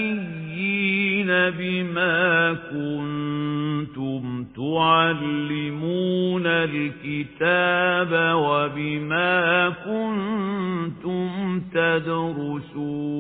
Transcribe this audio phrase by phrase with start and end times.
[1.51, 13.19] بما كنتم تعلمون الكتاب وبما كنتم تدرسون.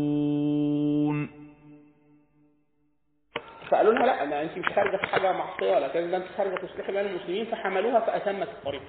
[3.68, 6.92] فقالوا لها لا ما أنت مش خارجة في حاجة معصية ولا كذا أنت خارجة تصلحي
[6.92, 8.82] بين المسلمين فحملوها فأتمت الطريق.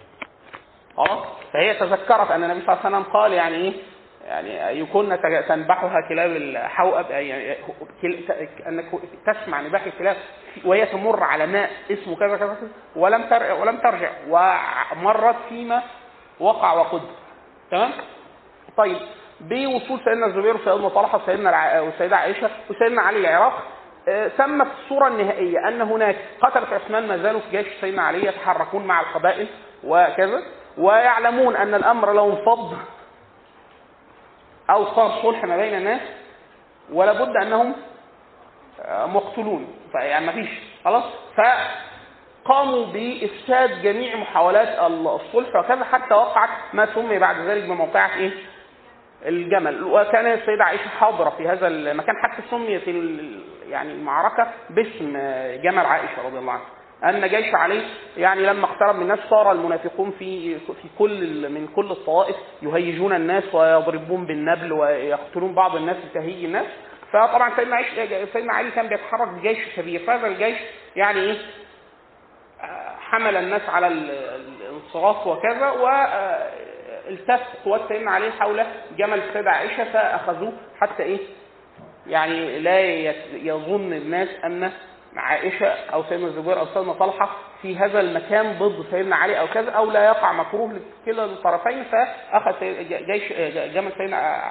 [0.99, 1.19] خلاص
[1.53, 3.73] فهي تذكرت أن النبي صلى الله عليه وسلم قال يعني إيه؟
[4.27, 7.57] يعني يكون تنبحها كلاب الحوأب يعني
[8.67, 8.85] أنك
[9.27, 10.15] تسمع نباح الكلاب
[10.65, 12.57] وهي تمر على ماء اسمه كذا كذا
[12.95, 13.25] ولم
[13.61, 15.81] ولم ترجع ومرت فيما
[16.39, 17.01] وقع وقد
[17.71, 17.91] تمام؟
[18.77, 18.97] طيب
[19.41, 23.63] بوصول سيدنا الزبير وسيدنا طلحة وسيدنا وسيدنا عائشة وسيدنا علي العراق
[24.37, 28.99] سمت الصورة النهائية أن هناك قتلة عثمان ما زالوا في جيش سيدنا علي يتحركون مع
[29.01, 29.47] القبائل
[29.83, 30.41] وكذا.
[30.79, 32.77] ويعلمون أن الأمر لو انفض
[34.69, 36.01] أو صار صلح ما بين الناس
[36.93, 37.75] ولا بد أنهم
[38.89, 39.67] مقتولون.
[39.91, 40.49] فيعني ما فيش
[40.85, 41.03] خلاص؟
[42.45, 48.31] فقاموا بإفساد جميع محاولات الصلح وكذا حتى وقعت ما سمي بعد ذلك بموقعة إيه؟
[49.25, 49.83] الجمل.
[49.83, 52.87] وكان السيدة عائشة حاضرة في هذا المكان حتى سميت
[53.67, 55.13] يعني المعركة باسم
[55.63, 56.65] جمل عائشة رضي الله عنها.
[57.03, 57.81] أن جيش علي
[58.17, 63.55] يعني لما اقترب من الناس صار المنافقون في في كل من كل الطوائف يهيجون الناس
[63.55, 66.65] ويضربون بالنبل ويقتلون بعض الناس لتهيج الناس.
[67.13, 67.87] فطبعا سيدنا عيش
[68.33, 69.99] سيدنا علي كان بيتحرك بجيش كبير.
[69.99, 70.57] فهذا الجيش
[70.95, 71.37] يعني إيه؟
[72.99, 78.63] حمل الناس على الانصراف وكذا والتف قوات سيدنا علي حول
[78.97, 81.19] جمل السيدة عائشة فأخذوه حتى إيه؟
[82.07, 82.79] يعني لا
[83.33, 84.29] يظن الناس
[85.13, 87.29] أن عائشة أو سيدنا الزبير أو سيدنا طلحة
[87.61, 90.73] في هذا المكان ضد سيدنا علي أو كذا أو لا يقع مكروه
[91.07, 92.59] لكلا الطرفين فأخذ
[92.89, 93.33] جيش
[93.73, 94.41] جمل سيدنا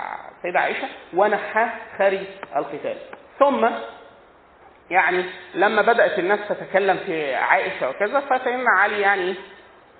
[0.42, 1.66] سيدة عائشة ونحى
[1.98, 2.20] خارج
[2.56, 2.96] القتال.
[3.38, 3.68] ثم
[4.90, 5.24] يعني
[5.54, 9.34] لما بدأت الناس تتكلم في عائشة وكذا فسيدنا علي يعني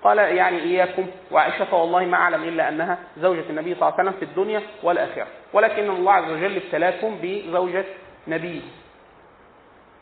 [0.03, 4.19] قال يعني إياكم وعائشة والله ما أعلم إلا أنها زوجة النبي صلى الله عليه وسلم
[4.19, 7.85] في الدنيا والآخرة ولكن الله عز وجل ابتلاكم بزوجة
[8.27, 8.61] نبيه.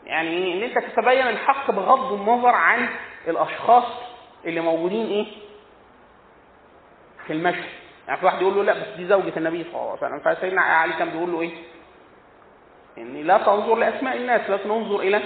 [0.04, 2.88] يعني إن أنت تتبين الحق بغض النظر عن
[3.28, 3.84] الأشخاص
[4.44, 5.26] اللي موجودين إيه؟
[7.26, 7.64] في المشهد.
[8.08, 10.34] يعني في واحد يقول له لا بس دي زوجة النبي صلى الله عليه وسلم.
[10.34, 11.50] فسيدنا علي كان بيقول له إيه؟
[12.98, 15.20] ان لا تنظر لأسماء الناس لكن انظر إلى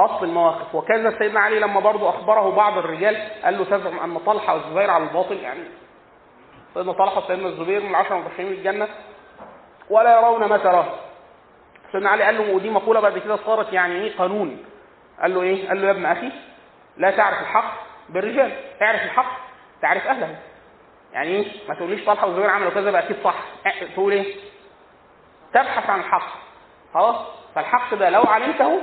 [0.00, 0.74] أصل المواقف.
[0.74, 5.04] وكذا سيدنا علي لما برضه أخبره بعض الرجال قال له تزعم أن طلحة والزبير على
[5.04, 5.36] الباطل.
[5.36, 5.64] يعني
[6.74, 8.88] سيدنا طلحة وسيدنا الزبير من العشرة المبشرين بالجنة
[9.90, 10.86] ولا يرون ما تراه.
[11.92, 14.64] سيدنا علي قال له ودي مقولة بعد كده صارت يعني إيه قانون.
[15.22, 16.32] قال له إيه؟ قال له يا ابن أخي
[16.96, 17.74] لا تعرف الحق
[18.08, 18.52] بالرجال.
[18.82, 19.38] اعرف الحق
[19.82, 20.36] تعرف أهله.
[21.12, 23.34] يعني إيه؟ ما تقوليش طلحة والزبير عملوا كذا بقى أكيد صح.
[23.94, 24.34] تقول إيه؟
[25.54, 26.28] تبحث عن الحق.
[26.94, 27.16] خلاص؟
[27.54, 28.80] فالحق ده لو علمته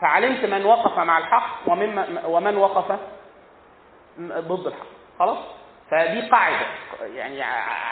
[0.00, 2.98] فعلمت من وقف مع الحق ومن ومن وقف
[4.20, 4.86] ضد الحق.
[5.18, 5.38] خلاص؟
[5.90, 6.66] فدي قاعدة.
[7.14, 7.42] يعني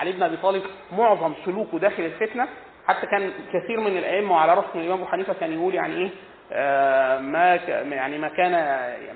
[0.00, 2.48] علي بن أبي طالب معظم سلوكه داخل الفتنة
[2.86, 6.10] حتى كان كثير من الأئمة وعلى راسهم الإمام أبو حنيفة كان يقول يعني إيه
[6.52, 7.54] آه ما
[7.90, 8.52] يعني ما كان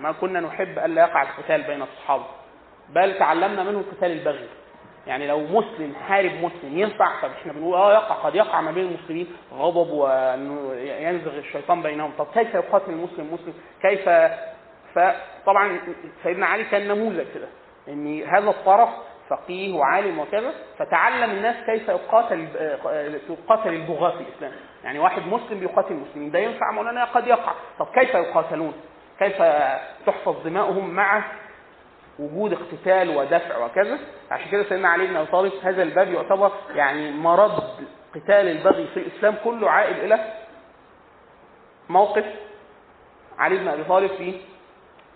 [0.01, 2.25] ما كنا نحب الا يقع القتال بين الصحابة
[2.89, 4.49] بل تعلمنا منه قتال البغي.
[5.06, 8.84] يعني لو مسلم حارب مسلم ينفع طب إحنا بنقول آه يقع قد يقع ما بين
[8.87, 12.12] المسلمين غضب وينزغ الشيطان بينهم.
[12.19, 14.09] طب كيف يقاتل المسلم مسلم؟ كيف؟
[14.95, 15.79] فطبعا
[16.23, 17.49] سيدنا علي كان نموذج كده
[17.89, 18.89] إن هذا الطرف
[19.28, 22.49] فقيه وعالم وكذا فتعلم الناس كيف يقاتل
[23.31, 24.53] يقاتل البغاة في الإسلام.
[24.84, 27.53] يعني واحد مسلم بيقاتل المسلمين ده ينفع؟ مولانا قد يقع.
[27.78, 28.72] طب كيف يقاتلون؟
[29.19, 29.43] كيف
[30.06, 31.22] تحفظ دماؤهم مع
[32.19, 33.99] وجود اقتتال ودفع وكذا؟
[34.31, 37.62] عشان كده سيدنا علي بن أبي طالب هذا الباب يعتبر يعني مرض
[38.15, 39.34] قتال البغي في الإسلام.
[39.44, 40.19] كله عائد إلى
[41.88, 42.25] موقف
[43.38, 44.41] علي بن أبي طالب في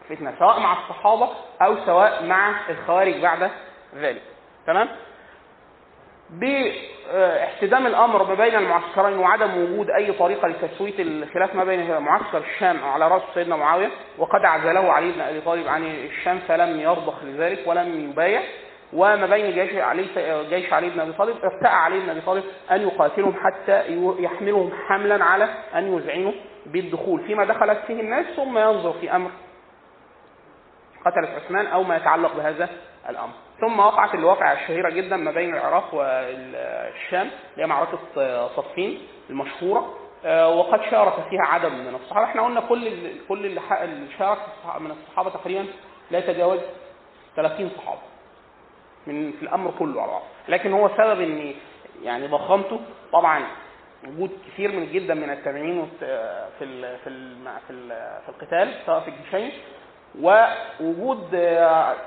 [0.09, 1.29] فتنة سواء مع الصحابة
[1.63, 3.51] أو سواء مع الخوارج بعد
[3.97, 4.23] ذلك.
[4.67, 4.89] تمام؟
[6.31, 12.85] باحتدام الأمر ما بين المعسكرين وعدم وجود أي طريقة لتسويه الخلاف ما بين معسكر الشام
[12.85, 17.59] على رأس سيدنا معاوية وقد عزله علي بن أبي طالب عن الشام فلم يرضخ لذلك
[17.67, 18.43] ولم يبايع
[18.93, 20.07] وما بين جيش علي
[20.51, 23.85] جيش علي بن أبي طالب ارتأى علي بن أبي طالب أن يقاتلهم حتى
[24.19, 26.33] يحملهم حملا على أن يذعنوا
[26.67, 27.25] بالدخول.
[27.27, 29.31] فيما دخلت فيه الناس ثم ينظر في أمر
[31.07, 32.69] قتلة عثمان أو ما يتعلق بهذا
[33.09, 33.33] الأمر.
[33.61, 37.99] ثم وقعت الواقعة الشهيرة جدا ما بين العراق والشام اللي هي معركة
[38.49, 38.99] صفين
[39.31, 39.95] المشهورة.
[40.27, 42.25] وقد شارك فيها عدد من الصحابة.
[42.27, 42.91] إحنا قلنا كل
[43.29, 44.39] كل اللي شارك
[44.81, 45.67] من الصحابة تقريبا
[46.11, 46.61] لا يتجاوز
[47.37, 48.01] 30 صحابة
[49.07, 51.55] من في الأمر كله على بعض لكن هو سبب ان
[52.03, 52.81] يعني ضخامته
[53.13, 53.43] طبعا
[54.09, 56.07] وجود كثير من جدا من التابعين في
[56.59, 57.11] في في
[57.67, 59.53] في القتال سواء في الجيشين
[60.21, 61.31] ووجود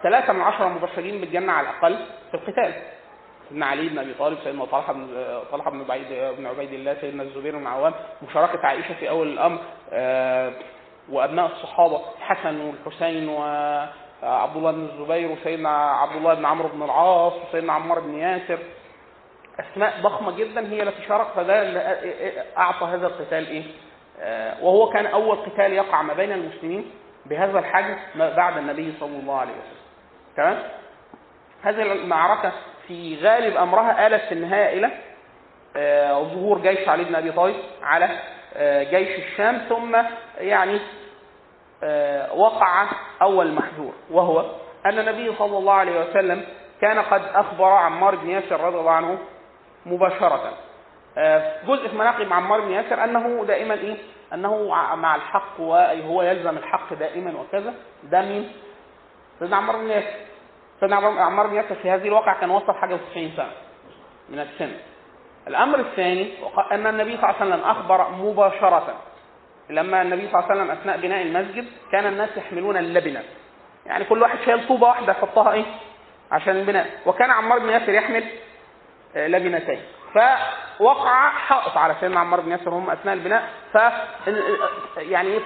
[0.04, 1.98] ثلاثة من عشرة مبشرين بالجنة على الأقل
[2.32, 2.74] في القتال.
[3.50, 5.08] سيدنا علي بن أبي طالب سيدنا طلحة بن
[5.52, 6.08] طلحة بن عبيد
[6.38, 7.94] بن عبيد الله سيدنا الزبير بن عوام
[8.30, 9.60] مشاركة عائشة في أول الأمر
[9.94, 10.52] آه،
[11.10, 17.34] وأبناء الصحابة الحسن والحسين وعبد الله بن الزبير وسيدنا عبد الله بن عمرو بن العاص
[17.50, 18.60] وسيدنا عمار بن ياسر.
[19.60, 21.56] أسماء ضخمة جدا هي التي شارك فده
[22.58, 23.64] أعطى هذا القتال إيه؟
[24.20, 26.92] آه، وهو كان أول قتال يقع ما بين المسلمين.
[27.26, 29.86] بهذا الحجم بعد النبي صلى الله عليه وسلم.
[30.38, 30.58] تمام؟
[31.64, 32.52] هذه المعركة
[32.88, 34.92] في غالب أمرها آلت في النهاية إلى
[35.78, 38.10] آه، ظهور جيش علي بن أبي طالب على
[38.54, 39.98] آه، جيش الشام ثم
[40.38, 40.80] يعني
[42.36, 42.88] وقع
[43.22, 44.46] أول محذور وهو
[44.86, 46.46] أن النبي صلى الله عليه وسلم
[46.82, 49.18] كان قد أخبر عمار بن ياسر رضي الله عنه
[49.86, 50.54] مباشرة آه،
[51.68, 53.98] جزء في مناقب عمار بن ياسر أنه دائما إيه؟
[54.34, 57.74] أنه مع الحق وهو يلزم الحق دائما وكذا.
[58.04, 58.52] ده مين؟
[59.40, 60.16] سيدنا عمار بن ياسر.
[60.80, 63.52] سيدنا عمار بن ياسر في هذه الواقع كان وصل حاجة و90 سنة
[64.30, 64.72] من السن.
[65.48, 66.34] الأمر الثاني
[66.72, 69.02] أن النبي صلى الله عليه وسلم أخبر مباشرة.
[69.70, 73.24] لما النبي صلى الله عليه وسلم أثناء بناء المسجد كان الناس يحملون اللبنة.
[73.86, 75.66] يعني كل واحد شايل طوبة واحدة يحطها إيه؟
[76.32, 76.90] عشان البناء.
[77.06, 78.24] وكان عمار بن ياسر يحمل
[79.16, 79.82] لبنتين.
[80.80, 83.50] فوقع حائط على سيدنا عمار بن ياسر هم أثناء البناء.
[83.74, 83.78] ف
[84.98, 85.40] يعني إيه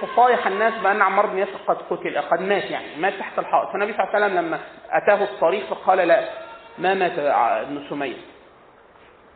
[0.46, 3.72] الناس بأن عمار بن ياسر قد قتل قد مات يعني مات تحت الحائط.
[3.72, 4.58] فالنبي صلى الله عليه وسلم لما
[4.90, 6.28] أتاه الطريق فقال لا
[6.78, 8.16] ما مات ابن سمية؟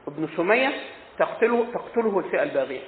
[0.08, 0.72] ابن سمية
[1.18, 2.82] تقتله تقتله الفئة الباغية.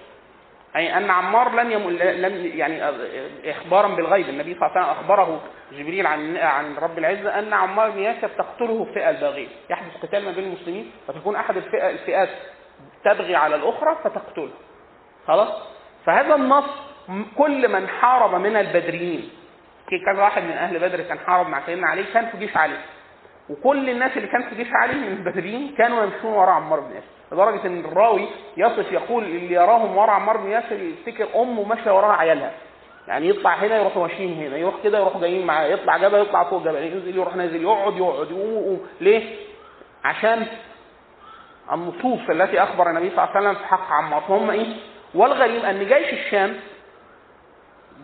[0.77, 1.91] أي أن عمار لم يم...
[2.01, 2.91] لم يعني
[3.45, 4.29] إخبارا بالغيب.
[4.29, 5.41] النبي صلى الله عليه وسلم أخبره
[5.73, 9.49] جبريل عن عن رب العزة أن عمار بن ياسر تقتله الفئة الباغية.
[9.71, 12.29] يحدث قتال ما بين المسلمين فتكون أحد الفئة الفئات
[13.07, 14.51] تبغي على الأخرى فتقتله
[15.27, 15.49] خلاص؟
[16.07, 16.65] فهذا النص
[17.39, 19.31] كل من حارب من البدريين.
[20.07, 22.77] كان واحد من أهل بدر كان حارب مع سيدنا علي كان في جيش علي.
[23.51, 27.07] وكل الناس اللي كان في جيش علي من البدريين كانوا يمشون وراء عمار بن ياسر.
[27.33, 32.17] لدرجة إن الراوي يصف يقول اللي يراهم ورا عمار بن ياسر يفتكر أمه ماشية وراها
[32.17, 32.53] عيالها.
[33.09, 36.63] يعني يطلع هنا يروحوا ماشيين هنا يروح كده يروحوا جايين معاه يطلع جبل يطلع فوق
[36.63, 38.87] جبل ينزل يروح نازل يقعد يقعد يقوم.
[39.01, 39.37] ليه؟
[40.05, 40.47] عشان
[41.73, 44.77] النصوص التي أخبر النبي صلى الله عليه وسلم في حق عمار فهم إيه؟
[45.15, 46.57] والغريب أن جيش الشام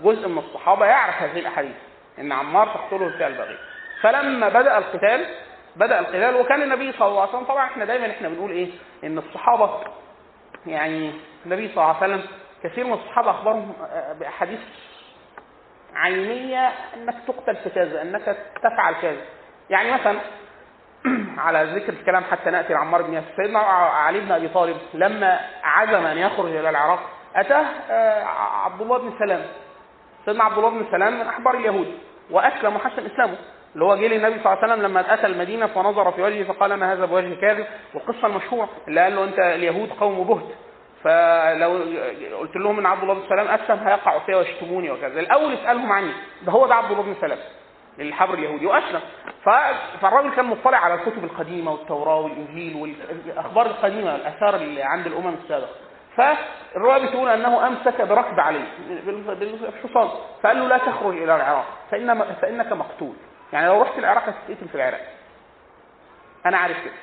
[0.04, 1.74] جزء من الصحابة يعرف هذه الأحاديث
[2.18, 3.58] إن عمار تقتله الفئه البغيه
[4.02, 5.26] فلما بدأ القتال
[5.76, 8.70] بدأ القتال وكان النبي صلى الله عليه وسلم طبعا إحنا دايما إحنا بنقول إيه؟
[9.04, 9.70] إن الصحابة
[10.66, 11.12] يعني
[11.46, 12.28] النبي صلى الله عليه وسلم
[12.64, 13.72] كثير من الصحابة أخبرهم
[14.20, 14.60] بأحاديث
[15.94, 19.20] عينية أنك تقتل في كذا أنك تفعل كذا.
[19.70, 20.18] يعني مثلا
[21.38, 23.26] على ذكر الكلام حتى نأتي لعمار بن ياسر.
[23.36, 27.00] سيدنا علي بن أبي طالب لما عزم أن يخرج إلى العراق
[27.36, 28.24] أتاه آه،
[28.64, 29.42] عبد الله بن سلام.
[30.24, 31.98] سيدنا عبد الله بن سلام من أحبار اليهود
[32.30, 33.36] وأسلم وحسن إسلامه.
[33.74, 36.74] اللي هو جه للنبي صلى الله عليه وسلم لما اتى المدينة فنظر في وجهه فقال
[36.74, 40.54] ما هذا بوجه كاذب؟ والقصة المشهورة اللي قال له أنت اليهود قوم بهت.
[41.04, 41.70] فلو
[42.38, 45.20] قلت لهم إن عبد الله بن سلام أسلم هيقعوا فيها ويشتموني وكذا.
[45.20, 46.12] الأول اسألهم عني
[46.42, 47.38] ده هو ده عبد الله بن سلام.
[48.00, 49.00] الحبر اليهودي واسلم
[50.00, 55.70] فالراجل كان مطلع على الكتب القديمة والتوراة والإنجيل والأخبار القديمة الآثار اللي عند الأمم السابقة.
[56.16, 58.64] فالرواية بتقول أنه أمسك بركب عليه
[59.38, 60.08] بالحصان.
[60.42, 63.14] فقال له لا تخرج إلى العراق فإن فإنك مقتول.
[63.52, 65.00] يعني لو رحت العراق هتتقتل في العراق.
[66.46, 66.94] أنا عارف كده.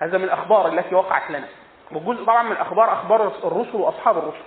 [0.00, 1.48] هذا من الأخبار التي وقعت لنا.
[1.92, 4.44] وجزء طبعا من الأخبار أخبار الرسل وأصحاب الرسل.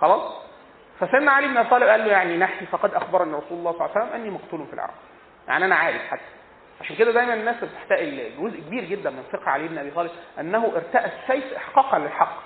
[0.00, 0.49] خلاص؟
[1.00, 3.90] فسيدنا علي بن أبي طالب قال له يعني نحي فقد اخبرني رسول الله صلى الله
[3.96, 4.94] عليه وسلم أني مقتول في العراق.
[5.48, 6.22] يعني أنا عارف حتى.
[6.80, 10.72] عشان كده دايما الناس بتحتاج جزء كبير جدا من فقه علي بن أبي طالب أنه
[10.76, 12.36] ارتأى السيف احقاقا للحق.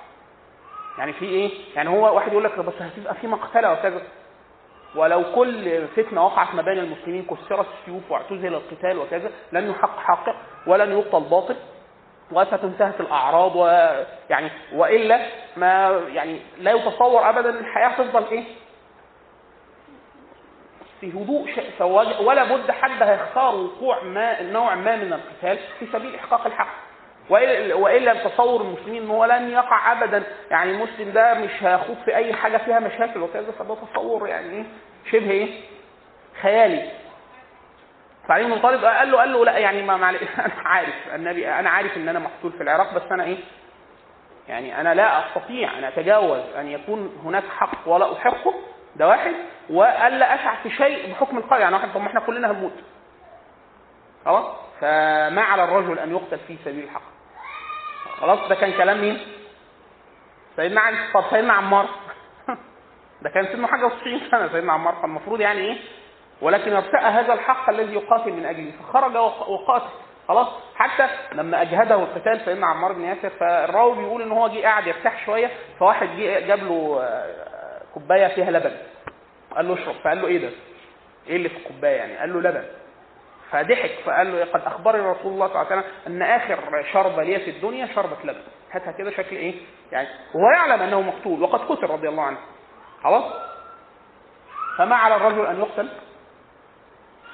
[0.98, 4.02] يعني في إيه؟ يعني هو واحد يقول لك بس هتبقى في مقتلة وكذا.
[4.96, 10.24] ولو كل فتنة وقعت ما بين المسلمين كسرت السيوف واعتزل القتال وكذا لن يحق حق
[10.66, 11.56] ولن يبطل باطل.
[12.32, 15.26] وستنتهك الأعراض ويعني وإلا
[15.56, 18.44] ما يعني لا يتصور ابدا الحياة تفضل إيه؟
[21.00, 21.48] في هدوء
[22.22, 26.74] ولا بد حد هيختار وقوع ما نوع ما من القتال في سبيل إحقاق الحق.
[27.30, 30.22] وإلا تصور المسلمين إن هو لن يقع ابدا.
[30.50, 33.20] يعني المسلم ده مش هيخوض في أي حاجة فيها مشاكل.
[33.20, 34.64] وكذا فده تصور يعني إيه؟
[35.12, 35.60] شبه إيه؟
[36.42, 36.90] خيالي.
[38.28, 41.70] فعلي بن طالب قال له قال له لا يعني ما معلش أنا عارف النبي أنا
[41.70, 43.38] عارف إن أنا مقتول في العراق بس أنا إيه؟
[44.48, 48.54] يعني أنا لا أستطيع ان أتجاوز أن يكون هناك حق ولا أحقه
[48.96, 49.34] ده واحد.
[49.70, 52.72] والا اسعى في شيء بحكم القريه يعني واحد طب ما إحنا كلنا هنموت.
[54.24, 54.44] خلاص؟
[54.80, 57.02] فما على الرجل أن يقتل في سبيل الحق.
[58.20, 59.18] خلاص؟ ده كان كلام مين؟
[60.56, 60.96] سيدنا علي.
[61.14, 61.88] طب سيدنا عمار.
[63.22, 64.94] ده كان سنه حاجة و90 سنة سيدنا عمار.
[65.02, 65.78] فالمفروض يعني إيه؟
[66.44, 69.88] ولكن ارتأى هذا الحق الذي يقاتل من أجله فخرج وق- وقاتل.
[70.28, 74.86] خلاص؟ حتى لما أجهده القتال سيدنا عمار بن ياسر فالراوي بيقول إن هو جه قاعد
[74.86, 78.76] يرتاح شوية فواحد جه جاب له آه، كوباية فيها لبن.
[79.56, 79.94] قال له اشرب.
[80.04, 80.50] فقال له إيه ده؟
[81.26, 82.64] إيه اللي في الكوباية يعني؟ قال له لبن.
[83.50, 83.90] فضحك.
[84.06, 86.58] فقال له قد أخبرني رسول الله صلى الله عليه وسلم أن آخر
[86.92, 88.40] شربه لي في الدنيا شربه لبن.
[88.72, 89.54] هاتها كده شكل إيه؟
[89.92, 92.38] يعني وهو يعلم أنه مقتول وقد قتل رضي الله عنه.
[93.04, 93.24] خلاص؟
[94.78, 95.88] فما على الرجل أن يقتل؟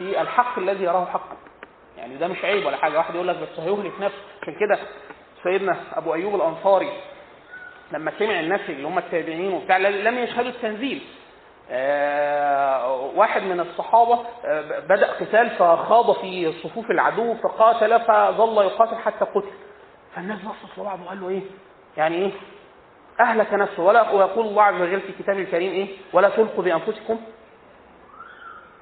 [0.00, 1.37] في الحق الذي يراه حقا
[1.97, 2.97] يعني ده مش عيب ولا حاجة.
[2.99, 4.19] واحد يقول لك بس هيهلك نفسه.
[4.42, 4.78] عشان كده
[5.42, 6.92] سيدنا أبو أيوب الأنصاري
[7.92, 11.02] لما سمع الناس اللي هم التابعين وبتاع لم يشهدوا التنزيل.
[11.71, 19.25] آه، واحد من الصحابة آه، بدأ قتال فخاض في صفوف العدو فقاتل فظل يقاتل حتى
[19.25, 19.50] قتل.
[20.14, 21.42] فالناس بصت لبعض وقال له إيه؟
[21.97, 22.30] يعني إيه؟
[23.21, 23.83] أهلك نفسه.
[23.83, 27.21] ولا ويقول الله عز وجل في كتابه الكريم إيه؟ ولا تلقوا بأنفسكم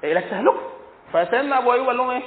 [0.03, 0.78] إلى التهلكه
[1.13, 2.21] فسيدنا أبو أيوب قال لهم إيه؟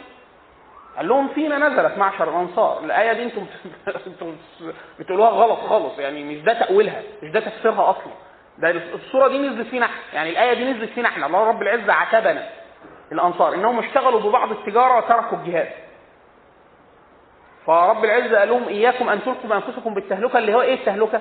[0.97, 2.85] قال لهم فينا نزلت معشر الأنصار.
[2.85, 3.47] الآية دي أنتم
[4.07, 4.37] أنتم
[4.99, 5.99] بتقولوها غلط خالص.
[5.99, 8.13] يعني مش ده تأويلها مش ده تفسيرها أصلا.
[8.59, 9.97] ده الصورة دي نزلت فينا إحنا.
[10.15, 11.27] يعني الآية دي نزلت فينا إحنا.
[11.27, 12.49] الله رب العزة عاتبنا
[13.13, 13.55] الأنصار.
[13.55, 15.69] إنهم اشتغلوا ببعض التجارة وتركوا الجهاد.
[17.67, 21.21] فرب العزة قال لهم إياكم أن تلقوا بأنفسكم بالتهلكة اللي هو إيه التهلكة؟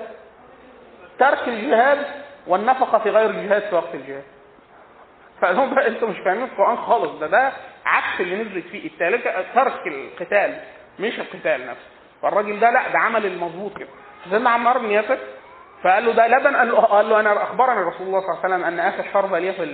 [1.18, 2.06] ترك الجهاد
[2.46, 4.24] والنفقة في غير الجهاد في وقت الجهاد.
[5.42, 7.18] فقال بقى أنتوا مش فاهمين القرآن خالص.
[7.18, 7.52] ده ده
[7.86, 8.86] عكس اللي نزلت فيه.
[8.86, 10.60] التهلكه ترك القتال
[10.98, 11.86] مش القتال نفسه.
[12.22, 13.88] فالراجل ده لأ ده عمل المظبوط كده.
[14.24, 15.18] سيدنا عمار بن ياسر
[15.84, 18.54] فقال له ده لبن قال له, قال له أنا أخبرني رسول الله صلى الله عليه
[18.54, 19.64] وسلم أن آخر شربه لي في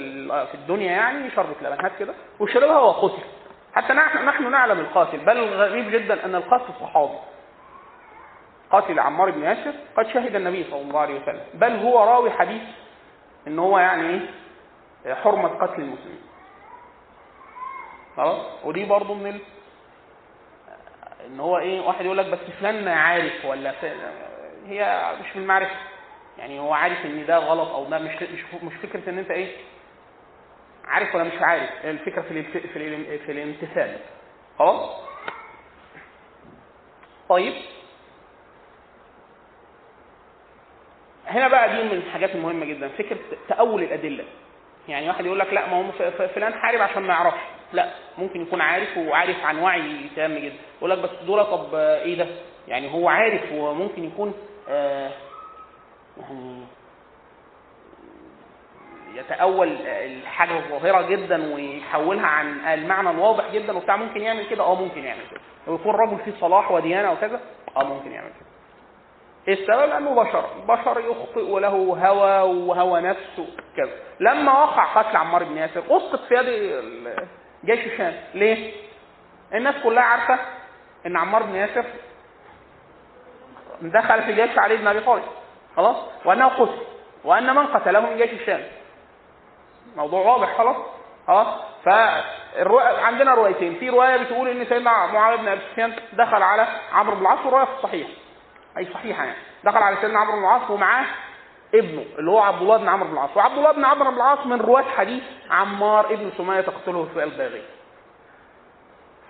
[0.46, 2.14] في الدنيا يعني شربه لبن هات كده.
[2.40, 3.22] وشربها وقتل
[3.74, 7.18] حتى نحن نحن نعلم القاتل بل غريب جدا أن القاتل صحابي.
[8.70, 11.40] قاتل عمار بن ياسر قد شهد النبي صلى الله عليه وسلم.
[11.54, 12.62] بل هو راوي حديث
[13.46, 14.20] إن هو يعني إيه؟
[15.06, 16.22] حرمة قتل المسلمين.
[18.16, 19.40] خلاص؟ ودي برضه من ال...
[21.26, 23.84] إن هو إيه واحد يقول لك بس فلان عارف ولا ف...
[24.66, 25.74] هي مش من المعرفة.
[26.38, 29.56] يعني هو عارف إن ده غلط أو ده مش مش مش فكرة إن أنت إيه
[30.84, 31.70] عارف ولا مش عارف.
[31.84, 32.56] الفكرة في الالت...
[32.66, 33.18] في, الال...
[33.18, 33.96] في الامتثال.
[34.58, 34.90] خلاص؟
[37.28, 37.54] طيب.
[41.26, 44.24] هنا بقى دي من الحاجات المهمة جدا فكرة تأول الأدلة.
[44.88, 45.92] يعني واحد يقول لك لا ما هو
[46.28, 47.38] فلان حارب عشان ما يعرفش.
[47.72, 50.54] لا ممكن يكون عارف وعارف عن وعي تام جدا.
[50.78, 52.26] يقول لك بس دول طب إيه ده؟
[52.68, 54.34] يعني هو عارف وممكن يكون
[54.68, 55.10] آه
[56.20, 56.60] يعني
[59.14, 64.64] يتأول الحاجة الظاهرة جدا ويحولها عن المعنى الواضح جدا وبتاع ممكن يعمل كده.
[64.64, 65.40] آه ممكن يعمل كده.
[65.66, 67.40] ويكون رجل فيه صلاح وديانة وكذا
[67.76, 68.47] آه ممكن يعمل كده.
[69.48, 73.92] السبب؟ لأنه بشر، بشر يخطئ وله هوى وهوى نفس وكذا.
[74.20, 76.46] لما وقع قتل عمار بن ياسر أسقط في يد
[77.64, 78.72] جيش الشام، ليه؟
[79.54, 80.38] الناس كلها عارفة
[81.06, 81.84] إن عمار بن ياسر
[83.82, 85.22] دخل في جيش علي بن أبي طالب
[85.76, 86.78] خلاص؟ وأنه قتل
[87.24, 88.62] وأن من قتله من جيش الشام.
[89.96, 90.76] موضوع واضح خلاص؟
[91.26, 91.46] خلاص؟
[91.84, 97.14] فالرؤى عندنا روايتين، في رواية بتقول إن سيدنا معاويه بن أبي سفيان دخل على عمرو
[97.16, 98.08] بن العاص وروايه في الصحيح.
[98.78, 99.36] أي صحيحة يعني.
[99.64, 101.06] دخل على سيدنا عمرو بن العاص ومعاه
[101.74, 103.36] ابنه اللي هو عبد الله بن عمرو بن العاص.
[103.36, 107.62] وعبد الله بن عمرو بن العاص من رواة حديث عمار ابن سمية تقتله في الباغي.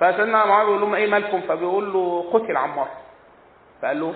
[0.01, 2.89] فسيدنا معاويه بيقول لهم إيه مالكم؟ فبيقول له قتل عمار.
[3.83, 4.15] فقال له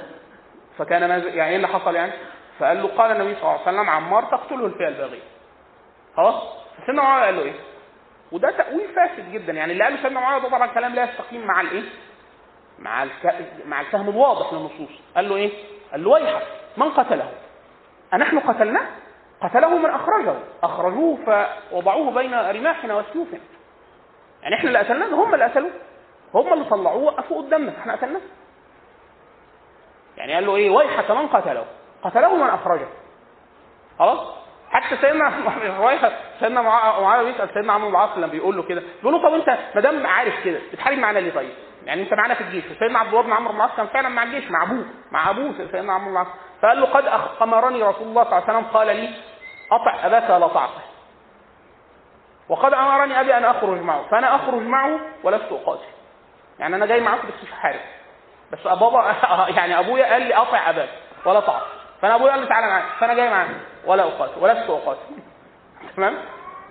[0.78, 2.12] فكان ماذا؟ يعني إيه اللي حصل يعني؟
[2.58, 5.22] فقال له قال النبي صلى الله عليه وسلم عمار تقتله الفئه الباغيه
[6.16, 6.42] خلاص؟
[6.78, 7.54] فسيدنا معاويه قال له إيه؟
[8.32, 9.72] وده تأويل فاسد جدا يعني.
[9.72, 11.82] اللي قاله سيدنا معاويه ده طبعا كلام لا يستقيم مع الإيه؟
[12.78, 13.06] مع.
[13.66, 14.90] مع الفهم الواضح للنصوص.
[15.16, 15.50] قال له إيه؟
[15.92, 16.42] قال له ويحك
[16.76, 17.30] من قتله؟
[18.14, 18.86] أنحن قتلناه
[19.42, 20.34] قتله من أخرجه.
[20.62, 21.18] أخرجوه
[21.70, 23.40] فوضعوه بين رماحنا وسيوفنا.
[24.42, 25.70] يعني إحنا اللي قتلناه هم اللي قتلوه.
[26.34, 27.72] هم اللي طلعوه وقفوا قدامنا.
[27.80, 28.20] إحنا قتلناه.
[30.16, 31.64] يعني قال له إيه؟ ويحك من قتله؟
[32.04, 32.86] قتله من أخرجه.
[33.98, 34.18] خلاص؟
[34.70, 35.32] حتى سيدنا
[35.78, 39.28] روايه سيدنا معا- معاوية بيسأل سيدنا عمرو بن العاص لما بيقول له كده بيقول له
[39.28, 41.50] طب أنت ما دام عارف كده بتحارب معانا ليه طيب؟
[41.84, 44.22] يعني انت معانا في الجيش وسيدنا عبد الله بن عمرو بن العاص كان فعلا مع
[44.22, 46.26] الجيش مع أبوه مع أبوه سيدنا عمرو بن العاص.
[46.62, 47.04] فقال له قد
[47.42, 49.14] امرني رسول الله صلى الله عليه وسلم قال لي
[49.72, 50.82] أطع أباك ولا تعصه
[52.48, 55.84] وقد أمرني أبي أن أخرج معه فأنا أخرج معه ولست أقاتل.
[56.58, 57.80] يعني أنا جاي معاكم بس مش هحارب
[58.52, 59.14] بس بابا
[59.58, 60.88] يعني أبويا قال لي أطع أباك
[61.26, 61.62] ولا تعص
[62.02, 62.84] فأنا أبويا قال لي تعالى معاك.
[63.00, 63.48] فأنا جاي معاك.
[63.86, 65.00] ولا أقاتل ولست أقاتل.
[65.96, 66.18] تمام؟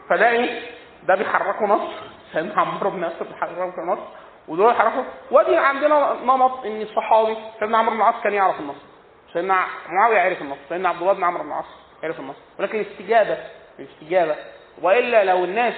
[0.09, 0.61] فده إيه؟
[1.03, 1.93] ده بيحركوا مصر.
[2.33, 4.01] سيدنا عمرو بن ياسر بيحركوا مصر.
[4.47, 8.75] ودول يعرفوا ودي عندنا نمط إن الصحابي سيدنا عمرو بن العاص كان يعرف النص.
[9.33, 10.57] سيدنا معاوية عرف النص.
[10.69, 11.65] سيدنا عبد الله بن عمرو بن العاص
[12.03, 12.35] عرف النص.
[12.59, 13.37] ولكن الاستجابة
[13.79, 14.35] الاستجابة
[14.81, 15.73] وإلا لو الناس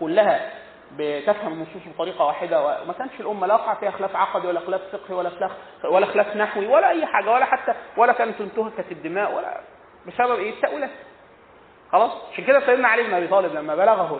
[0.00, 0.50] كلها
[0.98, 5.14] بتفهم النصوص بطريقة واحدة وما كانش الأمة لا وقع فيها خلاف عقدي ولا خلاف فقهي
[5.14, 5.50] ولا خلاف
[5.84, 9.60] ولا خلاف نحوي ولا أي حاجة ولا حتى ولا كانت انتهكت الدماء ولا
[10.06, 10.90] بسبب إيه؟ التأويلات.
[11.92, 14.16] خلاص؟ عشان كده سيدنا علي بن أبي طالب لما بلغه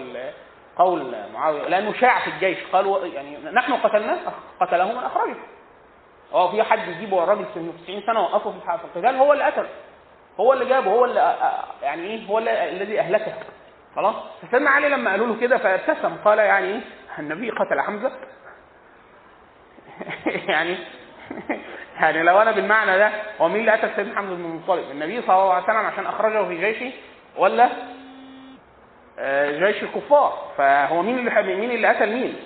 [0.79, 2.59] قول معاوية لأنه شاع في الجيش.
[2.73, 4.19] قالوا يعني نحن قتلناه
[4.61, 5.37] قتله من أخرجه.
[6.33, 9.69] آه في حد يجيبه الراجل في 90 سنة وقفه في القتال هو اللي قتله
[10.41, 11.35] هو اللي جابه هو اللي
[11.83, 13.33] يعني إيه هو الذي أهلكه.
[13.97, 16.17] خلاص؟ فسيدنا علي لما قالوا له كده فابتسم.
[16.25, 16.81] قال يعني إيه؟
[17.19, 18.13] النبي قتل حمزة.
[20.53, 20.77] يعني
[22.01, 25.37] يعني لو أنا بالمعنى ده هو مين اللي قتل سيدنا حمزة بن المطلب؟ النبي صلى
[25.37, 26.93] الله عليه وسلم عشان أخرجه في جيشه
[27.37, 27.69] ولا
[29.59, 30.53] جيش الكفار.
[30.57, 32.37] فهو مين اللي مين اللي قتل مين؟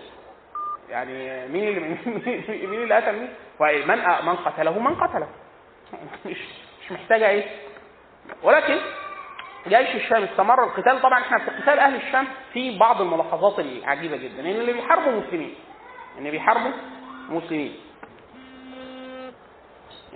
[0.88, 1.80] يعني مين اللي
[2.66, 3.28] مين اللي قتل مين؟
[3.86, 5.28] من من قتله من قتله.
[6.26, 6.38] مش
[6.84, 7.44] مش محتاجة إيه؟
[8.42, 8.78] ولكن
[9.68, 10.64] جيش الشام استمر.
[10.64, 15.12] القتال طبعا إحنا في قتال أهل الشام في بعض الملاحظات العجيبة جدا إن اللي بيحاربوا
[15.12, 15.54] مسلمين.
[16.18, 16.70] إن بيحاربوا
[17.28, 17.76] مسلمين.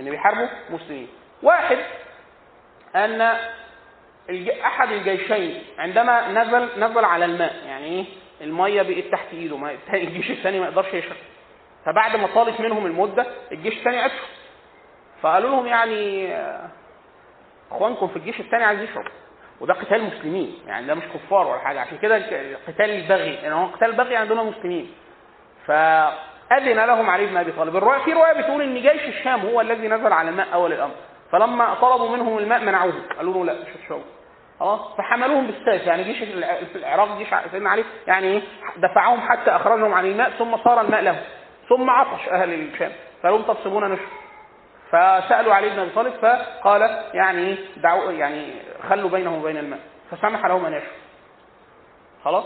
[0.00, 1.08] إن بيحاربوا مسلمين.
[1.42, 1.78] واحد
[2.96, 3.36] أن
[4.64, 5.62] أحد الجيشين.
[5.78, 8.04] عندما نزل نزل على الماء يعني إيه؟
[8.40, 11.16] المية بقت تحت إيده ما الجيش الثاني ما يقدرش يشرب.
[11.86, 14.26] فبعد ما طالت منهم المدة الجيش الثاني عطشوا.
[15.22, 16.32] فقالوا لهم يعني
[17.70, 19.04] إخوانكم في الجيش الثاني عايز يشرب.
[19.60, 21.80] وده قتال مسلمين يعني ده مش كفار ولا حاجة.
[21.80, 22.16] عشان كده
[22.68, 24.90] قتال البغي يعني هو قتال البغي عندنا مسلمين.
[25.66, 27.76] فأذن لهم علي بن أبي طالب.
[27.76, 30.94] الروايه في رواية بتقول إن جيش الشام هو الذي نزل على الماء أول الأمر.
[31.32, 34.04] فلما طلبوا منهم الماء منعوه قالوا له لا مش هتشربوا
[34.60, 35.86] خلاص؟ فحملوهم بالسيف.
[35.86, 36.22] يعني جيش
[36.76, 38.42] العراق جيش سيدنا علي يعني إيه؟
[38.76, 41.20] دفعهم حتى أخرجهم عن الماء ثم صار الماء لهم.
[41.68, 42.92] ثم عطش أهل الشام.
[43.22, 44.08] فقالوا لهم طب سيبونا نشرب
[44.88, 48.52] فسألوا علي بن أبي طالب فقال يعني دعوا يعني
[48.88, 49.80] خلوا بينهم وبين الماء.
[50.10, 50.96] فسمح لهم أن يشربوا
[52.24, 52.44] خلاص؟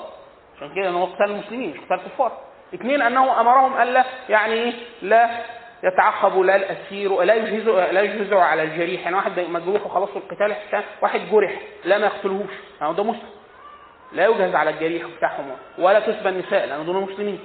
[0.56, 2.32] عشان كده انه قتال المسلمين مش قتال كفار
[2.74, 5.30] اثنين انه أمرهم ألا يعني لا
[5.86, 9.00] يتعقب لا الأسير لا يجهز لا يجهز على الجريح.
[9.04, 10.54] يعني واحد مجروح وخلاص القتال
[11.02, 12.52] واحد جرح لا ما يقتلهوش.
[12.80, 13.30] يعني ده مسلم.
[14.12, 17.38] لا يجهز على الجريح بتاعهم ولا تسبى النساء لأن دول مسلمين.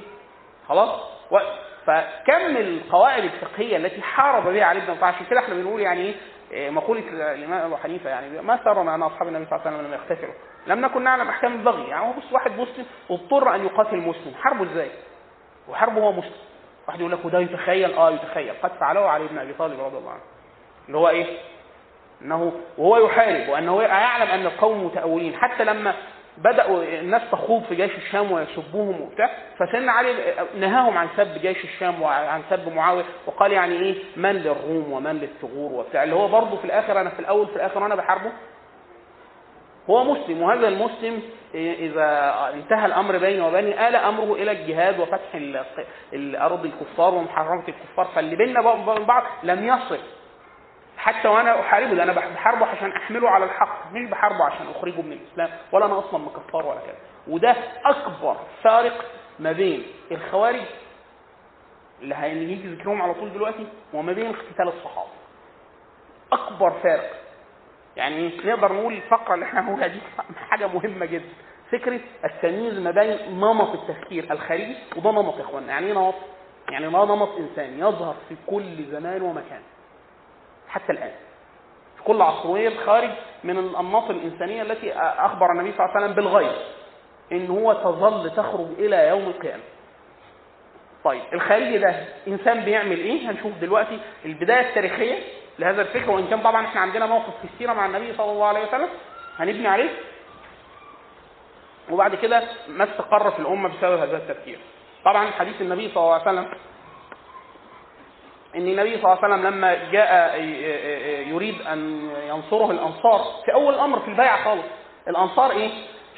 [0.69, 1.01] خلاص؟
[1.31, 1.39] و...
[1.85, 6.13] فكم القواعد الفقهية التي حارب بها علي بن عشان كده إحنا بنقول يعني
[6.51, 9.87] إيه مقولة الإمام أبو حنيفة يعني ما سر معنا أصحاب النبي صلى الله عليه وسلم
[9.87, 10.33] لم يختفروا
[10.67, 11.89] لم نكن نعلم أحكام البغي.
[11.89, 14.33] يعني هو بص واحد مسلم اضطر أن يقاتل مسلم.
[14.41, 14.91] حربه إزاي؟
[15.69, 16.31] وحربه هو مسلم.
[16.87, 18.53] واحد يقول لك وده يتخيل؟ آه يتخيل.
[18.63, 20.21] قد فعله علي بن أبي طالب رضي الله عنه.
[20.87, 21.25] اللي هو إيه؟
[22.21, 25.35] إنه وهو يحارب وإنه يعلم أن القوم متأولين.
[25.35, 25.93] حتى لما
[26.37, 30.15] بدأوا الناس تخوض في جيش الشام ويسبوهم وبتاع فسيدنا علي
[30.59, 35.71] نهاهم عن سب جيش الشام وعن سب معاوية وقال يعني إيه؟ من للروم ومن للثغور
[35.71, 36.03] وبتاع.
[36.03, 38.31] اللي هو برضه في الآخر أنا في الأول في الآخر أنا بحاربه.
[39.89, 41.21] هو مسلم وهذا المسلم
[41.55, 45.35] إذا انتهى الأمر بينه وبينه آل أمره إلى الجهاد وفتح
[46.13, 48.05] الأرض الكفار ومحاربة الكفار.
[48.15, 49.99] فاللي بيننا بعض لم يصل.
[50.97, 53.91] حتى وأنا أحاربه ده أنا بحاربه عشان أحمله على الحق.
[53.91, 56.95] مش بحاربه عشان أخرجه من الإسلام ولا أنا أصلا مكفار ولا كده
[57.27, 59.05] وده أكبر فارق
[59.39, 60.65] ما بين الخوارج
[62.01, 65.09] اللي هنيجي ذكرهم على طول دلوقتي وما بين قتال الصحابة.
[66.33, 67.20] أكبر فارق.
[67.97, 69.99] يعني نقدر نقول الفقرة اللي إحنا هنقولها دي
[70.49, 71.25] حاجة مهمة جدا.
[71.71, 76.15] فكرة التمييز ما بين نمط التفكير الخارجي وده نمط يا اخوانا يعني إيه نمط؟
[76.69, 77.79] يعني ده نمط إنساني.
[77.79, 79.61] يظهر في كل زمان ومكان.
[80.67, 81.11] حتى الآن.
[81.97, 83.09] في كل عصريه الخارج
[83.43, 86.51] من الأنماط الإنسانية التي أخبر النبي صلى الله عليه وسلم بالغيب.
[87.31, 89.63] إن هو تظل تخرج إلى يوم القيامة.
[91.03, 91.95] طيب الخارجي ده
[92.27, 95.19] إنسان بيعمل إيه؟ هنشوف دلوقتي البداية التاريخية.
[95.61, 98.67] لهذا الفكر وإن كان طبعا إحنا عندنا موقف في السيره مع النبي صلى الله عليه
[98.67, 98.89] وسلم
[99.39, 99.89] هنبني عليه.
[101.89, 104.59] وبعد كده ما استقر في الأمة بسبب هذا التفكير.
[105.05, 106.53] طبعا حديث النبي صلى الله عليه وسلم
[108.55, 110.41] إن النبي صلى الله عليه وسلم لما جاء
[111.27, 114.65] يريد أن ينصره الأنصار في أول الأمر في البيعة خالص.
[115.07, 115.69] الأنصار إيه؟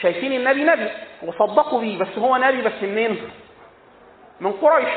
[0.01, 0.89] شايفين النبي نبي
[1.23, 3.29] وصدقوا بيه بس هو نبي بس منين؟
[4.39, 4.93] من قريش.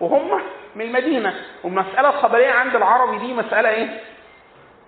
[0.00, 0.42] وهم
[0.74, 3.88] من المدينة والمسألة الخبرية عند العربي دي مسألة إيه؟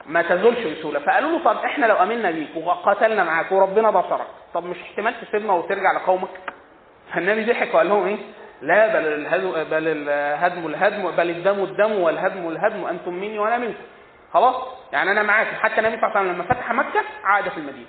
[0.06, 1.00] ما تزولش بسهولة.
[1.00, 5.52] فقالوا له طب إحنا لو آمنا بيك وقاتلنا معاك وربنا بصرك طب مش احتمال تسيبنا
[5.52, 6.28] وترجع لقومك؟
[7.14, 8.16] فالنبي ضحك وقال لهم إيه؟
[8.62, 13.82] لا بل الهدم بل الهدم الهدم بل الدم الدم والهدم الهدم أنتم مني وأنا منكم.
[14.32, 14.56] خلاص؟
[14.92, 15.56] يعني أنا معاكم.
[15.56, 17.86] حتى النبي صلى الله عليه وسلم لما فتح مكة عاد في المدينة.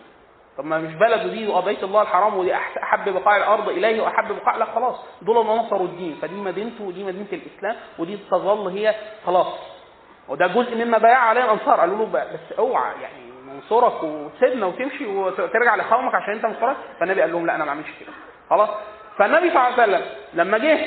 [0.59, 4.55] طب ما مش بلده دي وبيت الله الحرام ودي أحب بقاع الأرض إليه وأحب بقاع
[4.57, 4.95] لا خلاص.
[5.21, 6.17] دول نصروا الدين.
[6.21, 8.95] فدي مدينته ودي مدينة الإسلام ودي تظل هي
[9.25, 9.47] خلاص.
[10.27, 11.79] وده جزء مما بايع عليه الأنصار.
[11.79, 16.77] قالوا له بس اوعى يعني ننصرك وتسيبنا وتمشي وترجع لقومك عشان انت مصرك.
[16.99, 18.11] فالنبي قال لهم لا أنا ما اعملش كده.
[18.49, 18.69] خلاص.
[19.17, 20.01] فالنبي صلى الله عليه وسلم
[20.33, 20.79] لما جه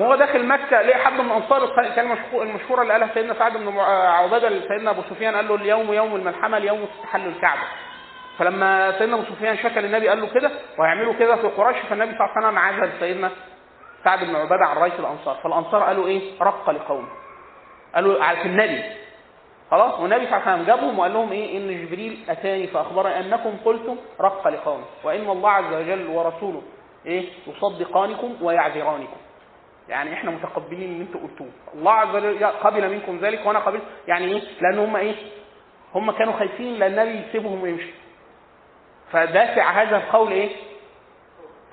[0.00, 3.78] وهو داخل مكة ليه حد من أنصار الكلمة المشهو- المشهورة اللي قالها سيدنا سعد بن
[3.78, 7.60] عبادة لسيدنا أبو سفيان قال له اليوم يوم الملحمة اليوم تستحل الكعبة.
[8.38, 12.20] فلما سيدنا أبو سفيان شكى للنبي قال له كده وهيعملوا كده في قريش فالنبي صلى
[12.26, 13.30] الله عليه وسلم عزل سيدنا
[14.04, 15.36] سعد بن عبادة عن رئيس الأنصار.
[15.44, 17.08] فالأنصار قالوا إيه؟ رق لقومه.
[17.94, 18.82] قالوا على النبي.
[19.70, 23.56] خلاص؟ والنبي صلى الله عليه وسلم جابهم وقال لهم إيه؟ إن جبريل أتاني فأخبرني أنكم
[23.64, 24.84] قلتم رق لقومه.
[25.04, 26.62] وإن الله عز وجل ورسوله
[27.06, 29.16] إيه؟ يصدقانكم ويعذرانكم.
[29.88, 31.48] يعني إحنا متقبلين اللي أنتوا قلتوه.
[31.74, 33.80] الله عز وجل قبل منكم ذلك وأنا قبل.
[34.08, 35.14] يعني إيه؟ لأن هم إيه؟
[35.94, 37.90] هم كانوا خايفين لأن النبي يسيبهم ويمشي.
[39.12, 40.50] فدافع هذا القول إيه؟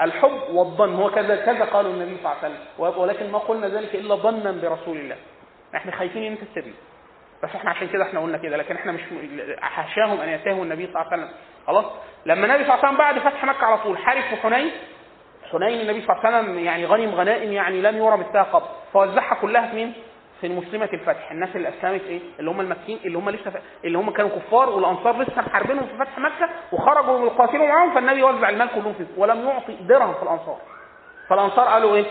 [0.01, 0.95] الحب والظن.
[0.95, 3.01] هو كذا كذا قالوا النبي صلى الله عليه وسلم.
[3.01, 5.17] ولكن ما قلنا ذلك إلا ظنا برسول الله.
[5.75, 6.73] إحنا خايفين إن أنت تسيبنا
[7.43, 8.57] بس إحنا عشان كده إحنا قلنا كده.
[8.57, 9.01] لكن إحنا مش
[9.61, 11.35] حاشاهم أن يتهموا النبي صلى الله عليه وسلم.
[11.67, 11.85] خلاص؟
[12.25, 14.71] لما النبي صلى الله عليه وسلم بعد فتح مكة على طول حارب في حنين
[15.51, 19.35] حنين النبي صلى الله عليه وسلم يعني غنم غنائم يعني لم يرى مثلها قبل فوزعها
[19.35, 19.93] كلها في مين؟
[20.41, 21.31] في المسلمة الفتح.
[21.31, 23.51] الناس اللي أسلمت إيه؟ اللي هم المكيين اللي هم لسه.
[23.85, 28.49] اللي هم كانوا كفار والأنصار لسه محاربينهم في فتح مكة وخرجوا يقاتلوا معاهم فالنبي وزع
[28.49, 30.57] المال كلهم فيه ولم يعطي درهم في الأنصار.
[31.29, 32.05] فالأنصار قالوا إيه؟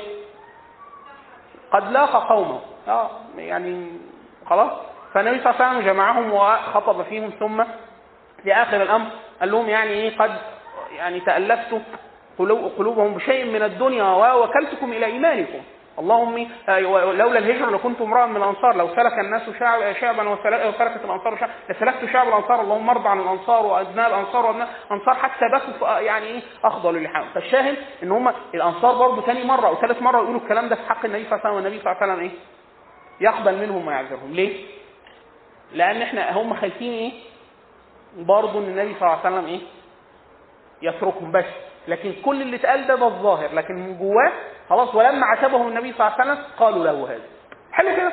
[1.73, 2.61] قد لاقى قومه.
[2.89, 3.91] آه يعني
[4.47, 4.71] خلاص.
[5.15, 7.65] فالنبي صلى الله عليه وسلم جمعهم وخطب فيهم ثم
[8.43, 9.07] في اخر الأمر
[9.41, 10.37] قال لهم يعني إيه؟ قد
[10.97, 11.83] يعني تألفت قلوب-
[12.79, 15.61] قلوبهم بشيء من الدنيا ووكلتكم إلى إيمانكم
[15.99, 21.05] اللهم آه، لولا الهجرة لكنت امرأ من الأنصار لو سلك الناس شعب شعبا وسل- وسلكت
[21.05, 25.73] الأنصار شعبا لسلكت شعب الأنصار اللهم ارضى عن الأنصار وأبناء الأنصار وأبناء الأنصار حتى بكوا
[25.99, 30.19] في- يعني إيه أخضلوا اللحام فالشاهد إن هم الأنصار برضه ثاني مرة أو ثالث مرة
[30.23, 32.25] يقولوا الكلام ده في حق النبي صلى الله عليه وسلم والنبي صلى الله عليه وسلم
[32.25, 32.37] إيه
[33.21, 34.65] يقبل منهم ما يعذرهم ليه؟
[35.73, 37.13] لأن إحنا هم خايفين إيه؟
[38.17, 39.61] برضه إن النبي صلى الله عليه وسلم إيه؟
[40.83, 41.45] يتركهم بس
[41.89, 43.55] لكن كل اللي اتقال ده ده الظاهر.
[43.55, 44.33] لكن من جواه
[44.71, 47.21] خلاص ولما عاتبهم النبي صلى الله عليه وسلم قالوا له هذا.
[47.73, 48.13] حلو كده.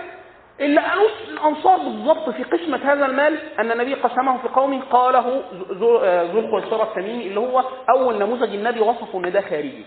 [0.60, 5.97] اللي قالوه الأنصار بالضبط في قسمة هذا المال أن النبي قسمه في قوم قاله ذو
[5.97, 9.86] آه، ذو الخيصره التميمي اللي هو أول نموذج النبي وصفه إن ده خارجي.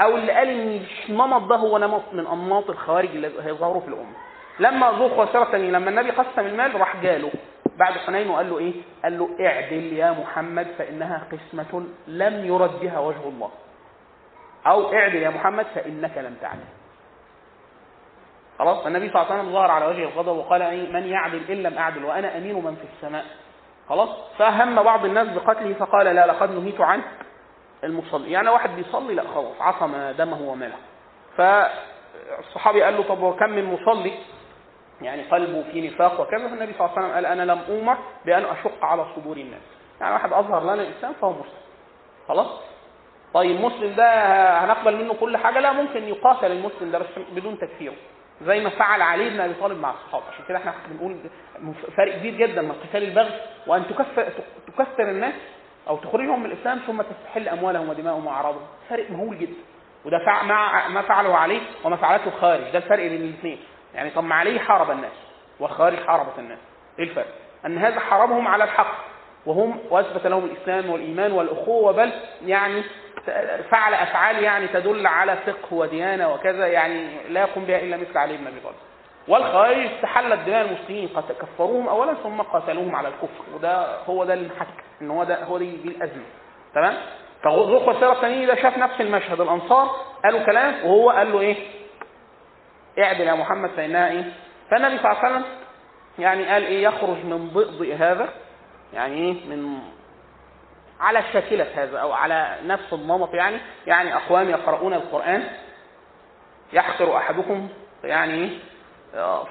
[0.00, 4.14] أو اللي قال إن النمط ده هو نمط من أنماط الخوارج اللي هيظهروا في الأمة.
[4.60, 7.30] لما ذو الخيصره التميمي لما النبي قسم المال راح جاله.
[7.76, 12.98] بعد حنين وقال له إيه؟ قال له اعدل يا محمد فإنها قسمة لم يرد بها
[12.98, 13.50] وجه الله.
[14.66, 16.64] أو اعدل يا محمد فإنك لم تعدل.
[18.58, 21.62] خلاص؟ النبي صلى الله عليه وسلم ظهر على وجه الغضب وقال إيه من يعدل إن
[21.62, 23.24] لم أعدل وأنا أمين من في السماء.
[23.88, 24.08] خلاص؟
[24.38, 27.02] فهم بعض الناس بقتله فقال لا لقد نهيت عن
[27.84, 28.32] المصلي.
[28.32, 30.76] يعني واحد بيصلي لا خلاص عصم دمه وماله.
[31.36, 34.12] فالصحابي قال له طب وكم من مصلي؟
[35.02, 36.20] يعني قلبه في نفاق.
[36.20, 39.62] وكذا فالنبي صلى الله عليه وسلم قال أنا لم اومر بأن أشق على صدور الناس.
[40.00, 41.60] يعني واحد أظهر لنا الاسلام فهو مسلم.
[42.28, 42.46] خلاص؟
[43.34, 44.08] طيب مسلم ده
[44.64, 47.94] هنقبل منه كل حاجة؟ لا ممكن يقاتل المسلم ده بس بدون تكفيره
[48.42, 50.24] زي ما فعل علي بن أبي طالب مع الصحابة.
[50.32, 51.16] عشان كده إحنا بنقول
[51.96, 54.28] فرق كبير جدا من قتال البغي وأن تكفر
[54.66, 55.34] تكفر الناس
[55.88, 58.66] أو تخرجهم من الإسلام ثم تستحل أموالهم ودماءهم وأعراضهم.
[58.90, 59.54] فرق مهول جدا.
[60.04, 63.58] وده فع مع ما فعله علي وما فعلته الخارج ده الفرق بين الاثنين.
[63.94, 65.12] يعني طب ما علي حارب الناس
[65.60, 66.58] والخارج حاربت الناس.
[66.98, 67.26] إيه الفرق؟
[67.66, 68.94] أن هذا حاربهم على الحق
[69.46, 72.12] وهم وأثبت لهم الإسلام والإيمان والأخوة بل
[72.44, 72.82] يعني
[73.70, 78.36] فعل أفعال يعني تدل على فقه وديانة وكذا يعني لا يقوم بها إلا مثل علي
[78.36, 78.76] بن أبي طالب.
[79.28, 81.08] والخوارج استحلت دماء المسلمين
[81.40, 84.66] كفروهم اولا ثم قاتلوهم على الكفر وده هو ده المحك
[85.02, 86.24] إن هو ده هو دي, الأزمة.
[86.74, 86.94] تمام؟
[87.44, 89.90] فذو الخساره الثاني ده شاف نفس المشهد الأنصار
[90.24, 91.56] قالوا كلام وهو قال له إيه؟
[92.98, 94.32] اعدل يا محمد فانها إيه
[94.70, 95.44] فالنبي صلى الله عليه وسلم
[96.18, 98.28] يعني قال إيه؟ يخرج من ضئضئ هذا
[98.92, 99.78] يعني إيه؟ من
[101.00, 105.44] على شاكلة هذا أو على نفس النمط يعني يعني أقوام يقرؤون القرآن
[106.72, 107.68] يحقر أحدكم
[108.04, 108.58] يعني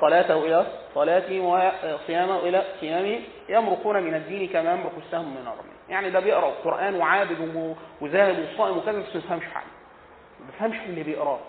[0.02, 6.10] صلاته إلى صلاته وصيامه إلى صيامه يمرقون من الدين كما يمرق السهم من الرمي يعني
[6.10, 9.66] ده بيقرأ القرآن وعابد وزاهد وصائم وكذا بس ما بيفهمش حاجة.
[10.40, 11.40] ما بيفهمش اللي بيقرأه.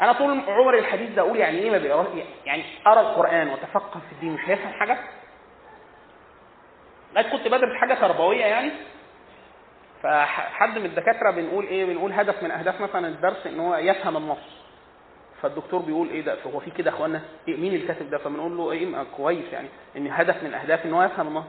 [0.00, 2.06] أنا طول عمري الحديث ده أقول يعني إيه ما بيقراه
[2.46, 4.98] يعني أرى القرآن وتفقه في الدين مش هيفهم حاجة؟
[7.14, 8.70] لقيت كنت بدرس حاجة تربوية يعني
[10.02, 14.60] فحد من الدكاترة بنقول إيه بنقول هدف من أهداف مثلا الدرس إن هو يفهم النص.
[15.42, 18.70] فالدكتور بيقول إيه ده؟ هو في كده يا اخوانا إيه مين الكاتب ده؟ فبنقول له
[18.70, 21.44] إيه كويس يعني إن هدف من اهداف إن هو يفهم النص.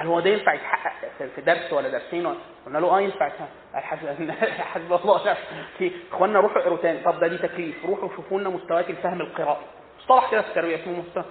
[0.00, 2.34] هل هو ده ينفع يتحقق في درس ولا درسين
[2.66, 3.30] قلنا له آه ينفع
[3.74, 5.36] حسب الله.
[5.78, 9.62] في إخواننا روحوا اقروا تاني طب ده دي تكليف؟ روحوا شوفوا لنا مستويات الفهم القرائي.
[9.98, 11.24] مصطلح كده في التربية اسمه مستوى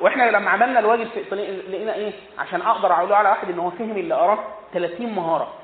[0.00, 1.34] وإحنا لما عملنا الواجب في
[1.68, 4.38] لقينا إيه؟ عشان أقدر أقول على واحد إن هو فهم اللي قراه
[4.72, 5.54] 30 مهارة.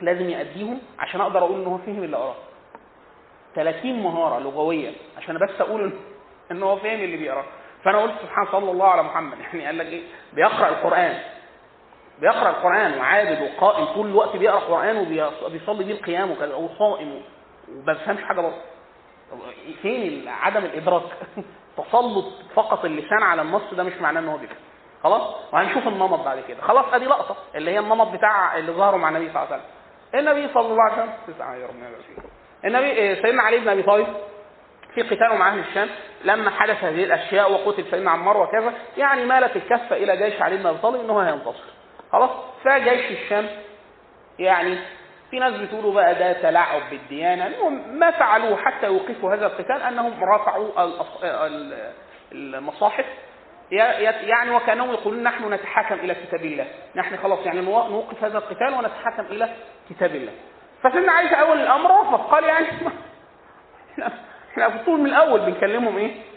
[0.00, 2.34] لازم يأديهم عشان أقدر أقول إن هو فهم اللي قراه
[3.54, 5.92] 30 مهارة لغوية عشان بس أقول
[6.50, 7.44] ان هو فاهم اللي بيقراه
[7.84, 9.38] فأنا قلت سبحان صلى الله على محمد.
[9.52, 11.18] يعني قال لك إيه؟ بيقرأ القرآن.
[12.20, 14.96] بيقرأ القرآن وعابد وقائم طول الوقت بيقرأ قرآن
[15.44, 17.22] وبيصلي بيه القيام وكذا وصائم
[17.68, 18.56] وما بفهمش حاجة برضه.
[19.82, 21.02] فين عدم الإدراك؟
[21.76, 24.56] تسلط فقط اللسان على النص ده مش معناه إن هو بيفهم
[25.02, 26.60] خلاص؟ وهنشوف النمط بعد كده.
[26.62, 29.80] خلاص أدي لقطة اللي هي النمط بتاع اللي ظهروا مع النبي صلى الله عليه وسلم.
[30.14, 31.88] النبي صلى الله عليه وسلم تسعة يا ربنا
[32.64, 34.06] النبي إيه، سيدنا علي بن أبي طالب
[34.94, 35.88] في قتاله مع أهل الشام
[36.24, 40.66] لما حدث هذه الأشياء وقتل سيدنا عمار وكذا يعني مالت الكفة إلى جيش علي بن
[40.66, 41.69] أبي طالب إن هو هينتصر.
[42.12, 42.30] خلاص؟
[42.64, 43.46] فجيش الشام.
[44.38, 44.78] يعني
[45.30, 47.46] في ناس بتقولوا بقى ده تلاعب بالديانة.
[47.46, 50.68] المهم ما فعلوه حتى يوقفوا هذا القتال أنهم رفعوا
[52.32, 53.04] المصاحف.
[53.70, 56.66] يعني وكانهم يقولون نحن نتحاكم إلى كتاب الله.
[56.96, 59.48] نحن خلاص يعني نوقف هذا القتال ونتحاكم إلى
[59.90, 60.32] كتاب الله.
[60.82, 62.66] فسيدنا عايز أول الأمر رفض قال يعني
[64.52, 66.29] إحنا طول من الأول بنكلمهم إيه؟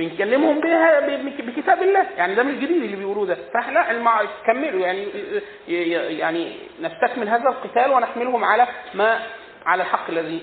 [0.00, 2.06] بنكلمهم بها بكتاب الله.
[2.16, 3.36] يعني ده مش جديد اللي بيقولوه ده.
[3.54, 3.80] فاحنا
[4.46, 4.80] كملوا.
[4.80, 5.06] يعني
[6.18, 9.20] يعني نستكمل هذا القتال ونحملهم على ما
[9.66, 10.42] على الحق الذي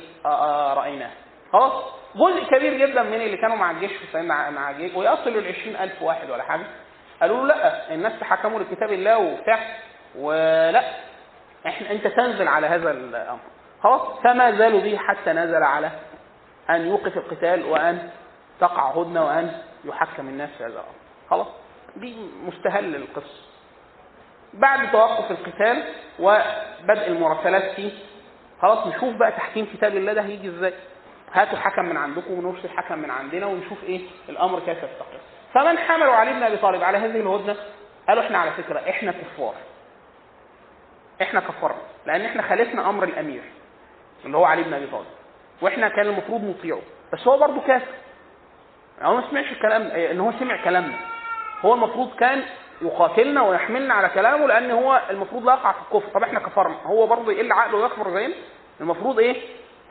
[0.73, 1.09] رأيناه.
[1.53, 1.83] خلاص
[2.15, 4.95] جزء كبير جدا من اللي كانوا مع الجيش في مع الجيش.
[4.95, 6.65] ويصلوا ل 20000 واحد ولا حاجة.
[7.21, 9.59] قالوا له لا الناس تحكموا لكتاب الله وبتاع.
[10.15, 10.83] ولا
[11.67, 13.39] إحنا أنت تنزل على هذا الأمر.
[13.83, 15.91] خلاص فما زالوا به حتى نزل على
[16.69, 18.09] أن يوقف القتال وأن
[18.59, 20.85] تقع هدنة وأن يحكم الناس في هذا الامر
[21.29, 21.47] خلاص؟
[21.95, 22.15] دي
[22.45, 23.41] مستهل القصة.
[24.53, 25.83] بعد توقف القتال
[26.19, 27.91] وبدء المراسلات فيه
[28.61, 30.73] خلاص نشوف بقى تحكيم كتاب الله ده هيجي إزاي.
[31.33, 35.19] هاتوا حكم من عندكم ونرسل حكم من عندنا ونشوف إيه الأمر كيف يستقر.
[35.53, 37.55] فمن حملوا علي بن أبي طالب على هذه الهدنة؟
[38.07, 39.53] قالوا إحنا على فكرة إحنا كفار.
[41.21, 43.41] إحنا كفرنا لأن إحنا خالفنا أمر الأمير
[44.25, 45.05] اللي هو علي بن أبي طالب.
[45.61, 46.81] وإحنا كان المفروض نطيعه.
[47.13, 47.93] بس هو برضه كافر.
[49.01, 50.97] هو ما سمعش الكلام إن هو سمع كلامنا
[51.65, 52.43] هو المفروض كان
[52.81, 56.09] يقاتلنا ويحملنا على كلامه لأن هو المفروض لا يقع في الكفر.
[56.13, 56.75] طب إحنا كفرنا.
[56.85, 58.33] هو برضه يقل عقله ويكفر زينا.
[58.81, 59.35] المفروض إيه؟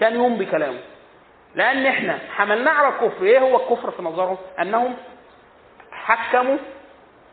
[0.00, 0.78] كان يوم بكلامه.
[1.54, 3.24] لأن إحنا حملناه على الكفر.
[3.24, 4.94] إيه هو الكفر في نظرهم أنهم
[5.92, 6.56] حكموا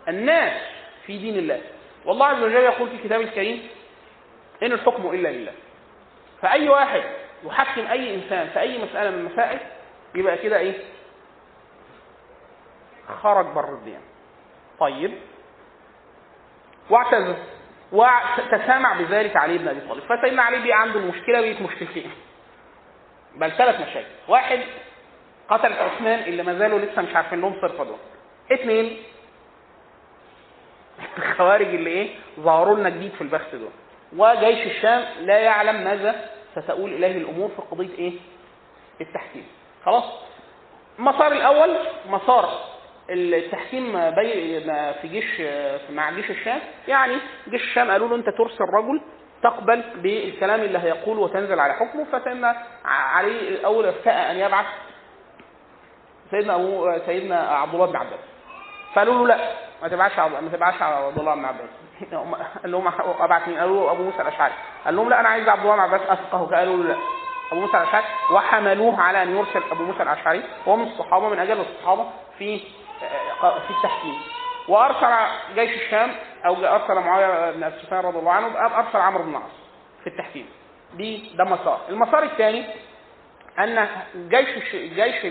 [0.07, 0.53] الناس
[1.05, 1.61] في دين الله.
[2.05, 3.67] والله عز وجل يقول في كتابه الكريم
[4.63, 5.51] إن الحكم إلا لله.
[6.41, 7.03] فأي واحد
[7.45, 9.59] يحكم أي إنسان في أي مسألة من المسائل
[10.15, 10.73] يبقى كده إيه؟
[13.23, 14.03] خرج بره الديانه
[14.79, 15.13] طيب.
[16.89, 17.35] واعتذر
[17.91, 20.03] وتسامع بذلك علي بن أبي طالب.
[20.03, 22.11] فسيدنا علي بقى عنده المشكلة بقت مشكلتين
[23.35, 24.07] بل ثلاث مشاكل.
[24.27, 24.59] واحد
[25.49, 27.97] قتل عثمان اللي ما زالوا لسه مش عارفين لهم صرفة دول.
[28.51, 29.03] اثنين
[31.17, 33.69] الخوارج اللي إيه ظهروا لنا جديد في البحث دول
[34.17, 38.13] وجيش الشام لا يعلم ماذا ستؤول إليه الأمور في قضية إيه؟
[39.01, 39.47] التحكيم.
[39.85, 40.03] خلاص.
[40.99, 41.77] المسار الأول
[42.09, 42.72] مسار
[43.09, 44.59] التحكيم بي
[45.01, 45.41] في جيش
[45.89, 46.59] مع جيش الشام.
[46.87, 47.17] يعني
[47.49, 49.01] جيش الشام قالوا له انت ترسل رجل
[49.43, 54.65] تقبل بالكلام اللي هيقوله وتنزل على حكمه فسيدنا علي الأول ارتأى أن يبعث
[56.31, 58.19] سيدنا أبو سيدنا عبد الله بن عباس.
[58.93, 61.69] فقالوا له لا ما تبعتش ما تبعتش على عبد الله بن عباس.
[62.61, 62.87] قال لهم
[63.19, 64.53] ابعت مين؟ قالوا أبو موسى الأشعري.
[64.85, 66.55] قال لهم لا أنا عايز عبد الله بن عباس أفقه.
[66.55, 66.97] قالوا له لا
[67.51, 68.05] أبو موسى الأشعري.
[68.31, 70.43] وحملوه على أن يرسل أبو موسى الأشعري.
[70.65, 72.05] وهو من الصحابة من أجل الصحابة
[72.37, 72.61] في
[73.39, 74.15] في التحكيم.
[74.67, 75.07] وأرسل
[75.55, 76.11] جيش الشام
[76.45, 78.47] أو أرسل معاوية بن أبي سفيان رضي الله عنه
[78.79, 79.51] أرسل عمرو بن العاص
[80.03, 80.49] في التحكيم
[80.93, 82.65] دي ده مسار المسار الثاني
[83.59, 85.25] أن جيش جيش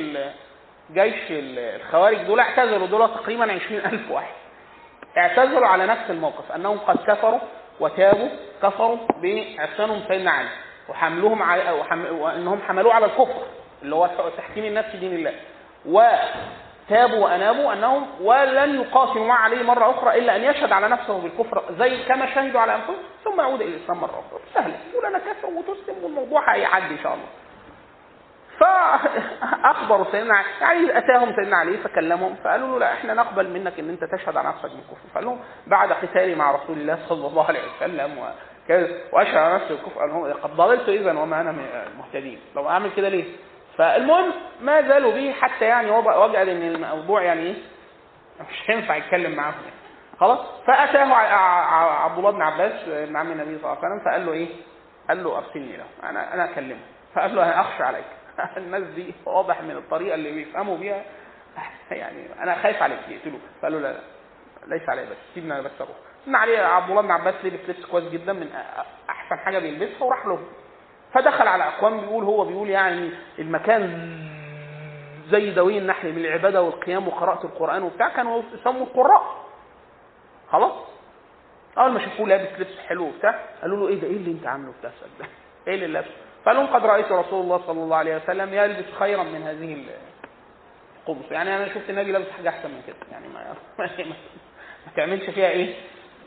[0.93, 4.33] جيش الخوارج دول اعتزلوا دول تقريبا 20000 واحد.
[5.19, 7.41] اعتزلوا على نفس الموقف أنهم قد كفروا
[7.81, 8.29] وتابوا
[8.63, 10.49] كفروا بعصيانهم سيدنا علي
[10.89, 11.71] وحملوهم على
[12.11, 13.43] وإنهم حملوه على الكفر
[13.83, 15.35] اللي هو تحكيم الناس في دين الله.
[16.93, 21.63] وتابوا وأنابوا أنهم ولن يقاسموا مع علي مرة أخرى إلا أن يشهد على نفسه بالكفر
[21.79, 24.41] زي كما شهدوا على أنفسهم ثم يعود إلى الإسلام مرة أخرى.
[24.55, 27.27] سهله يقول أنا كفر وتسلم والموضوع هيعدي إن شاء الله.
[28.59, 34.05] فاخبروا سيدنا يعني أتاهم سيدنا علي فكلمهم فقالوا له لا إحنا نقبل منك إن أنت
[34.05, 35.09] تشهد على نفسك بالكفر.
[35.15, 38.19] فقال لهم بعد قتالي مع رسول الله صلى الله عليه وسلم
[39.13, 40.01] وأشهد على نفسي بالكفر.
[40.01, 42.41] قال لهم قد ضللت اذا وما أنا من المهتدين.
[42.57, 43.25] لو أعمل كده ليه؟
[43.79, 47.55] فالمهم ما زالوا به حتى يعني وجد إن الموضوع يعني إيه؟
[48.41, 49.55] مش هينفع يتكلم معاهم.
[49.65, 49.77] يعني.
[50.21, 51.15] خلاص؟ فأتاه
[52.05, 54.49] عبد الله بن عباس ابن عم النبي صلى الله عليه وسلم فقال له إيه؟
[55.09, 55.87] قال له أرسلني له.
[56.03, 56.81] أنا أنا أكلمه.
[57.15, 58.05] فقال له أنا أخشى عليك.
[58.57, 61.03] الناس دي واضح من الطريقة اللي بيفهموا بيها.
[61.91, 64.01] يعني أنا خايف عليك يقتلوه فقال له لا لا
[64.67, 65.97] ليس علي بس سيبنا بس أروح
[66.29, 68.49] إن عليه عبد الله بن عباس لبس لبس كويس جدا من
[69.09, 70.39] أحسن حاجة بيلبسها وراح له
[71.15, 74.09] فدخل على أقوام بيقول هو بيقول يعني المكان
[75.31, 79.45] زي دوي النحل من العبادة والقيام وقراءة القرآن وبتاع كانوا يسموا القراء.
[80.53, 80.73] خلاص؟
[81.79, 84.73] أول ما شافوه لابس لبس حلو وبتاع قالوا له إيه ده؟ إيه اللي أنت عامله
[84.81, 85.27] بتاع ده؟
[85.69, 86.11] إيه اللي لابسه؟
[86.45, 89.85] فقال لهم قد رأيت رسول الله صلى الله عليه وسلم يلبس خيرا من هذه
[91.01, 92.97] القمص يعني أنا شفت النبي لابس حاجة أحسن من كده.
[93.13, 93.55] يعني ما
[94.87, 95.75] ما تعملش فيها إيه؟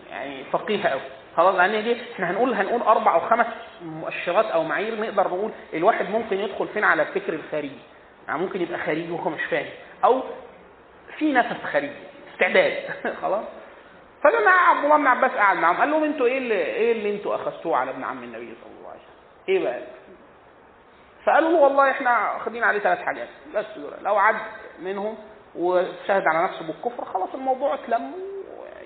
[0.10, 1.02] يعني فقيهة قوي
[1.38, 3.46] خلاص يعني دي إحنا هنقول هنقول أربع أو خمس
[3.82, 7.80] مؤشرات أو معايير نقدر نقول الواحد ممكن يدخل فين على الفكر الخارجي.
[8.28, 9.70] يعني ممكن يبقى خارجي وهو مش فاهم.
[10.06, 10.24] أو
[11.18, 11.92] في نفس خارجي
[12.34, 12.74] استعداد.
[13.22, 13.44] خلاص؟
[14.24, 17.36] فلما عبد الله بن عباس قعد معاهم قال لهم أنتوا إيه اللي إيه اللي أنتوا
[17.36, 19.82] أخذتوه على ابن عم النبي صلى الله عليه وسلم؟ إيه بقى؟
[21.26, 23.28] فقالوا له والله إحنا واخدين عليه ثلاث حاجات.
[23.56, 24.36] بس دول لو عد
[24.80, 25.18] منهم
[25.56, 28.12] وشهد على نفسه بالكفر خلاص الموضوع اتلم.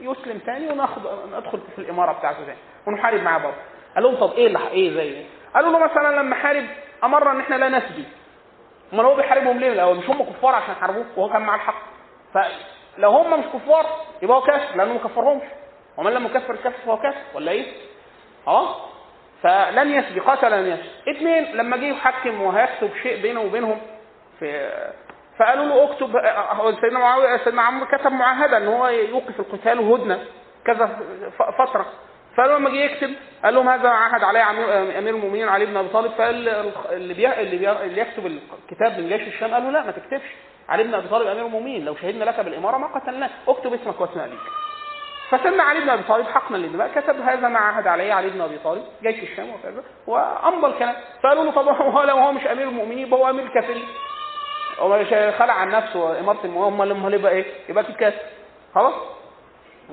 [0.01, 1.01] يسلم تاني وناخد
[1.37, 2.57] ندخل في الإمارة بتاعته تاني
[2.87, 3.55] ونحارب معاه برضه.
[3.95, 6.65] قال لهم طب إيه اللي إيه زي إيه؟ قالوا له مثلا لما حارب
[7.03, 8.05] أمرنا إن إحنا لا نسبي
[8.93, 11.81] أمال هو بيحاربهم ليه؟ الأول مش هم كفار عشان يحاربوه وهو كان معاه الحق.
[12.33, 13.85] فلو هم مش كفار
[14.21, 15.43] يبقى هو كافر لأنه ما كفرهمش.
[15.97, 17.65] ومن لم يكفر الكافر فهو كافر ولا إيه؟
[18.45, 18.75] خلاص
[19.43, 23.81] فلن يسبي قاتل لن يسبي اثنين لما جه يحكم وهيكتب شيء بينه وبينهم
[24.39, 24.71] في
[25.39, 26.11] فقالوا له اكتب
[26.81, 30.19] سيدنا معاوية سيدنا عمرو كتب معاهده إن هو يوقف القتال وهدنه
[30.65, 30.99] كذا
[31.57, 31.85] فترة.
[32.37, 34.49] فلما جه يكتب قال لهم هذا عهد عليه
[34.99, 36.11] أمير المؤمنين علي بن أبي طالب.
[36.11, 36.49] فقال
[36.91, 37.41] اللي بي...
[37.41, 37.71] اللي, بي...
[37.71, 40.29] اللي يكتب الكتاب من جيش الشام قالوا لا ما تكتبش.
[40.69, 43.31] علي بن أبي طالب أمير المؤمنين لو شهدنا لك بالإمارة ما قتلناك.
[43.47, 44.39] اكتب اسمك واسم أبيك.
[45.29, 48.57] فسمى علي بن أبي طالب حقنا للدماء كتب هذا ما عهد عليه علي بن أبي
[48.63, 53.13] طالب جيش الشام وكذا وامضى الكلام فقالوا له طب هو لو هو مش أمير المؤمنين
[53.13, 53.85] هو أمير الكافرين.
[54.79, 55.05] هو
[55.39, 58.13] خلع عن نفسه المؤمنين امال لما يبقى إيه؟ يبقى كده
[58.75, 58.93] خلاص؟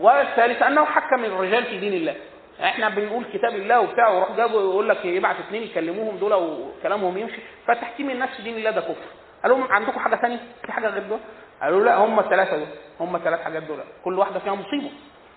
[0.00, 2.14] والثالث أنه حكم الرجال في دين الله.
[2.60, 7.40] إحنا بنقول كتاب الله وبتاع وراح جابوا يقول لك يبعت اثنين يكلموهم دول وكلامهم يمشي
[7.66, 9.06] فتحكيم الناس في دين الله ده كفر.
[9.42, 11.18] قال لهم عندكم حاجة ثانية في حاجة غير دول؟
[11.62, 12.66] قالوا لا هم الثلاثة دول.
[13.00, 13.78] هم الثلاث حاجات دول.
[14.04, 14.90] كل واحدة فيها مصيبة.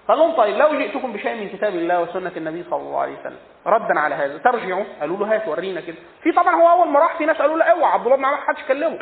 [0.07, 3.37] قال لهم طيب لو جئتكم بشيء من كتاب الله وسنة النبي صلى الله عليه وسلم
[3.67, 5.95] ردا على هذا ترجعوا؟ قالوا له هات ورينا كده.
[6.23, 8.63] في طبعا هو أول ما راح في ناس قالوا له أوعى عبد الله بن حدش
[8.67, 8.99] كلمه.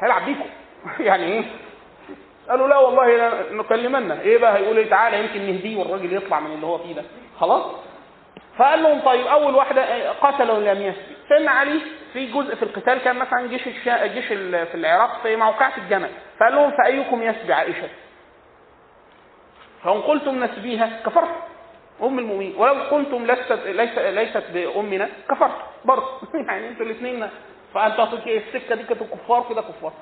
[0.00, 0.48] هيلعب بيكم.
[1.08, 1.44] يعني إيه؟
[2.48, 4.20] قالوا لا والله نكلمنا.
[4.20, 7.02] إيه بقى؟ هيقول إيه؟ تعالى يمكن نهديه والراجل يطلع من اللي هو فيه ده.
[7.40, 7.64] خلاص؟
[8.58, 10.94] فقال لهم طيب أول واحدة قتلوا لم
[11.28, 11.80] سيدنا علي
[12.12, 14.04] في جزء في القتال كان مثلا جيش الشا...
[14.04, 16.10] الجيش في العراق في موقعة الجمل.
[16.38, 17.88] فقال لهم فأيكم يسبي عائشة؟
[19.84, 21.28] فإن قلتم نسبيها كفرت
[22.02, 22.54] أم المؤمنين.
[22.56, 26.08] ولو قلتم ليست ليست ليست بأمنا كفرت برضه.
[26.48, 27.28] يعني أنتوا الاثنين
[27.74, 28.04] فأنتوا
[28.38, 29.92] السكة دي كانت كفار كده كفار.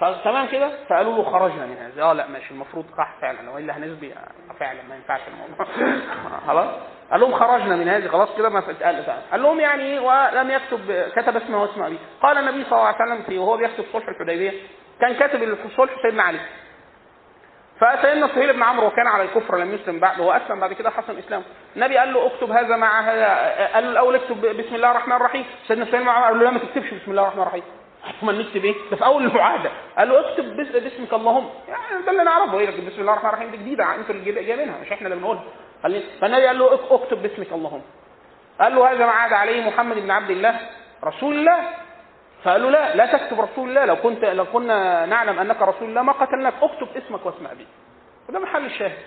[0.00, 2.02] فتمام كده؟ فقالوا له خرجنا من هذا.
[2.02, 3.50] آه لا ماشي المفروض صح فعلا.
[3.50, 4.14] والا هنسبي؟
[4.60, 5.66] فعلا ما ينفعش الموضوع.
[6.48, 6.68] خلاص؟
[7.10, 8.08] قال لهم خرجنا من هذه.
[8.08, 9.22] خلاص كده ما قال.
[9.42, 11.98] لهم يعني إيه؟ ولم يكتب كتب اسمه واسم أبيه.
[12.22, 14.52] قال النبي صلى الله عليه وسلم في وهو بيكتب صلح الحديبية
[15.00, 16.40] كان كاتب الصلح سيدنا علي.
[17.80, 21.18] فسيدنا سهيل بن عمرو وكان على الكفر لم يسلم بعد هو اسلم بعد كده حسن
[21.18, 21.44] اسلامه
[21.76, 25.44] النبي قال له اكتب هذا مع هذا قال له الأول اكتب بسم الله الرحمن الرحيم.
[25.68, 27.62] سيدنا سهيل بن عمرو قال له لا ما تكتبش بسم الله الرحمن الرحيم.
[28.22, 29.70] أمال نكتب إيه؟ ده في أول المعاهدة.
[29.98, 31.50] قال له اكتب بس باسمك اللهم.
[31.68, 32.58] يعني ده اللي نعرفه.
[32.58, 33.94] إيه بسم الله الرحمن الرحيم دي جديدة.
[33.94, 34.78] أنتوا اللي جايبينها.
[34.82, 35.44] مش إحنا اللي بنقولها.
[36.20, 37.82] فالنبي قال له اكتب باسمك اللهم.
[38.60, 40.60] قال له هذا ما عاد عليه محمد بن عبد الله.
[41.04, 41.58] رسول الله.
[42.46, 43.84] فقال له لا لا تكتب رسول الله.
[43.84, 46.54] لو كنت لو كنا نعلم أنك رسول الله ما قتلناك.
[46.62, 47.66] اكتب اسمك واسم ابيك
[48.28, 48.98] وده محل الشاهد.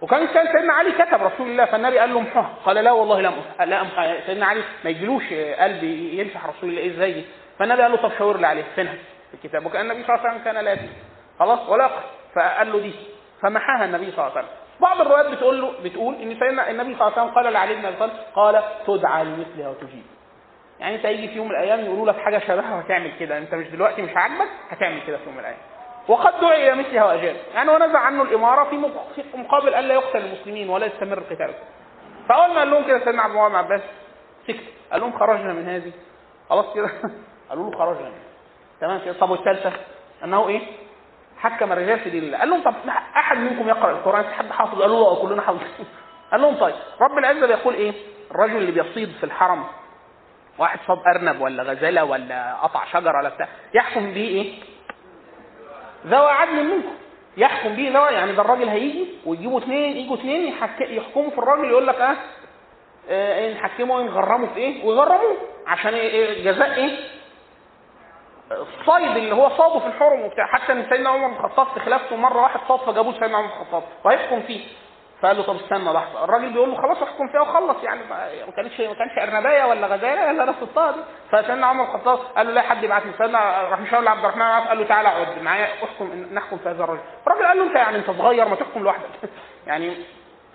[0.00, 3.28] وكان كان سيدنا علي كتب رسول الله فالنبي قال له امحوها قال لا والله لا
[3.28, 6.80] امحى لا امحى سيدنا علي ما يجيلوش قلب يمسح رسول الله.
[6.80, 7.24] إيه إزاي؟
[7.58, 8.64] فالنبي قال له طب شاور لي عليه.
[8.74, 8.94] فينها؟
[9.30, 9.66] في الكتاب.
[9.66, 10.76] وكان النبي صلى الله عليه وسلم كان لا
[11.38, 11.90] خلاص؟ ولا
[12.34, 12.92] فقال له دي.
[13.42, 14.56] فمحاها النبي صلى الله عليه وسلم.
[14.80, 17.84] بعض الروايات بتقول له بتقول إن سيدنا النبي صلى الله عليه وسلم قال لعلي بن
[17.84, 20.06] أبي طالب قال تدعى لمثلها وتجيب.
[20.82, 23.38] يعني انت يجي في يوم من الأيام يقولوا لك حاجة شبهها وهتعمل كده.
[23.38, 25.58] انت مش دلوقتي مش عاجبك هتعمل كده في يوم من الأيام.
[26.08, 28.76] وقد دعي إلى مثلها واجاب يعني ونزع عنه الإمارة في
[29.34, 31.54] مقابل الا يقتل المسلمين ولا يستمر القتال
[32.28, 33.80] فأول ما قال لهم كده سيدنا عبد الله بن عباس
[34.48, 34.64] سكت.
[34.92, 35.92] قال لهم خرجنا من هذه.
[36.50, 36.90] خلاص كده.
[37.50, 38.22] قالوا له خرجنا منها
[38.80, 39.12] تمام كده.
[39.12, 39.72] طب والثالثة؟
[40.24, 40.60] أنه إيه؟
[41.38, 42.38] حكم الرجال في دين الله.
[42.38, 42.74] قال لهم طب
[43.16, 45.68] أحد منكم يقرأ القرآن؟ حد حافظ؟ قالوا له آه كلنا حافظين.
[46.32, 46.74] قال لهم طيب.
[47.00, 47.92] رب العزة بيقول إيه؟
[48.30, 49.64] الرجل اللي بيصيد في الحرم
[50.58, 54.54] واحد صاد أرنب ولا غزالة ولا قطع شجرة ولا بتاع يحكم به إيه؟
[56.06, 56.94] ذوى عدل منكم.
[57.36, 61.86] يحكم به ذوى يعني ده الراجل هيجي ويجيبوا اثنين يجوا اثنين يحكموا في الراجل يقول
[61.86, 62.16] لك آه,
[63.10, 65.36] آه نحكمه نغرمه في إيه؟ ويغرموه.
[65.66, 66.96] عشان إيه؟ جزاء إيه؟
[68.52, 70.46] الصيد اللي هو صاده في الحرم وبتاع.
[70.46, 73.52] حتى إن سيدنا عمر بن الخطاب في خلافته مرة واحد صاد فجابوه سيدنا عمر بن
[73.60, 74.64] الخطاب وهيحكم فيه.
[75.22, 76.24] فقال له طب استنى لحظة.
[76.24, 77.84] الراجل بيقول له خلاص احكم فيها وخلص.
[77.84, 78.00] يعني
[78.46, 80.98] ما كانتش ما كانش ارنبايه ولا غزالة الا أنا صدتها دي
[81.32, 84.78] فسيدنا عمر الخطاب قال له لا حد يبعت لي سيدنا راح مشاور عبد الرحمن قال
[84.78, 87.00] له تعالى اقعد معايا احكم نحكم في هذا الرجل.
[87.26, 89.08] الراجل قال له انت يعني انت صغير ما تحكم لوحدك.
[89.66, 89.94] يعني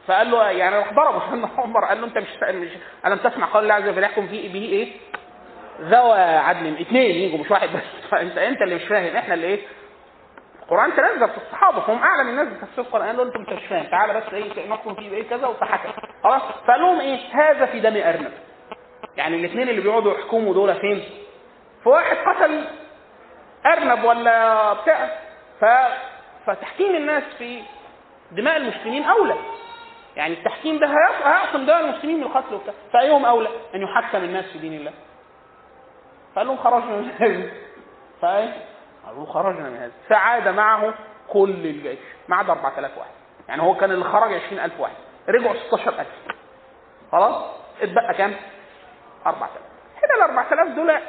[0.08, 1.86] فقال له يعني راح ضربه سيدنا عمر.
[1.86, 2.70] قال له انت مش, مش
[3.06, 4.92] ألم تسمع قول الله عز وجل يحكم فيه به إيه؟
[5.82, 6.82] ذوى عدل.
[6.82, 7.84] اثنين يجوا مش واحد بس.
[8.12, 9.16] فانت أنت اللي مش فاهم.
[9.16, 9.60] إحنا اللي إيه؟
[10.72, 14.34] القرآن تنزل في الصحابة فهم أعلم الناس بتفسير القرآن قالوا أنتم مش فاهم تعالى بس
[14.34, 15.90] إيه نحكم فيه بايه كذا وفحكم
[16.24, 18.32] خلاص؟ فقال لهم إيه؟ هذا في دم أرنب.
[19.18, 21.04] يعني الاثنين اللي بيقعدوا يحكموا دول فين؟
[21.84, 22.68] في واحد قتل
[23.66, 25.10] أرنب ولا بتاع.
[25.62, 25.66] ف...
[26.48, 27.62] فتحكيم الناس في
[28.32, 29.36] دماء المسلمين أولى.
[30.16, 32.74] يعني التحكيم ده هيعصم دماء المسلمين من القتل وبتاع.
[32.94, 34.94] فأيهم أولى؟ أن يحكم الناس في دين الله.
[36.36, 37.50] فقال لهم خرجنا من
[38.22, 38.54] فإيه؟
[39.08, 39.92] قالوا خرجنا من هذا.
[40.10, 40.94] فعاد معه
[41.30, 42.00] كل الجيش.
[42.28, 43.10] ما عدا 4000 واحد.
[43.48, 44.96] يعني هو كان اللي خرج 20000 واحد.
[45.30, 46.08] رجعوا 16000
[47.12, 47.44] خلاص؟
[47.82, 48.36] اتبقى كام؟
[49.28, 49.52] 4000
[50.04, 51.00] هنا ال 4000 دول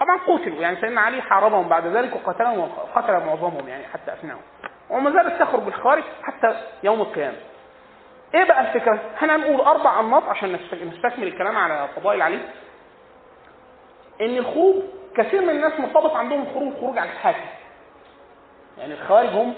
[0.00, 0.60] طبعا قتلوا.
[0.60, 4.40] يعني سيدنا علي حاربهم بعد ذلك وقتلهم وقتل معظمهم يعني حتى افناهم
[4.90, 7.36] وما زالت تخرج بالخارج حتى يوم القيامة.
[8.34, 12.40] إيه بقى الفكرة؟ إحنا هنقول أربع أنماط عشان نستكمل الكلام على فضائل علي.
[14.20, 14.82] إن الخروج
[15.18, 17.46] كثير من الناس مرتبط عندهم الخروج خروج على الحاكم.
[18.78, 19.54] يعني الخوارج هم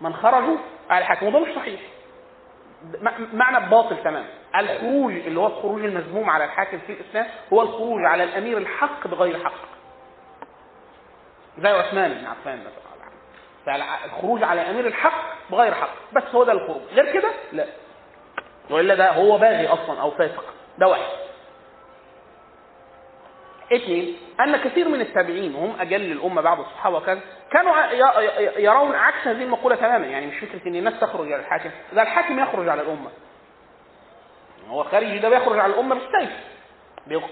[0.00, 0.56] من خرجوا
[0.90, 1.80] على الحاكم وده مش صحيح.
[3.32, 4.26] معنى باطل تماما
[4.56, 9.44] الخروج اللي هو الخروج المذموم على الحاكم في الإسلام هو الخروج على الأمير الحق بغير
[9.44, 9.54] حق.
[11.58, 12.82] زي عثمان بن عفان مثلا.
[13.66, 15.94] فالخروج على أمير الحق بغير حق.
[16.12, 16.82] بس هو ده الخروج.
[16.92, 17.66] غير كده لا.
[18.70, 20.44] وإلا ده هو باغي أصلا أو فاسق.
[20.78, 21.12] ده واحد.
[23.76, 27.20] اثنين أن كثير من التابعين وهم أجل الأمة بعد الصحابة وكذا
[27.52, 27.72] كانوا
[28.58, 30.06] يرون عكس هذه المقولة تماما.
[30.06, 31.70] يعني مش فكرة ان الناس تخرج على الحاكم.
[31.92, 33.10] ده الحاكم يخرج على الأمة.
[34.68, 36.30] هو خارجي ده بيخرج على الأمة بالسيف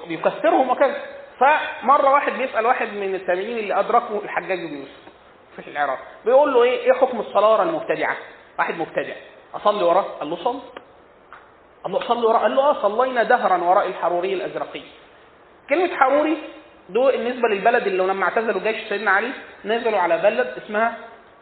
[0.08, 1.02] بيكسرهم وكذا.
[1.38, 5.10] فمرة واحد بيسأل واحد من التابعين اللي ادركوا الحجاج بن يوسف
[5.56, 8.16] في العراق بيقول له إيه؟ إيه حكم الصلاة ورا المبتدعة؟
[8.58, 9.14] واحد مبتدع.
[9.54, 10.60] أصلي وراه؟ قال له صل.
[11.84, 14.82] قال له صلي وراه؟ قال له آه صلينا دهرا وراء الحروري الأزرقي.
[15.70, 16.36] كلمة حروري
[16.88, 19.30] دول بالنسبة للبلد اللي لما اعتزلوا جيش سيدنا علي
[19.64, 20.94] نزلوا على بلد اسمها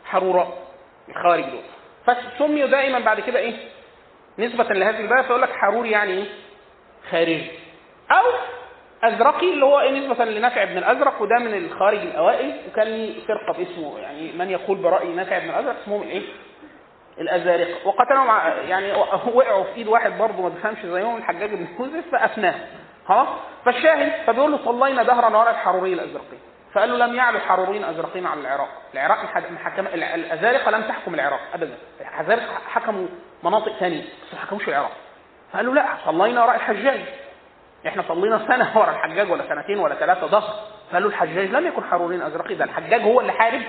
[0.04, 0.58] حروراء
[1.08, 1.62] الخوارج دول.
[2.06, 3.54] فسميوا دائما بعد كده إيه؟
[4.38, 5.24] نسبة لهذه البلد.
[5.24, 6.24] فيقول لك حروري يعني إيه؟
[7.10, 7.50] خارجي.
[8.10, 8.24] أو
[9.04, 12.56] أزرقي اللي هو إيه نسبة لنافع بن الأزرق وده من الخارج الأوائل.
[12.72, 16.22] وكان لي فرقة باسمه يعني من يقول برأي نافع بن الأزرق اسمهم الايه
[17.20, 18.28] الازارقه وقتلهم
[18.68, 18.92] يعني
[19.34, 22.54] وقعوا في إيد واحد برضه ما بيفهمش زيهم الحجاج بن يوسف فأفناه.
[23.08, 23.28] خلاص؟
[23.64, 26.36] فالشاهد فبيقول له صلينا دهرا وراء الحروري الازرقي
[26.72, 28.68] فقال له لم يعلو الحروريين الازرقين على العراق.
[28.94, 29.18] العراق
[29.50, 31.78] محكم الأزارقة لم تحكم العراق ابدا.
[32.00, 33.06] الأزارقة حكموا
[33.42, 34.92] مناطق ثانية بس ما حكموش العراق.
[35.52, 37.00] فقال له لا صلينا وراء الحجاج.
[37.86, 40.54] إحنا صلينا سنة وراء الحجاج ولا سنتين ولا ثلاثة ظهر.
[40.90, 43.62] فقال له الحجاج لم يكن حرورين ازرقي ده الحجاج هو اللي حارب.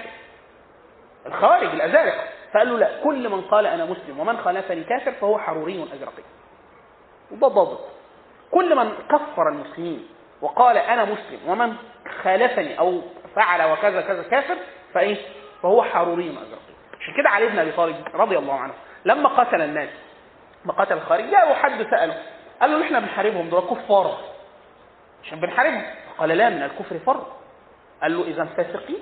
[1.25, 2.23] الخوارج الأزارقة.
[2.53, 6.23] فقال له لا كل من قال أنا مسلم ومن خالفني كافر فهو حروري ازرقي
[7.31, 7.98] وده ضابط
[8.51, 10.07] كل من كفر المسلمين
[10.41, 11.75] وقال أنا مسلم ومن
[12.23, 13.01] خالفني أو
[13.35, 14.55] فعل وكذا كذا كافر
[14.93, 15.17] فإيه؟
[15.63, 18.73] فهو حروري ازرقي عشان كده علي بن أبي طالب رضي الله عنه
[19.05, 19.89] لما قتل الناس
[20.65, 22.17] ما قتل الخارج جاء حد سأله
[22.61, 24.17] قال له إحنا بنحاربهم دول كفار.
[25.23, 25.83] عشان بنحاربهم؟
[26.17, 27.25] قال لا من الكفر فر.
[28.01, 28.99] قال له إذا فاسقين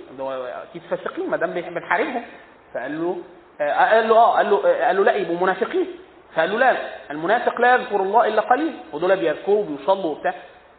[0.69, 2.25] أكيد فاسقين ما دام بنحاربهم.
[2.73, 3.17] فقال له
[3.59, 5.87] قال له آه قال له قال له لا يبقوا منافقين.
[6.35, 6.77] فقال له لا
[7.11, 10.33] المنافق لا يذكر الله إلا قليل ودول بيذكروا وبيصلوا وبتاع.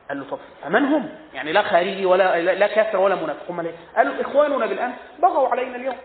[0.09, 3.51] قال له طب فمن هم؟ يعني لا خارجي ولا لا كافر ولا منافق.
[3.51, 5.96] هم ليه؟ قال له إخواننا بالأمس بغوا علينا اليوم.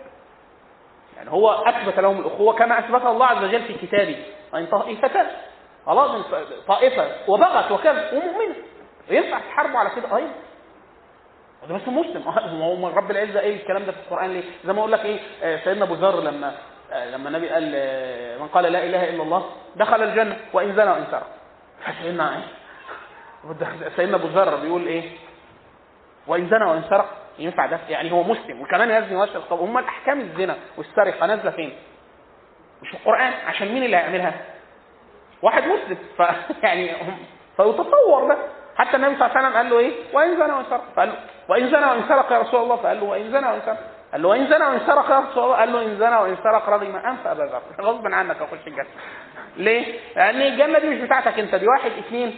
[1.18, 4.24] يعني هو أثبت لهم الأخوة كما اثبتها الله عز وجل في كتابه.
[4.54, 5.26] وإن طائفتان
[5.86, 6.26] خلاص
[6.68, 8.56] طائفة وبغت وكذا ومؤمنه
[9.10, 10.30] ينفع تحاربوا على كده؟ أيوه.
[11.70, 12.22] ده بس مسلم.
[12.64, 15.20] هو رب العزة إيه الكلام ده في القرآن ليه؟ زي ما أقول لك إيه
[15.64, 16.56] سيدنا أبو ذر لما
[17.12, 17.72] لما النبي قال
[18.40, 21.28] من قال لا إله إلا الله دخل الجنة وإن زنى وإن سرق.
[21.86, 22.44] فسيدنا إيه
[23.96, 25.04] سيدنا أبو ذر بيقول إيه؟
[26.28, 27.06] وإن زنى وإن سرق
[27.40, 31.78] ينفع ده؟ يعني هو مسلم وكمان يزني ويسرق طب أمال أحكام الزنا والسرقة نازلة فين؟
[32.82, 33.34] مش في القرآن.
[33.48, 34.34] عشان مين اللي هيعملها؟
[35.42, 35.98] واحد مسلم.
[36.18, 36.22] ف
[36.64, 37.18] يعني هم
[37.58, 38.38] فيتصور ده.
[38.76, 40.84] حتى النبي صلى الله عليه وسلم قال له إيه؟ وإن زنى وإن سرق.
[40.96, 41.16] فقال له
[41.50, 42.76] وإن زنى وإن سرق يا رسول الله.
[42.76, 43.93] فقال له وإن زنى وإن سرق.
[44.14, 47.44] قال له وان زنى وإن سرق قال له إن زنى وإن سرق رغم انف ابا
[47.44, 48.86] ذر غصب عنك اخش الجنه
[49.58, 52.36] ليه؟ لأن الجنة دي مش بتاعتك أنت دي واحد اثنين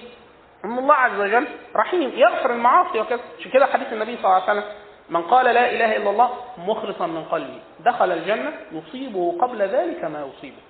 [0.65, 3.19] ان الله عز وجل رحيم يغفر المعاصي وكذا.
[3.39, 4.63] عشان كده حديث النبي صلى الله عليه وسلم؟
[5.09, 7.59] من قال لا إله إلا الله مخلصا من قلبه.
[7.79, 10.61] دخل الجنة يصيبه قبل ذلك ما يصيبه.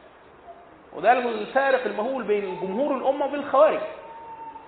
[0.95, 3.79] وده الفارق المهول بين جمهور الأمة وبين الخوارج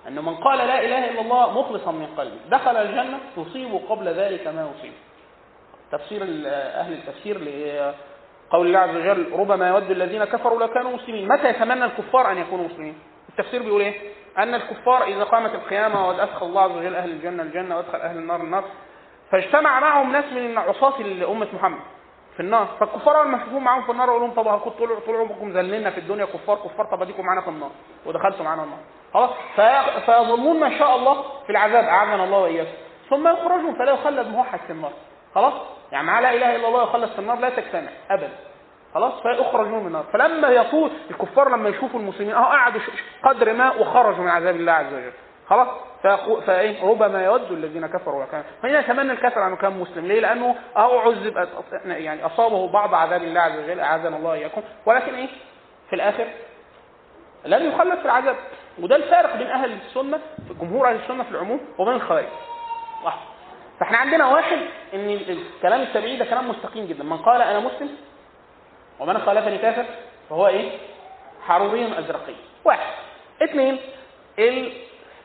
[0.08, 2.36] أن من قال لا إله إلا الله مخلصا من قلبه.
[2.48, 4.92] دخل الجنة تصيبه قبل ذلك ما يصيب
[5.92, 11.28] تفسير أهل التفسير لقول الله عز وجل ربما يود الذين كفروا لو كانوا مسلمين.
[11.28, 16.46] متى يتمنى الكفار أن يكونوا مسلمين؟ التفسير بيقول إيه؟ أن الكفار إذا قامت القيامة وأدخل
[16.46, 18.64] الله عز وجل أهل الجنة الجنة وأدخل أهل النار النار.
[19.30, 21.00] فاجتمع معهم ناس من عصاة
[21.32, 21.80] أمة محمد
[22.36, 22.68] في النار.
[22.80, 25.90] فالكفار أول ما يشوفوهم معاهم في النار يقول لهم طب كنتوا طول طول عمركم ذللنا
[25.90, 27.70] في الدنيا كفار كفار طب أديكم معانا في النار.
[28.06, 28.78] ودخلتوا معانا النار.
[29.14, 29.30] خلاص؟
[30.06, 32.70] فيظلمون ما شاء الله في العذاب أعاذنا الله وإياكم.
[33.10, 34.92] ثم يخرجون فلا يخلد موحد في النار.
[35.34, 35.54] خلاص؟
[35.92, 38.30] يعني مع لا إله إلا الله يخلد في النار لا تجتمع ابدا.
[38.94, 40.04] خلاص؟ فيخرجون من النار.
[40.12, 42.80] فلما يطول الكفار لما يشوفوا المسلمين أهو قعدوا
[43.24, 45.12] قدر ما وخرجوا من عذاب الله عز وجل.
[45.48, 45.68] خلاص؟
[46.46, 48.44] فإيه؟ ربما يود الذين كفروا وكان.
[48.62, 50.06] فهنا يتمنى الكفر انه كان مسلم.
[50.06, 51.48] ليه؟ لأنه أو عذب
[51.84, 55.28] يعني أصابه بعض عذاب الله عز وجل أعاذنا الله اياكم ولكن إيه؟
[55.90, 56.26] في الآخر
[57.44, 58.36] لن يخلد في العذاب.
[58.82, 60.20] وده الفارق بين أهل السنة
[60.60, 62.26] جمهور أهل السنة في العموم وبين الخوارج.
[63.04, 63.18] واحد.
[63.80, 64.58] فاحنا عندنا واحد
[64.94, 67.04] إن الكلام التبعي ده كلام مستقيم جدا.
[67.04, 67.96] من قال أنا مسلم
[69.00, 69.84] ومن خالفني كافر
[70.30, 70.70] فهو إيه؟
[71.46, 72.34] حروري أزرقي.
[72.64, 72.92] واحد.
[73.42, 73.78] اثنين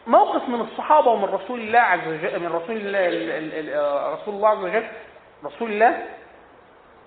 [0.08, 4.88] موقف من الصحابة ومن رسول الله عز وجل من رسول الله رسول الله عز وجل
[5.46, 6.04] رسول الله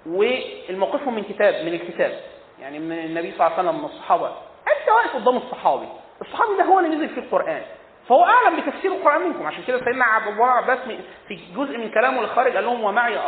[0.06, 2.20] والموقفهم من كتاب من الكتاب
[2.60, 4.28] يعني من النبي صلى الله عليه وسلم من الصحابة.
[4.68, 5.88] انت واقف قدام الصحابي.
[6.22, 7.62] الصحابي ده هو اللي نزل في القرآن.
[8.08, 9.46] فهو أعلم بتفسير القرآن منكم.
[9.46, 10.78] عشان كده سيدنا عبد الله عباس
[11.28, 13.18] في جزء من كلامه الخارج قال لهم ومعي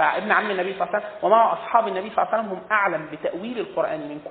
[0.00, 2.62] ابن عم النبي صلى الله عليه وسلم ومع أصحاب النبي صلى الله عليه وسلم هم
[2.72, 4.30] أعلم بتأويل القرآن منكم.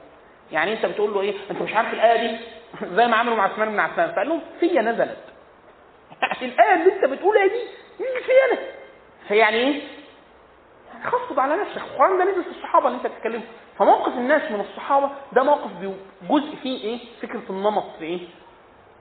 [0.51, 2.38] يعني أنت بتقول له إيه؟ أنت مش عارف الآية دي؟
[2.97, 4.11] زي ما عملوا مع عثمان بن عفان.
[4.11, 5.23] فقال لهم فيا نزلت.
[6.41, 7.61] الآية اللي أنت بتقولها دي
[7.99, 8.59] دي فيا أنا.
[9.28, 9.82] فيعني إيه؟
[11.03, 11.78] خفض على نفسك.
[11.78, 13.43] القرآن ده نزل في الصحابة اللي أنت بتتكلمه
[13.80, 15.71] فموقف الناس من الصحابة ده موقف
[16.30, 18.19] جزء فيه إيه؟ فكرة النمط في إيه؟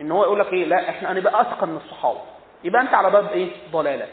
[0.00, 2.20] إن هو يقول لك إيه لا إحنا هنبقى اتقى من الصحابة
[2.64, 4.08] يبقى أنت على باب إيه ضلالة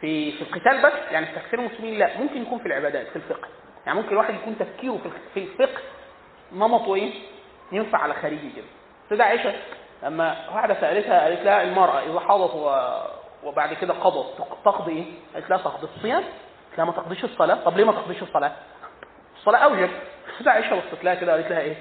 [0.00, 3.48] في في القتال بس يعني في تكفير المسلمين لا ممكن يكون في العبادات في الفقه
[3.86, 4.98] يعني ممكن الواحد يكون تفكيره
[5.34, 5.80] في الفقه
[6.52, 7.12] نمطه إيه؟
[7.72, 8.64] ينفع على خارجي كده.
[9.08, 9.54] سيدة عائشة
[10.02, 12.54] لما واحدة سألتها قالت لها المرأة إذا حاضت
[13.44, 14.26] وبعد كده قضت
[14.64, 15.04] تقضي إيه؟
[15.34, 18.52] قالت لها تقضي الصيام؟ قالت لها ما تقضيش الصلاة، طب ليه ما تقضيش الصلاة؟
[19.36, 19.90] الصلاة أوجب.
[20.38, 21.76] سيدة عائشة بصت لها كده قالت لها إيه؟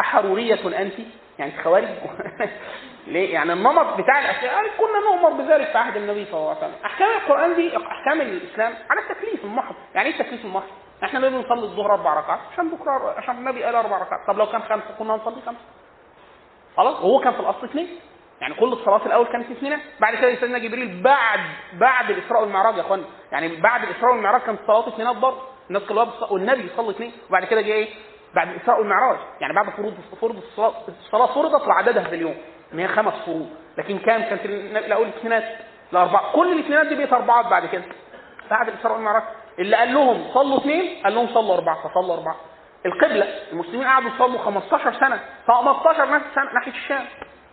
[0.00, 0.94] أحرورية أنت؟
[1.38, 1.88] يعني خوارج؟
[3.06, 6.58] ليه؟ يعني النمط بتاع الأشياء يعني كنا نؤمر بذلك في عهد النبي صلى الله عليه
[6.58, 6.74] وسلم.
[6.84, 10.66] أحكام القرآن دي أحكام الإسلام على التكليف المحض، يعني إيه التكليف المحض؟
[11.04, 14.20] إحنا ليه بنصلي الظهر أربع ركعات عشان بكرة عشان النبي قال أربع ركعات.
[14.26, 15.60] طب لو كان خمسه كنا نصلي خمسه
[16.76, 17.88] خلاص؟ وهو كان في الأصل اثنين؟
[18.40, 21.40] يعني كل الصلاة الأول كانت اثنين؟ بعد كده سيدنا جبريل بعد
[21.72, 26.08] بعد الإسراء والمعراج يا اخوانا يعني بعد الإسراء والمعراج كانت الصلاة اثنينات برضه الناس كلها
[26.30, 27.12] والنبي يصلي اثنين.
[27.28, 27.88] وبعد كده جه إيه؟
[28.34, 30.42] بعد الاسراء والمعراج يعني بعد فروض فروض
[30.88, 32.34] الصلاة فرضت وعددها في اليوم.
[32.72, 33.48] إن هي خمس فروض.
[33.78, 34.44] لكن كان كانت
[34.84, 35.44] الأول اثنينات
[35.92, 37.84] الاربعه كل الاثنينات دي بقت اربعات بعد كده.
[38.50, 39.22] بعد الاسراء والمعراج
[39.58, 42.36] اللي قال لهم صلوا اثنين قال لهم صلوا أربعة فصلوا أربعة.
[42.86, 45.20] القبلة المسلمين قعدوا يصلوا 15 سنة.
[45.46, 47.04] 15 سنة ناحية الشام.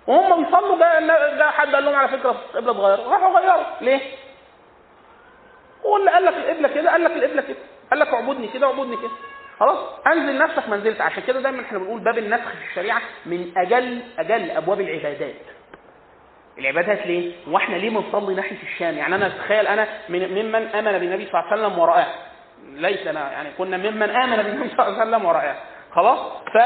[0.07, 1.07] وهم بيصلوا جاء
[1.37, 3.63] جاء حد قال لهم على فكرة القبله اتغيرت راحوا غيروا.
[3.81, 4.01] ليه؟
[5.85, 7.57] هو اللي قال لك القبلة كده قال لك القبلة كده.
[7.91, 9.11] قال لك اعبدني كده اعبدني كده.
[9.59, 9.77] خلاص
[10.07, 14.51] انزل نفسك منزلت عشان كده دايما إحنا بنقول باب النسخ في الشريعة من أجل أجل
[14.51, 15.35] أبواب العبادات
[16.57, 21.25] العبادات ليه؟ وإحنا ليه بنصلي ناحية الشام؟ يعني أنا اتخيل أنا من ممن آمن بالنبي
[21.25, 22.05] صلى الله عليه وسلم ورآه
[22.73, 25.55] ليس أنا يعني كنا ممن آمن بالنبي صلى الله عليه وسلم ورآه
[25.95, 26.19] خلاص؟
[26.53, 26.57] ف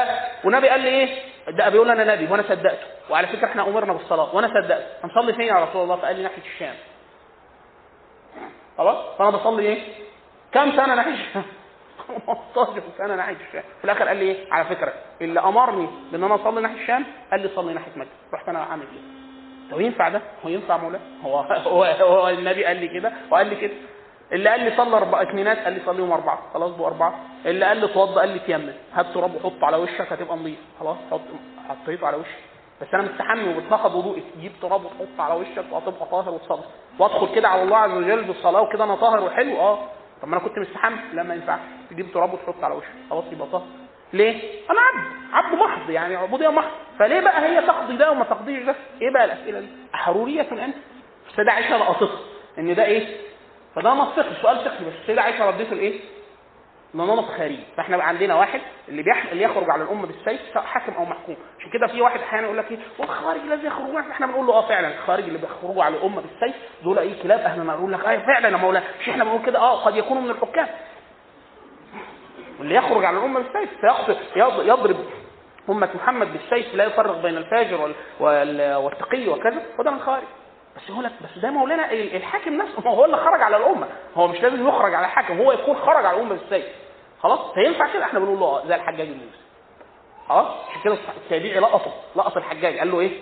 [0.44, 1.18] والنبي قال لي إيه؟
[1.48, 5.44] ده بيقول أنا نبي وأنا صدقته وعلى فكرة إحنا أمرنا بالصلاة وأنا صدقت هنصلي فين
[5.46, 6.74] يا رسول الله؟ فقال لي ناحية الشام
[8.78, 9.78] خلاص؟ فأنا بصلي إيه؟
[10.52, 11.42] كم سنة ناحية الشام؟
[12.54, 13.62] 15 سنه ناحية الشام.
[13.78, 17.40] في الآخر قال لي إيه؟ على فكرة اللي أمرني بإن أنا أصلي ناحية الشام قال
[17.40, 18.10] لي صلي ناحية مكة.
[18.34, 19.20] رحت أنا عامل كده.
[19.76, 21.38] هو ينفع ده؟ هو ينفع مولانا؟ هو
[21.74, 23.74] هو, هو النبي قال لي كده وقال لي كده.
[24.32, 26.38] اللي قال لي صلي أربع اثنينات قال لي صليهم أربعة.
[26.54, 27.14] خلاص بقوا أربعة.
[27.46, 28.72] اللي قال لي اتوضى قال لي تيمم.
[28.94, 30.58] هات تراب وحطه على وشك هتبقى نظيف.
[30.80, 31.20] خلاص حط
[31.68, 32.36] حطيته على وشي.
[32.80, 34.22] بس أنا مستحمي وبتنقض وضوئي.
[34.36, 36.64] تجيب تراب وتحطه على وشك وهتبقى طاهر وتصلي.
[36.98, 39.56] وأدخل كده على الله عز وجل بالصلاة وكده أنا طاهر وحلو.
[39.60, 39.78] آه.
[40.22, 41.60] طب ما أنا كنت مستحمي لا ما ينفعش
[41.90, 43.66] تجيب تراب وتحطه على وشك خلاص يبقى طاهر
[44.12, 48.62] ليه؟ أنا عبد عبد محض يعني عبوديه محض فليه بقى هي تقضي ده وما تقضيش
[48.62, 50.74] ده؟ إيه بقى الأسئلة دي؟ حروريه انت؟
[51.30, 52.18] السيدة عائشة لقطتها
[52.58, 53.16] إن ده إيه؟
[53.74, 56.00] فده نمط فقهي سؤال فقهي بس السيدة عائشة ردته الايه؟
[56.94, 59.26] نمط خارجي فاحنا عندنا واحد اللي بيح...
[59.32, 61.36] اللي يخرج على الأمة بالسيف سواء حاكم أو محكوم.
[61.58, 64.68] عشان كده في واحد أحيانا يقول لك إيه والخوارج الذي يخرجون إحنا بنقول له آه
[64.68, 64.88] فعلا.
[64.88, 68.56] الخوارج اللي بيخرجوا على الأمة بالسيف دول إيه كلاب؟ أهل النار لك آه فعلا يا
[68.56, 68.84] مولانا.
[69.00, 69.58] مش إحنا بنقول كده.
[69.58, 70.68] آه قد يكونوا من الحكام.
[72.58, 73.70] واللي يخرج على الأمة بالسيف
[74.36, 74.96] يضرب
[75.70, 77.94] أمة محمد بالسيف لا يفرق بين الفاجر.
[78.20, 78.74] وال...
[78.74, 79.62] والتقي وكذا.
[79.78, 80.22] وده من الخوارج.
[80.76, 84.40] بس يقول لك بس ده مولانا الحاكم نفسه هو اللي خرج على الأمة هو مش
[84.40, 86.66] لازم يخرج على الحاكم هو يكون خرج على الأمة بالسيف
[87.22, 89.40] خلاص فينفع كده إحنا بنقول له آه زي الحجاج بن يوسف
[90.28, 93.20] خلاص عشان كده التابعي لقطه لقط الحجاج قال له إيه؟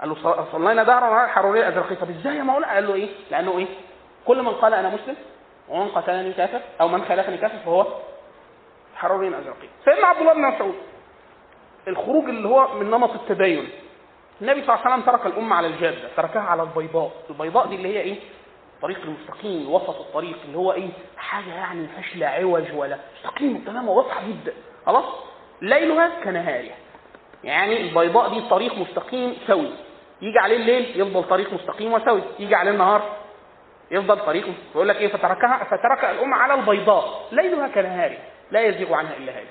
[0.00, 3.58] قال له صلينا دهرا على الحرورية الازرقيه طب إزاي يا مولانا؟ قال له إيه؟ لأنه
[3.58, 3.66] إيه؟
[4.26, 5.16] كل من قال أنا مسلم
[5.68, 7.86] ومن قتلني كافر أو من خالفني كافر فهو
[8.96, 10.74] حروري ازرقي سيدنا عبد الله بن مسعود
[11.88, 13.68] الخروج اللي هو من نمط التدين
[14.40, 17.12] النبي صلى الله عليه وسلم ترك الأمة على الجادة تركها على البيضاء.
[17.30, 18.16] البيضاء دي اللي هي إيه؟
[18.76, 23.88] الطريق المستقيم وسط الطريق اللي هو إيه؟ حاجة يعني ما لا عوج ولا مستقيم تمام
[23.88, 24.52] واضحة جدا.
[24.86, 25.04] خلاص؟
[25.62, 26.74] ليلها كنهارها.
[27.44, 29.70] يعني البيضاء دي طريق مستقيم سوي.
[30.22, 32.22] يجي عليه الليل يفضل طريق مستقيم وسوي.
[32.38, 33.02] يجي عليه النهار
[33.90, 37.28] يفضل طريق يقول لك إيه؟ فتركها فترك الأمة على البيضاء.
[37.32, 38.18] ليلها كنهارها.
[38.50, 39.46] لا يزيغ عنها إلا هذا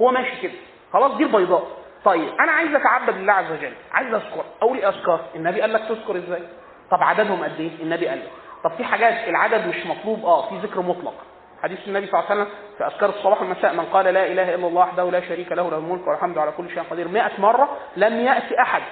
[0.00, 0.52] هو ماشي كده.
[0.92, 1.66] خلاص؟ دي البيضاء.
[2.04, 4.44] طيب أنا عايز أتعبد لله عز وجل عايز أذكر.
[4.62, 5.20] أقول إيه أذكار.
[5.34, 6.42] النبي قال لك تذكر إزاي؟
[6.90, 8.30] طب عددهم قد إيه؟ النبي قال لك
[8.64, 11.14] طب في حاجات العدد مش مطلوب؟ آه في ذكر مطلق.
[11.62, 14.66] حديث النبي صلى الله عليه وسلم في أذكار الصباح والمساء من قال لا إله إلا
[14.66, 17.08] الله وحده لا شريك له له الملك والحمد على كل شيء قدير.
[17.08, 18.82] 100 مرة لم يأتي أحد.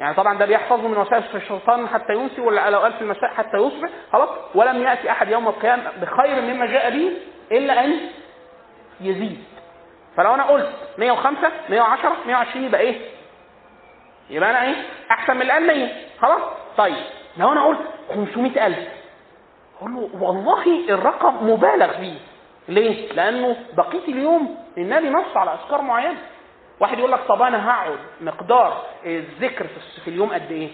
[0.00, 3.56] يعني طبعا ده بيحفظه من وسائل الشيطان حتى يمسي ولا لو قال في المساء حتى
[3.56, 3.88] يصبح.
[4.12, 7.12] خلاص ولم يأتي أحد يوم القيامة بخير مما جاء به
[7.52, 8.00] إلا أن
[9.00, 9.44] يزيد.
[10.16, 13.00] فلو أنا قلت 105 110 120 يبقى إيه؟
[14.30, 14.74] يبقى أنا إيه؟
[15.10, 15.88] أحسن من الان 100
[16.20, 16.40] خلاص؟
[16.76, 16.96] طيب
[17.36, 17.80] لو أنا قلت
[18.14, 18.78] 500000
[19.78, 22.18] أقول له والله الرقم مبالغ فيه
[22.68, 26.18] ليه؟ لأنه بقية اليوم النبي نص على أذكار معينة
[26.80, 29.66] واحد يقول لك طب أنا هقعد مقدار الذكر
[30.04, 30.70] في اليوم قد إيه؟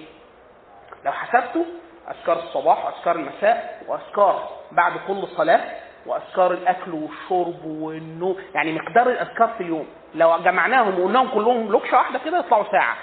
[1.04, 1.66] لو حسبته
[2.10, 5.60] أذكار الصباح واذكار المساء وأذكار بعد كل صلاة
[6.06, 8.36] وأذكار الأكل والشرب والنوم.
[8.54, 9.86] يعني مقدار الأذكار في اليوم.
[10.14, 12.96] لو جمعناهم وقلناهم كلهم لوكشة واحدة كده يطلعوا ساعة.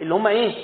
[0.00, 0.54] اللي هم إيه؟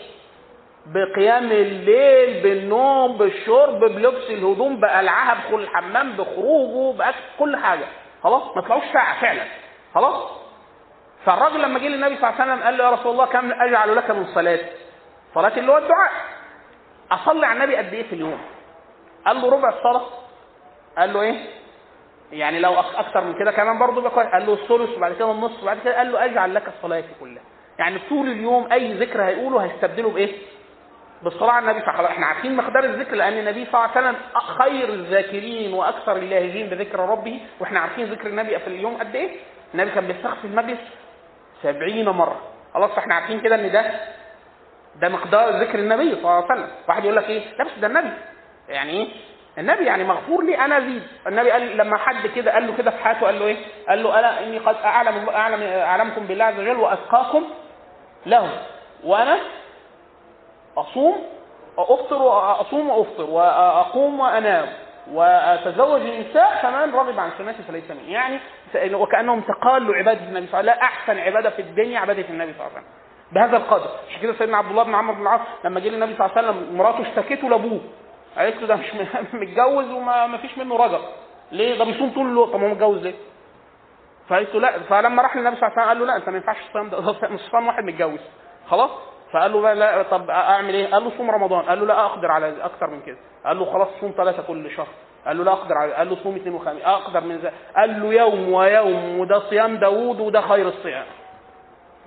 [0.87, 7.85] بقيام الليل بالنوم بالشرب بلبس الهدوم بقلعها بدخول الحمام بخروجه بأكل كل حاجة.
[8.23, 9.45] خلاص؟ ما طلعوش ساعة فعلا.
[9.95, 10.31] خلاص؟
[11.25, 13.97] فالراجل لما جه للنبي صلى الله عليه وسلم قال له يا رسول الله كم أجعل
[13.97, 14.61] لك من صلاة؟
[15.35, 16.13] صلاة اللي هو الدعاء.
[17.13, 18.41] أصلي على النبي قد إيه في اليوم؟
[19.27, 20.07] قال له ربع الصلاة.
[20.99, 21.47] قال له إيه؟
[22.33, 25.97] يعني لو أكثر من كده كمان برضه قال له الثلث وبعد كده النصف وبعد كده
[25.97, 27.43] قال له أجعل لك الصلاة كلها.
[27.79, 30.33] يعني طول اليوم أي ذكر هيقوله هيستبدله بإيه؟
[31.23, 34.17] بالصلاة على النبي صلى إحنا عارفين مقدار الذكر لأن النبي صلى الله عليه وسلم
[34.59, 37.41] خير الذاكرين وأكثر اللاهجين بذكر ربه.
[37.61, 39.31] وإحنا عارفين ذكر النبي في اليوم قد إيه؟
[39.75, 40.79] النبي كان بيستغفر المجلس
[41.63, 42.41] سبعين مرة.
[42.75, 43.85] خلاص فإحنا عارفين كده إن ده
[44.97, 46.69] ده مقدار ذكر النبي صلى الله عليه وسلم.
[46.89, 48.11] واحد يقول لك إيه؟ لا بس ده النبي.
[48.69, 49.09] يعني إيه؟
[49.59, 53.05] النبي يعني مغفور لي أنا زيد النبي قال لما حد كده قال له كده في
[53.05, 53.57] حياته قال له إيه؟
[53.89, 57.45] قال له أنا إني قد أعلم اعلم أعلمكم بالله عز وجل واتقاكم
[58.27, 58.51] له
[59.05, 59.39] وأنا
[60.77, 61.23] أصوم
[61.79, 64.67] افطر وأصوم وأفطر وأقوم وأنام
[65.13, 68.13] وأتزوج النساء فمن رغب عن سنتي فليس مني.
[68.13, 68.39] يعني
[68.95, 70.81] وكأنهم تقالوا عبادة النبي صلى الله عليه وسلم.
[70.81, 73.01] لا أحسن عبادة في الدنيا عبادة النبي صلى الله عليه وسلم.
[73.33, 73.91] بهذا القدر.
[74.09, 76.49] عشان كده سيدنا عبد الله بن عمرو بن العاص لما جه للنبي صلى الله عليه
[76.49, 77.81] وسلم مراته اشتكته لأبوه.
[78.39, 78.95] قالت له ده مش
[79.35, 81.01] متجوز وما فيش منه رجا
[81.53, 82.51] ليه؟ ده بيصوم طول الوقت.
[82.53, 83.15] طب هو متجوز ليه؟
[84.29, 84.79] فقالت له لا.
[84.79, 87.29] فلما راح للنبي صلى الله عليه وسلم قال له لا انت ما ينفعش تصوم ده.
[87.29, 88.21] مش صام واحد متجوز.
[88.71, 88.91] خلاص؟
[89.33, 92.65] فقال له لا طب اعمل إيه؟ قال له صوم رمضان، قال له لا أقدر على
[92.65, 93.17] أكثر من كده،
[93.47, 94.87] قال له خلاص صوم ثلاثة كل شهر،
[95.27, 98.13] قال له لا أقدر على قال له صوم اثنين وخميس، أقدر من ذلك، قال له
[98.15, 101.07] يوم ويوم وده صيام داوود وده خير الصيام.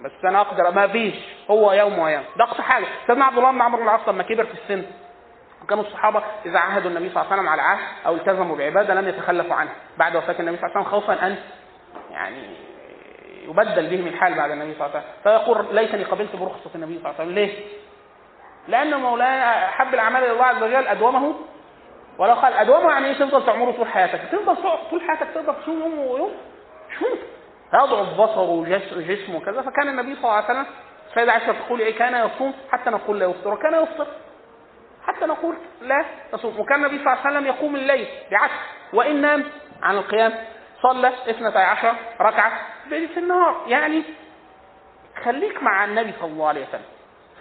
[0.06, 1.16] بس أنا أقدر ما فيش.
[1.52, 4.44] هو يوم ويوم، ده أقصى حاجة، سيدنا عبد الله بن عمرو بن العاص لما كبر
[4.46, 4.84] في السن
[5.64, 9.08] وكانوا الصحابة إذا عاهدوا النبي صلى الله عليه وسلم على عهد أو التزموا بعبادة لم
[9.08, 11.36] يتخلفوا عنها بعد وفاة النبي صلى الله عليه وسلم خوفا أن
[12.12, 12.56] يعني
[13.48, 15.14] يبدل بهم الحال بعد النبي صلى الله عليه وسلم.
[15.24, 17.36] فيقول ليتني قبلت برخصة النبي صلى الله عليه وسلم.
[17.36, 17.64] ليه؟
[18.68, 21.36] لأن مولانا حب الأعمال إلى الله عز وجل أدومه.
[22.18, 24.22] ولو قال أدومه يعني إيه؟ تفضل تعمره طول حياتك.
[24.32, 24.56] تفضل
[24.90, 26.32] طول حياتك تقدر تصوم يوم ويوم.
[26.90, 27.18] مش ممكن
[27.74, 30.66] يضعف بصره وجسمه وكذا فكان النبي صلى الله عليه وسلم
[31.10, 33.54] السيدة عائشة تقول إيه؟ كان يصوم حتى نقول لا يفطر.
[33.54, 34.08] وكان يفطر.
[35.08, 38.54] حتى نقول لا تصوم وكان النبي صلى الله عليه وسلم يقوم الليل بعكس
[38.94, 39.44] وإن نام
[39.82, 40.34] عن القيام
[40.84, 42.52] صلى اثنتا عشر ركعة
[42.90, 43.64] في النهار.
[43.68, 44.04] يعني
[45.24, 46.86] خليك مع النبي صلى الله عليه وسلم.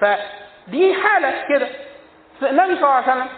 [0.01, 1.69] فدي حالة كده.
[2.43, 3.29] النبي صلى الله عليه وسلم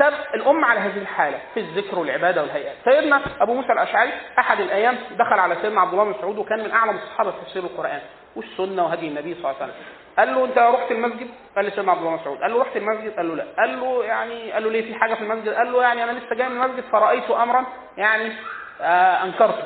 [0.00, 2.76] ساب الأمة على هذه الحالة في الذكر والعبادة والهيئات.
[2.84, 6.70] سيدنا أبو موسى الأشعري أحد الأيام دخل على سيدنا عبد الله بن مسعود وكان من
[6.70, 8.00] أعلم الصحابة في تفسير القرآن
[8.36, 9.84] والسنة وهدي النبي صلى الله عليه وسلم.
[10.18, 12.76] قال له أنت رحت المسجد؟ قال لي سيدنا عبد الله بن مسعود قال له رحت
[12.76, 13.44] المسجد؟ قال له لا.
[13.58, 16.34] قال له يعني قال له ليه في حاجة في المسجد؟ قال له يعني أنا لسه
[16.36, 18.32] جاي من المسجد فرأيت أمرا يعني
[18.80, 19.64] آه أنكرته.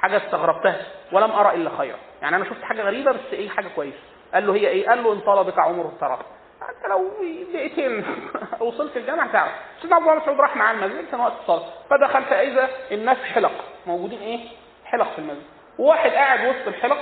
[0.00, 0.76] حاجة استغربتها.
[1.12, 1.98] ولم أرى إلا خيرا.
[2.22, 3.98] يعني أنا شفت حاجة غريبة بس إيه حاجة كويسة.
[4.34, 6.18] قال له هي إيه؟ قال له إن طال بك عمر ترى
[6.62, 7.10] انت لو
[7.52, 8.04] دقيقتين
[8.66, 9.52] وصلت الجامعة تعرف.
[9.82, 11.64] سيدنا عبد الله مسعود راح معاه المسجد كان وقت الصلاة.
[11.90, 13.52] فدخل فاذا الناس حلق.
[13.86, 14.48] موجودين إيه؟
[14.84, 15.42] حلق في المسجد.
[15.78, 16.98] وواحد قاعد وسط الحلق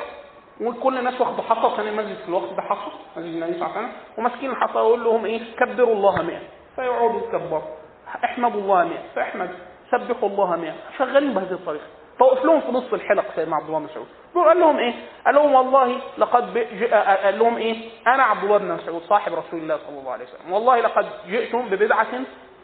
[0.61, 3.87] وكل الناس واخده حصى وكان المسجد في الوقت ده حصى مسجد النبي صلى الله عليه
[3.87, 3.93] وسلم.
[4.19, 6.39] وماسكين الحصى ويقول لهم إيه؟ كبروا الله 100
[6.77, 7.63] فيقعدوا يكبروا
[8.25, 9.51] احمدوا الله 100 فاحمد
[9.91, 11.85] سبحوا الله 100 شغالين بهذه الطريقة.
[12.19, 14.07] فوقف لهم في نص الحلق سيدنا عبد الله بن مسعود.
[14.35, 14.95] قال لهم إيه؟
[15.27, 16.59] قال لهم والله لقد ب...
[17.25, 20.53] قال لهم إيه؟ أنا عبد الله بن مسعود صاحب رسول الله صلى الله عليه وسلم.
[20.53, 22.07] والله لقد جئتم ببدعة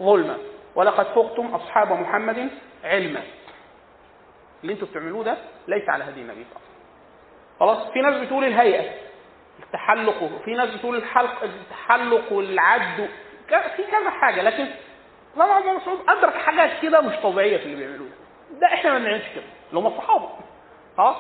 [0.03, 0.39] ظلمة
[0.75, 2.49] ولقد فقتم أصحاب محمد
[2.85, 3.23] علما.
[4.63, 5.37] اللي أنتوا بتعملوه ده
[5.69, 7.61] ليس على هدي النبي صلى الله عليه وسلم.
[7.61, 8.91] خلاص في ناس بتقول الهيئة
[9.63, 13.09] التحلق وفي ناس بتقول الحلق التحلق والعد
[13.77, 14.67] في كذا حاجة لكن
[15.37, 18.09] طبعا الله مسعود أدرك حاجات كده مش طبيعية في اللي بيعملوه
[18.61, 19.45] ده إحنا ما بنعملش كده.
[19.71, 20.29] اللي هم الصحابة.
[20.99, 21.17] آه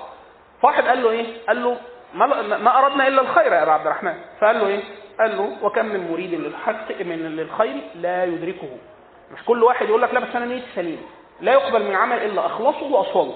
[0.63, 1.77] فواحد قال له إيه؟ قال له
[2.15, 2.27] ما,
[2.57, 4.15] ما أردنا إلا الخير يا أبا عبد الرحمن.
[4.41, 4.81] فقال له إيه؟
[5.21, 8.69] قال له وكم من مريد للحق من للخير لا يدركه.
[9.33, 11.03] مش كل واحد يقول لك لا بس أنا نيتي سليمة.
[11.41, 13.35] لا يقبل من عمل إلا أخلصه واصوبه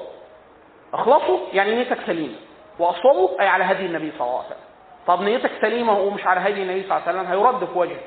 [0.95, 2.35] أخلصه يعني نيتك سليمة.
[2.79, 4.61] واصوبه أي على هدي النبي صلى الله عليه وسلم.
[5.07, 8.01] طب نيتك سليمة ومش على هدي النبي صلى الله عليه وسلم هيرد في وجهه.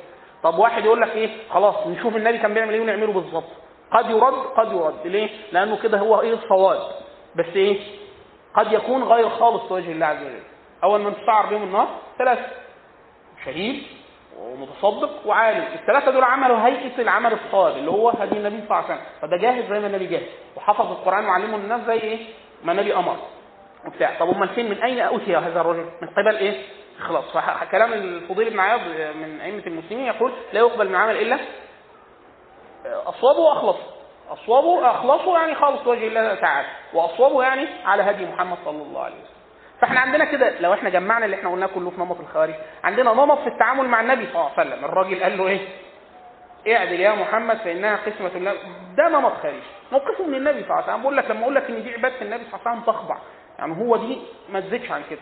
[0.43, 3.49] طب واحد يقول لك إيه؟ خلاص نشوف النبي كان بيعمل إيه ونعمله بالظبط.
[3.91, 5.07] قد يرد قد يرد.
[5.07, 6.91] ليه؟ لأنه كده هو إيه الصواب.
[7.35, 7.79] بس إيه؟
[8.55, 10.43] قد يكون غير خالص لوجه الله عز وجل.
[10.83, 11.87] أول من تسعر بهم النار
[12.17, 12.47] ثلاثة.
[13.45, 13.83] شهيد
[14.39, 15.63] ومتصدق وعالم.
[15.73, 19.05] الثلاثة دول عملوا هيئة العمل الصالح اللي هو هدي النبي صلى الله عليه وسلم.
[19.21, 20.23] فده جاهز زي ما النبي جاهز.
[20.55, 22.19] وحفظ القرآن وعلمه الناس زي إيه؟
[22.63, 23.15] ما النبي أمر.
[23.87, 24.19] وبتاع.
[24.19, 26.61] طب أمال فين؟ من أين أوتي هذا الرجل؟ من قبل إيه؟
[26.99, 27.25] خلاص.
[27.33, 28.79] فكلام الفضيل بن عياض
[29.15, 31.39] من أئمة المسلمين يقول لا يقبل من عمل إلا
[32.85, 33.83] اصوبه واخلصه
[34.29, 36.67] اصوبه اخلصه يعني خالص وجه الله تعالى.
[36.93, 39.39] واصوبه يعني على هدي محمد صلى الله عليه وسلم.
[39.81, 42.53] فإحنا عندنا كده لو إحنا جمعنا اللي إحنا قلناه كله في نمط الخوارج
[42.83, 44.85] عندنا نمط في التعامل مع النبي صلى الله عليه وسلم.
[44.85, 45.59] الراجل قال له إيه؟
[46.67, 48.53] اعدل يا محمد فإنها قسمة الله.
[48.97, 49.61] ده نمط خارجي.
[49.91, 51.01] موقفه من النبي صلى الله عليه وسلم.
[51.01, 53.17] بقول لك لما أقول لك إن دي عبادة النبي صلى الله عليه وسلم تخضع.
[53.59, 55.19] يعني هو دي ما تزيدش عن كده.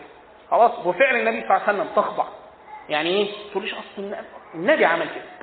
[0.50, 2.24] خلاص وفعل النبي صلى الله عليه وسلم تخضع.
[2.88, 4.14] يعني إيه؟ تقوليش أصل
[4.54, 5.37] النبي عمل كده.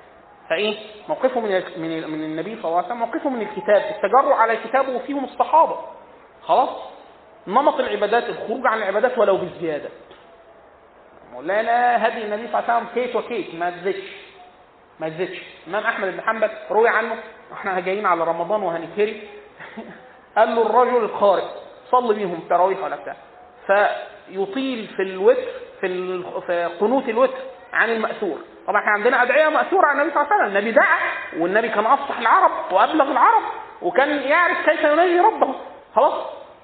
[0.50, 0.78] فإيه؟
[1.10, 3.82] موقفه من من من النبي صلى الله عليه وسلم موقفه من الكتاب.
[3.96, 5.78] التجرع على الكتاب وفيهم الصحابة.
[6.42, 6.70] خلاص؟
[7.48, 9.90] نمط العبادات الخروج عن العبادات ولو بالزيادة.
[11.32, 14.12] مولانا هدي النبي صلى الله عليه وسلم كيت وكيت ما تزيدش.
[15.00, 15.42] ما تزيدش.
[15.68, 17.16] الإمام أحمد بن حنبل روي عنه
[17.54, 19.22] إحنا جايين على رمضان وهنتهري.
[20.38, 21.46] قال له الرجل القارئ
[21.92, 23.16] صلي بيهم تراويح ولا بتاع.
[23.68, 25.52] فيطيل في الوتر
[26.48, 27.38] في قنوت الوتر.
[27.76, 28.38] عن المأثور.
[28.68, 30.58] طبعا إحنا عندنا أدعية مأثورة عن النبي صلى الله عليه وسلم.
[30.58, 30.98] النبي دعا
[31.38, 33.44] والنبي كان أفصح العرب وأبلغ العرب
[33.82, 35.56] وكان يعرف كيف يناجي ربه.
[35.96, 36.14] خلاص.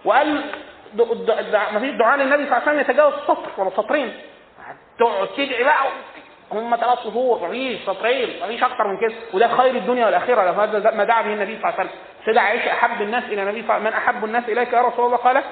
[0.05, 0.43] وقال
[1.73, 4.13] ما فيش دعاء للنبي صلى الله عليه وسلم يتجاوز سطر ولا سطرين
[4.99, 5.87] تقعد تدعي بقى.
[6.51, 9.15] هم ثلاث شهور مفيش سطرين مفيش أكتر من كده.
[9.33, 10.45] وده خير الدنيا والآخرة.
[10.45, 11.99] لو هذا ما دعا به النبي صلى الله عليه وسلم.
[12.25, 15.43] سيدة عائشة أحب الناس إلى النبي من أحب الناس إليك يا رسول الله؟ قال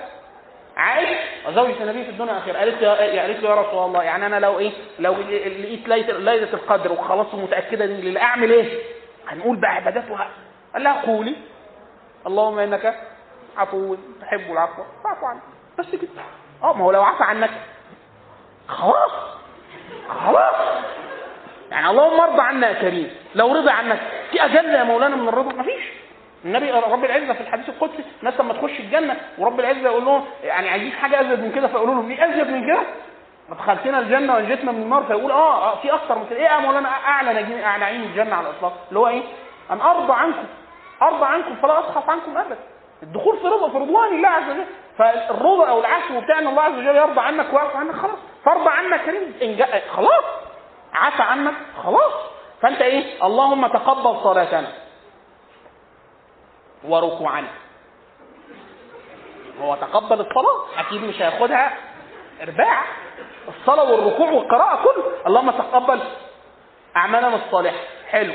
[0.80, 2.90] عائشه وزوجة النبي في الدنيا الاخيره قالت له
[3.22, 7.86] قالت له يا رسول الله يعني أنا لو إيه؟ لو لقيت ليله القدر وخلاص متاكده
[7.86, 8.80] ان أعمل إيه؟
[9.28, 10.04] هنقول بقى عبادات.
[10.74, 11.36] قال لها قولي.
[12.28, 12.96] اللهم إنك
[13.58, 14.84] عفو تحب العفو.
[15.04, 15.40] فاعف عني
[15.80, 16.10] بس كده.
[16.64, 17.50] آه ما هو لو عفى عنك.
[18.68, 19.12] خلاص.
[20.26, 20.56] خلاص.
[21.72, 23.12] يعني اللهم ارضى عنا يا كريم.
[23.36, 24.00] لو رضي عنك.
[24.32, 25.99] في أجل يا مولانا من الرضا مفيش.
[26.46, 30.70] النبي رب العزة في الحديث القدسي الناس لما تخش الجنة ورب العزة يقول لهم يعني
[30.70, 32.82] عايزين حاجة أزيد من كده فيقولوا لهم في أزيد من كده.
[33.50, 36.40] دخلتنا الجنة وانجتنا من النار فيقول آه, آه في أكثر من كده.
[36.40, 38.74] إيه يا مولانا؟ أعلى أعلى عين الجنة على الإطلاق.
[38.90, 39.22] اللي هو إيه؟
[39.72, 40.46] أن أرضى عنكم
[41.02, 42.58] أرضى عنكم فلا اسخط عنكم أبدا.
[43.04, 44.66] الدخول في رضا في رضوان الله عز وجل.
[44.98, 48.20] فالرضا أو العفو بتاع إن الله عز وجل يرضى عنك ويعفو عنك خلاص.
[48.46, 49.58] فارضى عنك كريم.
[49.96, 50.24] خلاص.
[50.94, 52.14] عفى عنك خلاص.
[52.62, 54.68] فأنت إيه؟ اللهم تقبل صلاتنا.
[56.84, 57.48] وركوعنا
[59.62, 61.74] هو تقبل الصلاة أكيد مش هياخدها
[62.42, 62.84] إرباع.
[63.48, 65.04] الصلاة والركوع والقراءة كله.
[65.28, 66.00] اللهم تقبل
[66.98, 67.78] أعمالنا الصالحة.
[68.10, 68.34] حلو.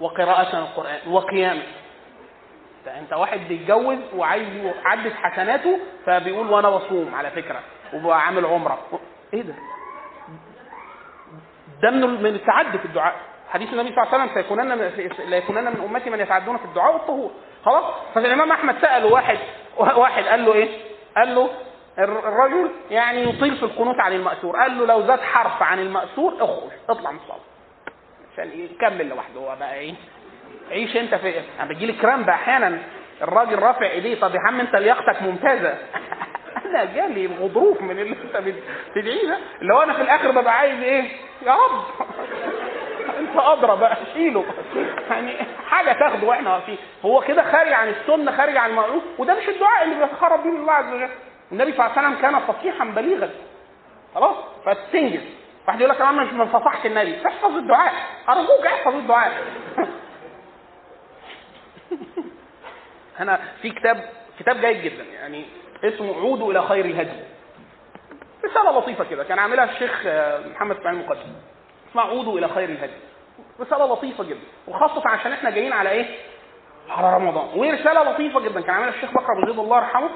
[0.00, 0.98] وقراءتنا القرآن.
[1.08, 1.62] وقيام
[2.98, 7.60] أنت واحد بيتجوز وعايز يعدد حسناته فبيقول وأنا بصوم على فكرة
[7.94, 8.78] وبعمل عمرة.
[9.34, 9.54] إيه ده؟
[11.82, 13.14] ده من من التعدي في الدعاء.
[13.50, 14.68] حديث النبي صلى الله عليه وسلم سيكونن
[15.30, 17.30] لا يكونن من أمتي من يتعدون في الدعاء والطهور.
[17.66, 19.38] خلاص؟ فالامام أحمد سأل واحد
[19.76, 20.68] واحد قال له إيه؟
[21.16, 21.50] قال له
[21.98, 24.56] الرجل يعني يطيل في القنوت عن المأثور.
[24.56, 27.40] قال له لو زاد حرف عن المأثور اخرج اطلع من الصلاة
[28.32, 29.94] عشان يكمل لوحده هو بقى إيه؟
[30.70, 32.78] عيش أنت في أنا بيجي لي كرامب أحيانا.
[33.22, 35.74] الراجل رافع إيديه طب يا عم أنت لياقتك ممتازة.
[36.66, 39.38] أنا جالي غضروف من اللي أنت بتدعيه ده.
[39.62, 41.04] اللي هو أنا في الآخر ببقى عايز إيه؟
[41.46, 41.84] يا رب.
[43.10, 44.44] انت ادرى بقى شيله.
[45.10, 45.36] يعني
[45.68, 46.78] حاجة تاخده وإحنا واقفين.
[47.04, 50.72] هو كده خارج عن السنة خارج عن المعروف وده مش الدعاء اللي بيتخرب به الله
[50.72, 51.08] عز وجل.
[51.52, 53.30] النبي صلى الله عليه وسلم كان فصيحا بليغا.
[54.14, 55.20] خلاص؟ فتنجز
[55.68, 57.26] واحد يقول لك أنا مش من فصاحه النبي.
[57.26, 57.92] احفظ الدعاء.
[58.28, 59.32] أرجوك احفظ الدعاء.
[63.20, 64.04] أنا في كتاب
[64.38, 65.04] كتاب جيد جدا.
[65.04, 65.44] يعني
[65.84, 67.20] اسمه عودوا إلى خير الهدي.
[68.44, 69.24] رسالة لطيفة كده.
[69.24, 70.02] كان عاملها الشيخ
[70.54, 71.32] محمد إسماعيل المقدم
[71.96, 72.92] اسمها عودوا إلى خير الهدي.
[73.60, 74.40] رسالة لطيفة جدا.
[74.68, 76.06] وخاصة عشان إحنا جايين على إيه؟
[76.90, 77.58] على رمضان.
[77.58, 78.60] وهي رسالة لطيفة جدا.
[78.60, 80.10] كان عاملها الشيخ بكر ابو زيد الله يرحمه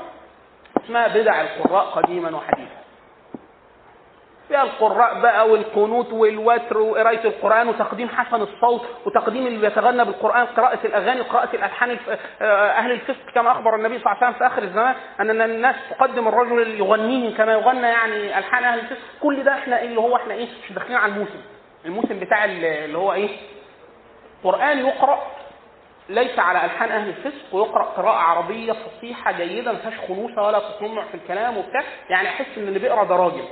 [0.84, 2.80] اسمها بدع القراء قديما وحديثا.
[4.48, 10.86] فيها القراء بقى والقنوت والوتر وقرايه القرآن وتقديم حسن الصوت وتقديم اللي بيتغنى بالقرآن قراءة
[10.86, 11.98] الأغاني وقراءة الألحان
[12.42, 16.28] أهل الفسق كما أخبر النبي صلى الله عليه وسلم في آخر الزمان أن الناس تقدم
[16.28, 18.98] الرجل اللي يغنيه كما يغنى يعني ألحان أهل الفسق.
[19.22, 21.40] كل ده إحنا اللي هو إحنا إيه؟ مش داخلين على الموسم.
[21.84, 23.28] الموسم بتاع اللي هو إيه؟
[24.44, 25.22] قرآن يقرأ
[26.08, 31.04] ليس على ألحان أهل الفسق ويقرأ قراءة عربية فصيحة جيدة ما فيهاش خنوسه ولا تصنع
[31.04, 31.82] في الكلام وبتاع.
[32.10, 33.44] يعني أحس إن اللي بيقرأ ده راجل.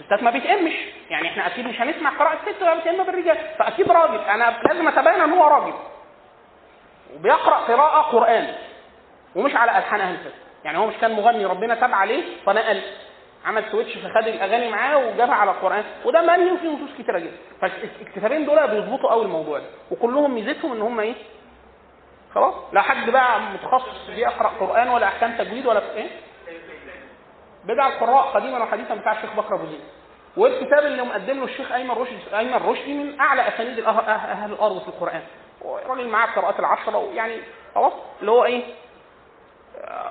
[0.00, 0.72] الستات ما بيتأمش
[1.10, 3.36] يعني إحنا أكيد مش هنسمع قراءة ست ولا بتأم بالرجال.
[3.58, 4.18] فأكيد راجل.
[4.20, 5.74] أنا لازم أتبين إن هو راجل.
[7.14, 8.54] وبيقرأ قراءة قرآن.
[9.36, 10.34] ومش على ألحان أهل الفسق.
[10.64, 12.82] يعني هو مش كان مغني ربنا تاب عليه فنقل.
[13.44, 15.84] عمل سويتش فخد الأغاني معاه وجابها على القرآن.
[16.04, 17.36] وده منهي وفيه نصوص كتيرة جدا.
[17.60, 19.64] فالكتابين دول بيظبطوا قوي الموضوع ده.
[19.90, 21.14] وكلهم ميزتهم إن هم إيه؟
[22.34, 22.54] خلاص.
[22.72, 26.08] لا حد بقى متخصص بيقرا قرآن ولا أحكام تجويد ولا إيه؟
[27.64, 29.80] بدع القراء قديما وحديثا بتاع الشيخ بكر أبو زيد.
[30.36, 34.88] والكتاب اللي مقدم له الشيخ أيمن رشدي أيمن رشدي من أعلى أسانيد أهل الأرض في
[34.88, 35.22] القرآن.
[35.86, 37.40] راجل معاه القراءات العشرة ويعني
[37.74, 37.92] خلاص.
[38.20, 38.62] اللي هو إيه؟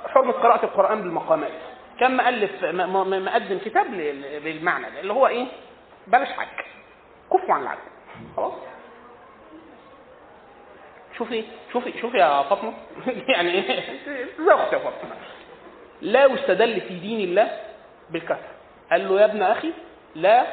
[0.08, 1.52] حرمة قراءة القرآن بالمقامات.
[2.00, 3.92] كان مؤلف مقدم كتاب
[4.44, 5.46] بالمعنى ده اللي هو إيه؟
[6.08, 6.66] بلاش حك
[7.32, 7.80] كفوا عن العدل.
[8.38, 8.54] خلاص؟
[11.18, 11.44] شوفي
[11.74, 12.74] شوفي شوفي يا فاطمة.
[13.34, 13.84] يعني إيه؟
[14.40, 15.16] أختي يا فاطمة.
[16.02, 17.60] لا يستدل في دين الله
[18.10, 18.52] بالكثرة
[18.92, 19.74] قال له يا ابن أخي
[20.16, 20.46] لا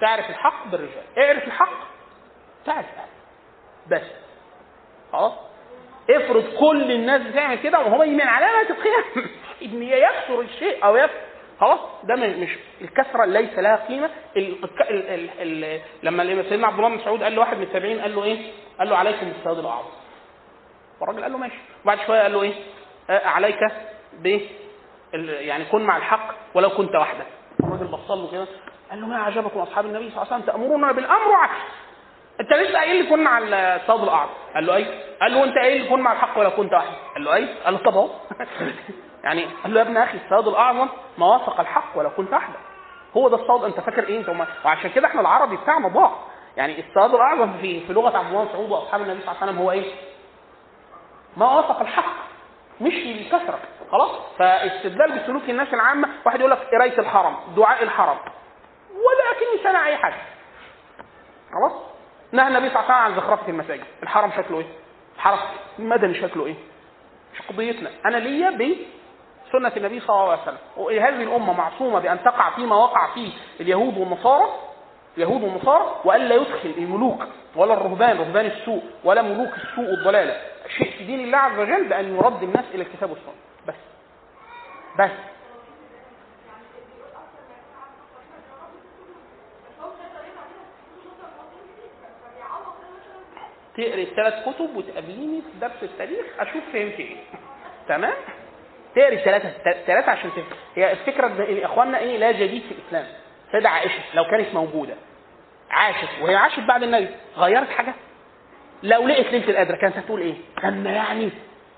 [0.00, 1.04] تعرف الحق بالرجال.
[1.18, 1.86] اعرف الحق
[2.66, 2.86] تعرف
[3.86, 4.02] بس.
[5.12, 5.49] خلاص؟
[6.16, 9.28] افرض كل الناس بتعمل كده وهو من علامة القيام
[9.62, 11.20] ان يكثر الشيء أو يكثر
[11.60, 12.48] خلاص ده مش
[12.80, 14.56] الكثره ليس لها قيمة ال
[14.90, 15.30] ال
[15.64, 18.52] ال لما سيدنا عبد الله بن مسعود قال له واحد من التابعين قال له إيه؟
[18.78, 19.88] قال له عليكم بالسواد الأعظم.
[21.00, 22.52] والراجل قال له ماشي وبعد شوية قال له إيه؟
[23.10, 23.58] عليك
[24.12, 24.40] ب
[25.40, 27.26] يعني كن مع الحق ولو كنت وحدك
[27.64, 28.46] الراجل بص له كده
[28.90, 31.60] قال له ما اعجبكم أصحاب النبي صلى الله عليه وسلم تأمرون بالأمر وعكس
[32.40, 34.30] انت لسه قايل لي كن مع الصاد الأعظم.
[34.54, 34.86] قال له أي؟
[35.20, 37.74] قال له انت قايل لي كن مع الحق ولو كنت وحدك قال له أي؟ قال
[37.74, 38.10] له طب أهو.
[39.24, 40.88] يعني قال له يا ابن أخي الصاد الأعظم
[41.18, 42.56] ما وافق الحق ولو كنت وحدك
[43.16, 46.12] هو ده الصاد أنت فاكر إيه؟ أنت وعشان كده إحنا العربي بتاعنا ضاع.
[46.56, 49.62] يعني الصاد الأعظم في في لغة عبد الله مسعود وأصحاب النبي صلى الله عليه وسلم
[49.62, 49.94] هو إيه؟
[51.36, 52.12] ما وافق الحق.
[52.80, 53.58] مش الكثره
[53.92, 56.08] خلاص؟ فاستدلال بسلوك الناس العامة.
[56.26, 58.18] واحد يقول لك قراية الحرم دعاء الحرم.
[58.90, 60.16] ولا اكني سامع أي حاجة.
[61.52, 61.89] خلاص؟
[62.32, 63.84] نهى النبي صلى الله عليه وسلم عن زخرفة المساجد.
[64.02, 64.66] الحرم شكله إيه؟
[65.16, 65.38] الحرم
[65.78, 66.54] المدني شكله إيه؟
[67.34, 70.58] مش قضيتنا؟ أنا ليا بسنة النبي صلى الله عليه وسلم.
[70.76, 74.48] وهذه الأمة معصومة بأن تقع فيما وقع فيه اليهود والنصارى؟
[75.16, 77.22] اليهود والنصارى؟ والا يدخل الملوك
[77.56, 80.36] ولا الرهبان رهبان السوء ولا ملوك السوء والضلالة.
[80.78, 83.34] شيء في دين الله عز وجل بأن يرد الناس إلى الكتاب والسنة
[83.68, 83.74] بس.
[84.98, 85.10] بس.
[93.80, 97.16] تقري الثلاث كتب وتقابليني في درس التاريخ أشوف فهمت إيه
[97.88, 98.12] تمام
[98.96, 99.50] تقري ثلاثة
[99.86, 103.06] ثلاثة عشان تفهم هي الفكرة إن إخواننا إيه لا جديد في الإسلام
[103.52, 104.94] سيدة عائشة لو كانت موجودة
[105.70, 107.94] عاشت وهي عاشت بعد النبي غيرت حاجة
[108.82, 111.30] لو لقيت ليلة القدر كانت هتقول إيه؟ كان يعني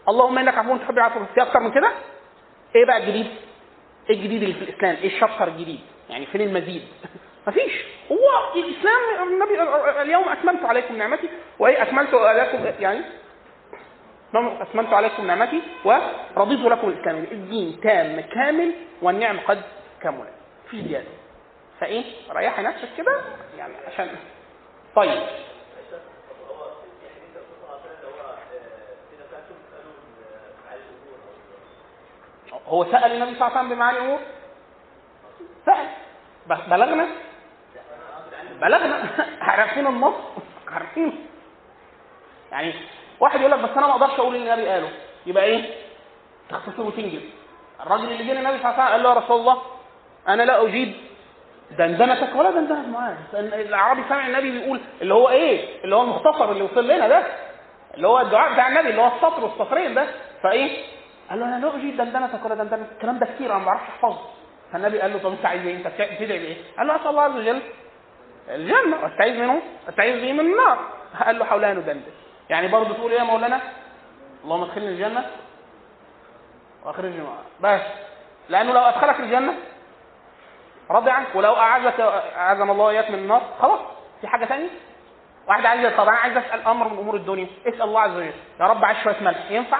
[0.09, 1.92] اللهم إنك عفو تحب العفو في أكتر من كده؟
[2.76, 3.26] إيه بقى الجديد؟
[4.11, 5.80] إيه الجديد اللي في الإسلام؟ إيه الشابتر الجديد؟
[6.11, 6.82] يعني فين المزيد؟
[7.47, 7.72] مفيش.
[8.12, 9.62] هو الإسلام النبي
[10.03, 11.28] اليوم اكملت عليكم نعمتي
[11.59, 13.01] وايه اكملت لكم يعني
[14.34, 17.16] أتممت عليكم نعمتي ورضيت لكم الإسلام.
[17.16, 18.72] الدين تام كامل
[19.03, 19.62] والنعم قد
[20.03, 20.32] كملت.
[20.66, 21.07] مفيش زيادة.
[21.80, 23.20] فإيه؟ ريحي نفسك كده
[23.59, 24.09] يعني عشان.
[24.97, 25.22] طيب.
[32.68, 34.18] هو سأل النبي صلى الله عليه وسلم بمعاني الأمور
[35.66, 35.86] سأل.
[36.47, 37.07] ب- بلغنا؟
[38.62, 39.08] بلغنا
[39.48, 40.14] عارفين النص؟
[40.68, 41.26] عارفين.
[42.52, 42.74] يعني
[43.20, 44.88] واحد يقول لك بس أنا ما أقدرش أقول اللي النبي قاله.
[45.26, 45.70] يبقى إيه؟
[46.50, 47.22] تختصر وتنجز.
[47.80, 49.62] الراجل اللي جه للنبي صلى الله عليه وسلم قال له يا رسول الله
[50.28, 50.94] أنا لا أجيب
[51.78, 52.86] دندنتك ولا دندنة.
[52.88, 57.22] معاذ الاعرابي سمع النبي بيقول اللي هو إيه؟ اللي هو المختصر اللي وصل لنا ده.
[57.94, 60.06] اللي هو الدعاء بتاع النبي اللي هو السطر والسطرين ده.
[60.42, 60.84] فإيه؟
[61.30, 64.18] قال له أنا لا أجيب دندنتك ولا دندنتك الكلام ده كتير أنا ما بعرفش أحفظه.
[64.72, 67.36] فالنبي قال له طب أنت عايز إيه؟ أنت بتدعي بإيه؟ قال له أسأل الله عز
[67.36, 67.62] وجل.
[68.49, 70.78] الجنة واستعيذ منه أستعيذ به من النار.
[71.24, 72.12] قال له حولها ندندن.
[72.51, 73.61] يعني برضه تقول إيه يا مولانا؟
[74.45, 75.30] اللهم ادخلني الجنة.
[76.84, 77.24] واخرجني
[77.61, 77.80] بس.
[78.49, 79.55] لأنه لو أدخلك الجنة
[80.90, 81.26] رضي عنك.
[81.34, 82.01] ولو أعزك
[82.36, 83.80] اعزنا الله اياك من النار خلاص.
[84.20, 84.68] في حاجة ثانية
[85.49, 87.47] واحد عايز طب أنا عايز أسأل أمر من أمور الدنيا.
[87.66, 88.32] اسأل الله عز وجل.
[88.61, 89.51] يا رب عايز شوية ملح.
[89.51, 89.78] ينفع؟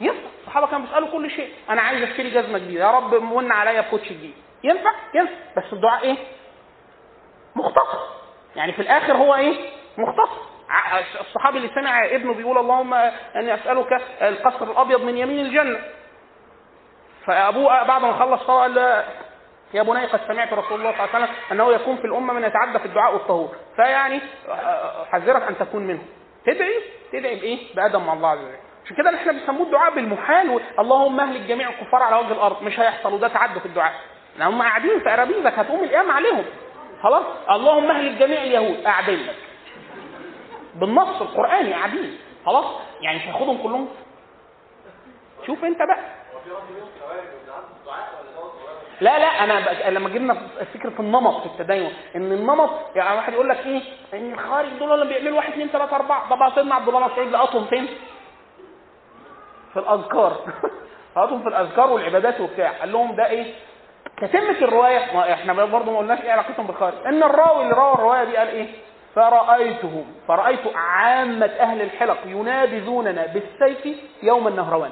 [0.00, 0.28] ينفع.
[0.40, 1.52] الصحابه كانوا بيسألوا كل شيء.
[1.70, 2.84] أنا عايز أشتري جزمة جديدة.
[2.84, 4.34] يا رب من عليا بكوتش جديد.
[4.64, 5.32] ينفع؟ ينفع.
[5.56, 6.16] بس الدعاء إيه؟
[7.56, 7.98] مختصر
[8.56, 10.40] يعني في الآخر هو إيه؟ مختصر
[11.20, 12.94] الصحابي اللي سمع ابنه بيقول اللهم
[13.36, 15.78] أني أسألك القصر الأبيض من يمين الجنة.
[17.26, 19.04] فابوه بعد ما خلص صلاه قال
[19.74, 22.44] يا بني قد سمعت رسول الله صلى الله عليه وسلم أنه يكون في الأمة من
[22.44, 23.56] يتعدى في الدعاء والطهور.
[23.76, 24.20] فيعني
[25.12, 26.06] احذرك أن تكون منهم
[26.46, 26.80] تدعي؟
[27.12, 28.56] تدعي بإيه؟ بأدب مع الله عز وجل.
[28.84, 32.62] عشان كده إحنا بنسموه الدعاء بالمحال اللهم أهلك جميع الكفار على وجه الأرض.
[32.62, 33.12] مش هيحصل.
[33.14, 33.92] وده تعدى في الدعاء.
[34.40, 35.58] هم قاعدين في أرابيزك.
[35.58, 36.44] هتقوم القيامة عليهم.
[37.06, 39.36] خلاص؟ اللهم اهلك جميع اليهود قاعدين لك
[40.74, 42.64] بالنص القرآني قاعدين خلاص؟
[43.00, 43.88] يعني مش هياخدهم كلهم؟
[45.46, 46.04] شوف أنت بقى.
[49.00, 50.34] لا لا أنا لما جبنا
[50.74, 53.82] فكرة النمط في التدين إن النمط يعني واحد يقول لك إيه؟
[54.14, 56.30] إن الخارج دول اللي بيعملوا واحد اثنين ثلاثة أربعة.
[56.30, 57.88] طبعا سيدنا عبد الله مسعود لقطهم فين؟
[59.72, 60.36] في الأذكار.
[61.16, 62.70] لقطهم في الأذكار والعبادات وبتاع.
[62.70, 63.54] قال لهم ده إيه؟
[64.20, 65.14] تتمة الرواية.
[65.14, 66.94] ما إحنا برضه ما قلناش إيه علاقتهم بالخارج.
[67.06, 68.66] إن الراوي اللي روى الرواية دي قال إيه؟
[69.14, 70.04] فرأيتهم.
[70.28, 74.90] فرأيت عامة أهل الحلق ينابذوننا بالسيف يوم النهروان.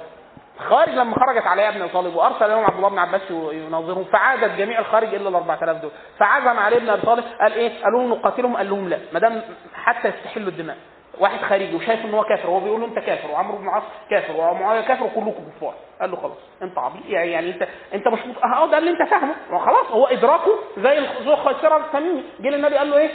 [0.58, 4.78] خارج لما خرجت علي ابن طالب وأرسل لهم عبد الله بن عباس يناظرهم فعادت جميع
[4.78, 5.90] الخارج إلا ال 4000 دول.
[6.18, 8.56] فعزم علي ابن أبي طالب قال إيه؟ قالوا له نقاتلهم.
[8.56, 8.98] قال لهم لا.
[9.12, 9.42] ما دام
[9.74, 10.76] حتى يستحلوا الدماء.
[11.18, 14.32] واحد خارجي وشايف ان هو كافر وهو بيقول له أنت كافر وعمرو بن العاص كافر
[14.36, 15.74] ومعاوية كافر وكلكم كفار.
[16.00, 18.36] قال له خلاص أنت عبيط يعني, يعني انت أنت مش مت...
[18.44, 19.34] أه ده اللي أنت فاهمه.
[19.50, 22.24] خلاص هو إدراكه زي ذو خيسره التميمي.
[22.40, 23.10] جه للنبي قال له إيه؟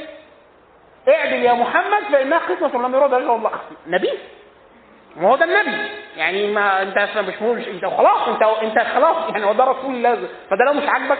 [1.09, 3.51] اعدل يا محمد فإنها قسمه لم يرد رجل الله.
[3.87, 4.09] نبي.
[5.17, 5.89] ما هو ده النبي.
[6.17, 10.15] يعني ما أنت مش مش أنت خلاص انت أنت خلاص يعني هو ده رسول الله.
[10.49, 11.19] فده لو مش عاجبك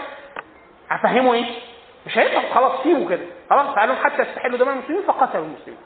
[0.90, 1.44] هفهمه إيه؟
[2.06, 3.26] مش هيفهم خلاص سيبه كده.
[3.50, 5.78] خلاص قالوا حتى يستحلوا دماء المسلمين فقتلوا المسلمين.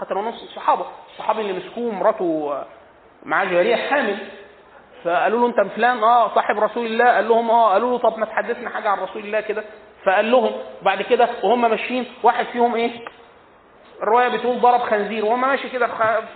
[0.00, 2.58] قتلوا نص الصحابه الصحابي اللي مسكوه مراته
[3.22, 4.18] معاه جاريه حامل.
[5.04, 7.04] فقالوا له انت فلان؟ آه صاحب رسول الله.
[7.14, 9.64] قال لهم آه قالوا له طب ما تحدثنا حاجة عن رسول الله كده.
[10.06, 12.90] فقال لهم وبعد كده وهم ماشيين واحد فيهم إيه؟
[14.02, 15.24] الرواية بتقول ضرب خنزير.
[15.24, 15.86] وهو ماشي كده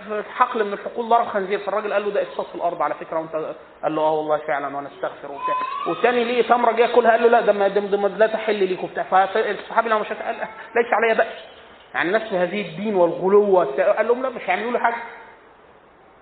[0.07, 1.59] في حقل من الحقول ضرب خنزير.
[1.59, 3.19] فالراجل قال له ده افساد في الأرض على فكرة.
[3.19, 5.55] وأنت قال له آه والله فعلا وأنا أستغفر وبتاع.
[5.87, 8.83] والثاني ليه؟ تمره جه ياكلها قال له لا ده ما ده ده لا تحل ليك
[8.83, 9.03] وبتاع.
[9.03, 10.35] فالصحابي لما شاف قال
[10.75, 11.52] ليس علي بأس.
[11.93, 13.59] يعني الناس في هذه الدين والغلو
[13.97, 14.95] قال لهم لا مش هيعملوا له حاجة.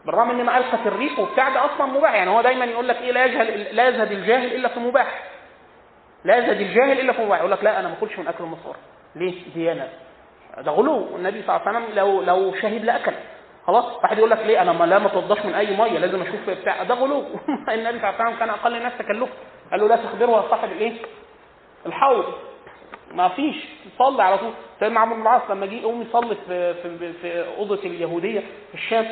[0.05, 2.13] بالرغم إن ما القت الريح وبتاع ده أصلا مباح.
[2.13, 5.23] يعني هو دايما يقول لك إيه لا يجهل لا يزهد الجاهل إلا في مباح.
[6.23, 7.39] لا يزهد الجاهل إلا في مباح.
[7.39, 8.75] يقول لك لا أنا ما أكلش من أكل المصار
[9.15, 9.89] ليه؟ ديانه
[10.57, 11.15] ده غلو.
[11.15, 13.13] النبي صلى الله عليه وسلم لو لو شهد لأكل.
[13.67, 16.83] خلاص؟ واحد يقول لك ليه؟ أنا لا ما توضاش من أي مية لازم أشوف بتاع.
[16.83, 17.19] ده غلو.
[17.69, 19.33] النبي صلى الله عليه وسلم كان أقل الناس تكلفا
[19.71, 20.93] قال له لا تخبره يا صاحب الايه
[21.85, 22.25] الحوض.
[23.13, 23.55] ما فيش
[23.99, 24.51] صلي على طول.
[24.79, 29.05] سيدنا عمرو بن العاص لما جه يقوم يصلي في في في أوضة اليهودية في الشام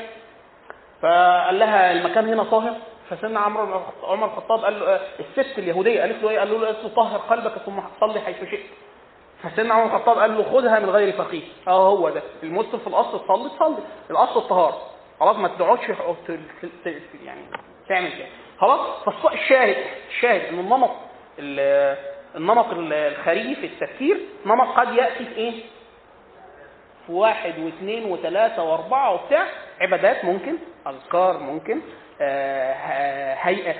[1.02, 2.74] فقال لها المكان هنا طاهر.
[3.10, 7.52] فسيدنا عمرو عمر الخطاب قال له الست اليهودية قالت له إيه؟ قال له طهر قلبك
[7.66, 8.66] ثم صلي حيث شئت.
[9.44, 11.44] فسيدنا عمر الخطاب قال له خذها من غير فقيه.
[11.68, 12.22] آه هو ده.
[12.44, 13.84] المسلم في الأصل تصلي تصلي.
[14.12, 14.78] الأصل الطهاره
[15.20, 15.82] خلاص ما تقعدش
[17.26, 17.42] يعني
[17.90, 18.28] تعمل كده.
[18.60, 19.76] خلاص؟ فالشاهد
[20.10, 20.90] الشاهد إن النمط
[22.36, 25.64] النمط الخارجي في التفكير نمط قد يأتي في إيه؟
[27.06, 29.46] في واحد واثنين وثلاثة وأربعة وبتاع
[29.82, 30.56] عبادات ممكن
[30.88, 31.82] أذكار ممكن
[32.22, 33.76] آه هيئة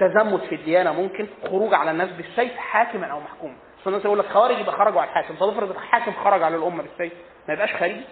[0.00, 4.58] تزمت في الديانة ممكن خروج على الناس بالسيف حاكما أو محكوما فالناس يقول لك خوارج
[4.58, 7.12] يبقى خرجوا على الحاكم طب افرض الحاكم خرج على الأمة بالسيف
[7.48, 8.04] ما يبقاش خارجي.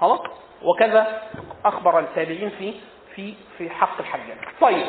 [0.00, 0.20] خلاص؟
[0.62, 1.22] وكذا
[1.64, 2.74] أخبر التابعين في
[3.14, 4.36] في في حق الحجاج.
[4.60, 4.86] طيب.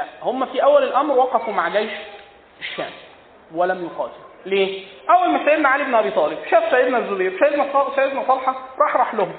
[0.00, 1.90] أيوه هم في اول الامر وقفوا مع جيش
[2.60, 2.90] الشام
[3.54, 7.66] ولم يقاتلوا ليه؟ اول ما سيدنا علي بن ابي طالب شاف سيدنا الزبير سيدنا
[7.96, 9.32] سيدنا طلحه راح راح لهم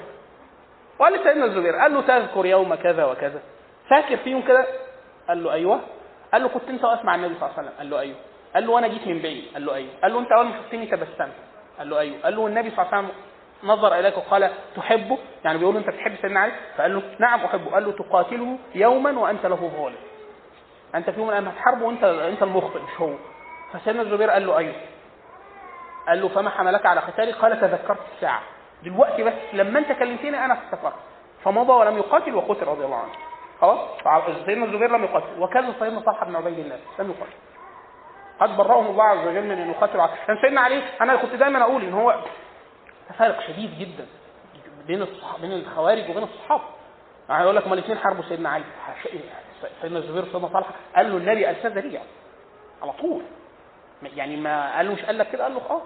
[0.98, 3.40] وقال لسيدنا الزبير قال له تذكر يوم كذا وكذا
[3.90, 4.66] فاكر فيهم كده؟
[5.28, 5.80] قال له أيوه
[6.32, 8.16] قال له كنت انت واقف مع النبي صلى الله عليه وسلم قال له أيوه
[8.54, 10.86] قال له وأنا جيت من بعيد قال له أيوه قال له انت اول ما شفتني
[10.86, 11.32] تبسمت
[11.78, 13.16] قال له أيوه قال له النبي صلى الله عليه وسلم
[13.64, 17.70] نظر اليك وقال تحبه يعني بيقول له انت بتحب سيدنا علي فقال له نعم احبه
[17.70, 19.96] قال له تقاتله يوما وانت له ظالم
[20.94, 23.10] أنت في يوم من الأيام هتحاربه وانت أنت المخطئ مش هو.
[23.72, 24.74] فسيدنا الزبير قال له أيوه.
[26.08, 27.32] قال له فما حملك على قتالي.
[27.32, 28.42] قال تذكرت الساعة.
[28.82, 30.94] دلوقتي بس لما أنت كلمتني أنا افتكرت
[31.44, 33.12] فمضى ولم يقاتل وقتل رضي الله عنه.
[33.60, 33.78] خلاص؟
[34.46, 35.42] سيدنا الزبير لم يقاتل.
[35.42, 37.36] وكذا سيدنا طلحه بن عبيد الله لم يقاتل.
[38.40, 41.82] قد برأهم الله عز وجل من إن يقاتلوا كان سيدنا علي أنا كنت دايما أقول
[41.82, 42.14] إن هو
[43.08, 44.06] تفارق شديد جدا
[44.86, 46.62] بين الصحابة بين الخوارج وبين الصحابة.
[47.28, 48.64] يعني يقول لك ما الاثنين حاربوا سيدنا علي؟
[49.82, 52.02] سيدنا الزبير سيدنا طلحه قال له النبي ارسل ذريع
[52.82, 53.22] على طول.
[54.02, 55.82] يعني ما قال له مش قال لك كده؟ قال له آه.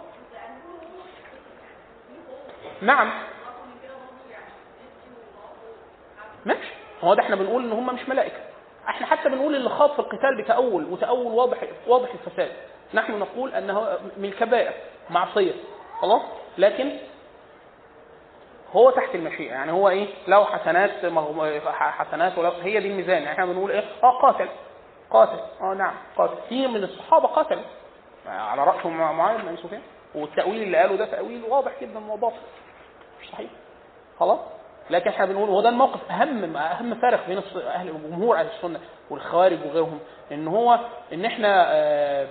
[2.82, 3.12] نعم.
[6.46, 6.72] ماشي.
[7.04, 8.40] هو ده إحنا بنقول إن هم مش ملائكة.
[8.88, 12.52] إحنا حتى بنقول اللي خاض في القتال بتأول وتأول واضح واضح الفساد.
[12.94, 14.72] نحن نقول أنه من الكبائر
[15.10, 15.52] معصية.
[16.00, 16.22] خلاص؟
[16.58, 16.92] لكن
[18.72, 19.50] هو تحت المشيئة.
[19.52, 20.90] يعني هو إيه؟ له حسنات
[21.68, 23.22] حسنات ولا هي دي الميزان.
[23.22, 24.48] يعني إحنا بنقول إيه؟ آه قاتل.
[25.10, 25.40] قاتل.
[25.60, 26.34] آه نعم قاتل.
[26.48, 27.60] في من الصحابة قتل
[28.26, 29.82] على راسهم معاويه بن سفيان.
[30.14, 32.36] والتأويل اللي قاله ده تأويل واضح جدا وباطل
[33.22, 33.50] مش صحيح.
[34.20, 34.38] خلاص؟
[34.90, 39.58] لكن إحنا بنقول هو ده الموقف أهم أهم فارق بين أهل جمهور أهل السنة والخوارج
[39.66, 39.98] وغيرهم.
[40.32, 40.78] إن هو
[41.12, 42.26] إن إحنا آه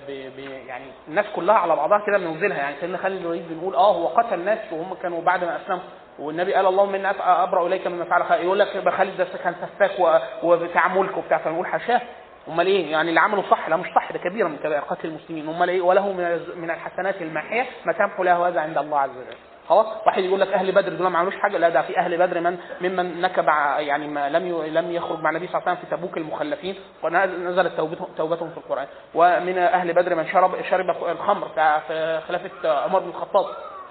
[0.68, 4.40] يعني الناس كلها على بعضها كده بنوزنها يعني سيدنا خالد الوليد بنقول آه هو قتل
[4.40, 5.82] ناس وهم كانوا بعد ما أسلموا.
[6.20, 10.24] والنبي قال اللهم إني أبرأ إليك مما فعل خالد يقول لك خالد ده كان سفاك
[10.44, 11.38] وبتاع ملك وبتاع.
[11.38, 12.02] فنقول حاشاه
[12.48, 13.70] أمال إيه؟ يعني اللي عمله صح.
[13.70, 14.12] لا مش صح.
[14.12, 15.50] ده كبيره من كبائر قتل المسلمين.
[15.50, 16.12] أمال إيه؟ وله
[16.56, 19.38] من الحسنات الماحيه ما تمحو له هذا عند الله عز وجل.
[19.70, 21.58] خلاص؟ واحد يقول لك أهل بدر دول ما عملوش حاجة.
[21.58, 23.46] لا ده في أهل بدر من ممن نكب
[23.78, 26.76] يعني ما لم لم يخرج مع النبي صلى الله عليه وسلم في تبوك المخلفين.
[27.04, 28.88] ونزلت توبتهم توبتهم في القرآن.
[29.16, 31.48] ومن أهل بدر من شرب شرب الخمر
[31.88, 33.46] في خلافة عمر بن الخطاب.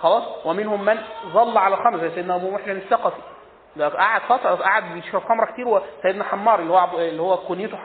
[0.06, 0.98] خلاص؟ ومنهم من
[1.32, 3.20] ظل على الخمر زي سيدنا أبو محسن الثقفي.
[3.76, 7.76] ده قعد فترة قعد بيشرب خمرة كتير وسيدنا حمار اللي هو اللي هو كنيته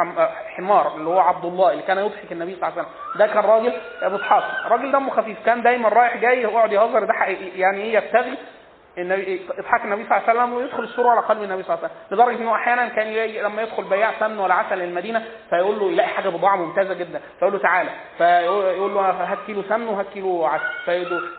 [0.57, 3.19] حمار اللي هو عبد الله اللي كان يضحك النبي صلى الله عليه وسلم.
[3.19, 7.13] ده كان راجل أبو اسحاق راجل دمه خفيف كان دايما رايح جاي يقعد يهزر ده
[7.55, 8.37] يعني إيه يبتغي؟
[8.97, 11.93] النبي اضحك النبي صلى الله عليه وسلم ويدخل السرور على قلب النبي صلى الله عليه
[11.95, 13.13] وسلم لدرجة إنه أحيانا كان
[13.43, 17.53] لما يدخل بياع سمن ولا عسل للمدينة فيقول له يلاقي حاجة بضاعة ممتازة جدا فيقول
[17.53, 20.63] له تعالى فيقول له هات كيلو سمن وهات كيلو عسل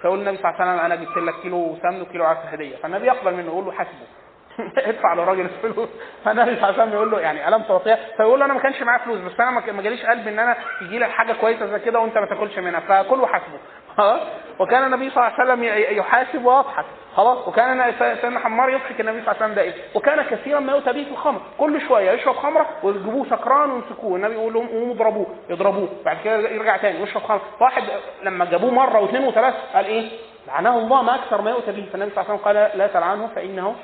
[0.03, 3.07] فيقول النبي صلى الله عليه وسلم أنا جبت لك كيلو سمن وكيلو عسل هدية فالنبي
[3.07, 4.07] يقبل منه يقول له حاسبه
[4.88, 5.88] ادفع للراجل الفلوس.
[6.24, 8.82] فالنبي صلى الله عليه وسلم يقول له يعني ألم تعطيها فيقول له أنا ما كانش
[8.82, 12.00] معايا فلوس بس أنا ما جاليش قلب إن أنا يجي لك حاجة كويسة زي كده
[12.00, 13.59] وأنت ما تاكلش منها فكله حاسبه.
[14.61, 15.64] وكان النبي صلى الله عليه وسلم
[15.98, 16.84] يحاسب ويضحك.
[17.16, 19.74] خلاص؟ وكان سيدنا حمار يضحك النبي صلى الله عليه وسلم دائما.
[19.94, 21.40] وكان كثيرا ما يؤتى به في الخمر.
[21.58, 24.16] كل شوية يشرب خمرة ويجيبوه سكران ويمسكوه.
[24.16, 25.26] النبي يقول لهم قوموا اضربوه.
[25.50, 25.88] يضربوه.
[26.04, 27.82] بعد كده يرجع تاني ويشرب خمر واحد
[28.22, 30.10] لما جابوه مرة واثنين وثلاثة قال إيه؟
[30.46, 31.86] لعنه الله ما أكثر ما يؤتى به.
[31.92, 33.74] فالنبي صلى الله عليه وسلم قال لا تلعنه فإنه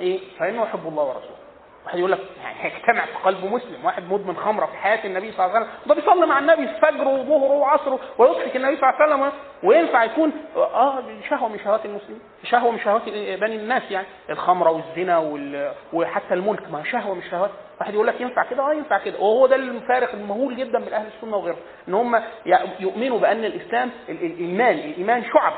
[0.00, 1.41] إيه؟ فإنه يحب الله ورسوله.
[1.86, 5.46] واحد يقول لك يعني هيجتمع في قلبه مسلم واحد مدمن خمرة في حياة النبي صلى
[5.46, 5.78] الله عليه وسلم.
[5.86, 9.32] ده بيصلي مع النبي فجره وظهره وعصره ويضحك النبي صلى الله عليه وسلم.
[9.62, 13.02] وينفع يكون آه شهوة من شهوات المسلمين شهوة من شهوات
[13.40, 14.06] بني الناس يعني.
[14.30, 15.72] الخمرة والزنا وال...
[15.92, 17.50] وحتى الملك ما شهوة من شهوات.
[17.80, 19.18] واحد يقول لك ينفع كده؟ آه ينفع كده.
[19.18, 22.22] وهو ده الفارق المهول جدا من أهل السنة وغيرهم إن هم
[22.80, 25.52] يؤمنوا بأن الإسلام الايمان الإيمان شعب.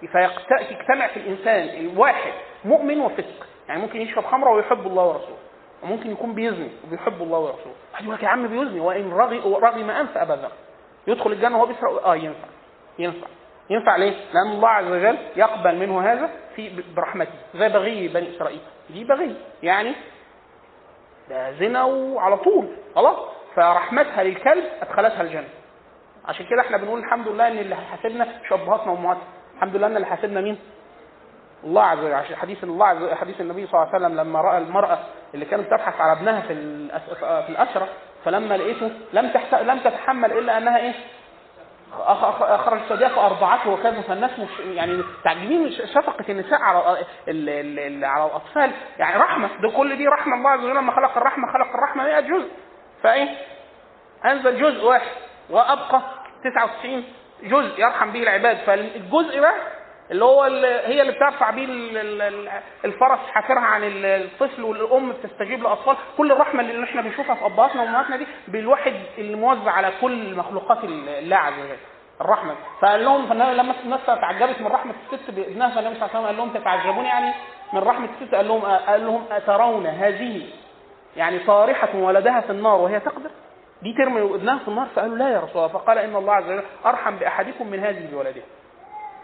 [0.00, 2.32] فيجتمع في الإنسان الواحد
[2.64, 3.46] مؤمن وفسق.
[3.68, 5.35] يعني ممكن يشرب خمرة ويحب الله ورسوله.
[5.82, 7.74] وممكن يكون بيزني وبيحب الله ورسوله.
[7.92, 10.48] واحد يقول لك يا عم بيزني وان رغي رغم انف أبدا.
[11.06, 12.48] يدخل الجنة وهو بيسرق آه ينفع.
[12.98, 13.26] ينفع.
[13.70, 17.32] ينفع ليه؟ لأن الله عز وجل يقبل منه هذا في برحمته.
[17.54, 18.60] زي بغي بني إسرائيل.
[18.90, 19.36] دي بغي.
[19.62, 19.94] يعني
[21.30, 22.76] ده زنا وعلى طول.
[22.94, 23.16] خلاص؟
[23.56, 25.48] فرحمتها للكلب أدخلتها الجنة.
[26.24, 29.22] عشان كده إحنا بنقول الحمد لله إن اللي حاسبنا مش ابهاتنا وأمهاتنا.
[29.56, 30.58] الحمد لله إن اللي حاسبنا مين؟
[31.66, 34.98] الله عز وجل حديث وجل حديث النبي صلى الله عليه وسلم لما رأى المرأة
[35.34, 36.54] اللي كانت تبحث على ابنها في
[37.18, 37.88] في الأسرة
[38.24, 39.30] فلما لقيته لم.
[39.62, 40.92] لم تتحمل إلا أنها إيه؟
[42.40, 46.78] اخرج صديقة فارضعته وكذا فالناس مش يعني تعجبين شفقة النساء على.
[48.06, 51.74] على الأطفال يعني رحمة ده كل دي رحمة الله عز وجل لما خلق الرحمة خلق
[51.74, 52.48] الرحمة 100 جزء
[53.02, 53.28] فإيه؟
[54.24, 55.10] أنزل جزء واحد
[55.50, 56.00] وأبقى
[56.44, 57.04] 99
[57.42, 59.54] جزء يرحم به العباد فالجزء ده
[60.10, 62.48] اللي هو اللي هي اللي بترفع بيه ال- ال- ال-
[62.84, 65.96] الفرس حافرها عن ال- الطفل والأم بتستجيب لأطفال.
[66.18, 69.36] كل الرحمة اللي إحنا بنشوفها في أبهاتنا وأمهاتنا دي بالواحد اللي
[69.68, 71.76] على كل مخلوقات الله عز وجل.
[72.20, 72.54] الرحمة.
[72.80, 76.36] فقال لهم لما الناس تعجبت من رحمة الست بابنها فالنبي صلى الله عليه وسلم قال
[76.36, 77.32] لهم تتعجبون يعني
[77.72, 80.46] من رحمة الست؟ قال لهم قال لهم أترون هذه
[81.16, 83.30] يعني طارحه ولدها في النار وهي تقدر؟
[83.82, 85.68] دي ترمي ابنها في النار فقالوا لا يا رسول الله.
[85.68, 88.42] فقال إن الله عز وجل أرحم بأحدكم من هذه بولدها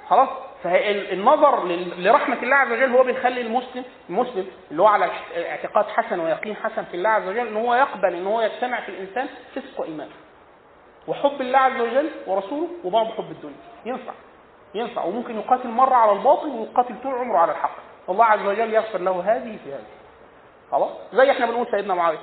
[0.08, 0.28] خلاص؟
[0.62, 1.64] فالنظر
[1.98, 6.84] لرحمة الله عز وجل هو بيخلي المسلم المسلم اللي هو على اعتقاد حسن ويقين حسن
[6.84, 10.08] في الله عز وجل إن هو يقبل إن هو يجتمع في الإنسان فسق وإيمان.
[11.08, 13.54] وحب الله عز وجل ورسوله وبعض حب الدنيا.
[13.84, 14.12] ينفع.
[14.74, 15.04] ينفع.
[15.04, 17.76] وممكن يقاتل مرة على الباطل ويقاتل طول عمره على الحق.
[18.08, 19.86] والله عز وجل يغفر له هذه في هذه.
[20.72, 22.18] خلاص؟ زي إحنا بنقول سيدنا معاوية.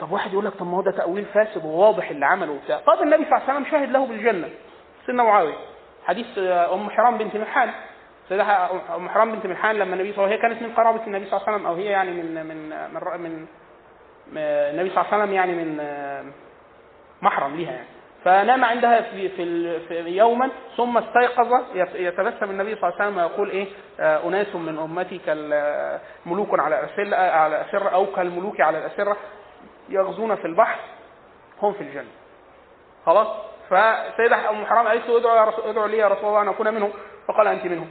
[0.00, 2.78] طب واحد يقول لك طب ما هو ده تأويل فاسد وواضح اللي عمله وبتاع.
[2.78, 4.48] طب النبي صلى الله عليه وسلم شاهد له بالجنة.
[5.06, 5.71] سيدنا معاوية.
[6.06, 7.70] حديث آه، أم حرام بنت ملحان.
[8.28, 8.44] سيدة
[8.96, 11.36] أم حرام بنت ملحان لما النبي صلى الله عليه وسلم كانت من قرابة النبي صلى
[11.36, 13.46] الله عليه وسلم أو هي يعني من من من من,
[14.32, 16.24] من النبي صلى الله عليه وسلم يعني من آه،
[17.22, 17.86] محرم ليها يعني.
[18.24, 23.50] فنام عندها في في, يوما ثم استيقظ يت- يتبسم النبي صلى الله عليه وسلم ويقول
[23.50, 23.66] إيه
[24.00, 29.16] آه، أناس من امتي كالملوك على الأسرة على الأسرة أو كالملوك على الأسرة
[29.88, 30.80] يغزون في البحر
[31.62, 32.10] هم في الجنة.
[33.06, 33.28] خلاص؟
[33.72, 36.92] فسيدة أم حرام قالت له ادعو يا ادعو لي يا رسول الله أن أكون منهم.
[37.28, 37.88] فقال أنت منهم.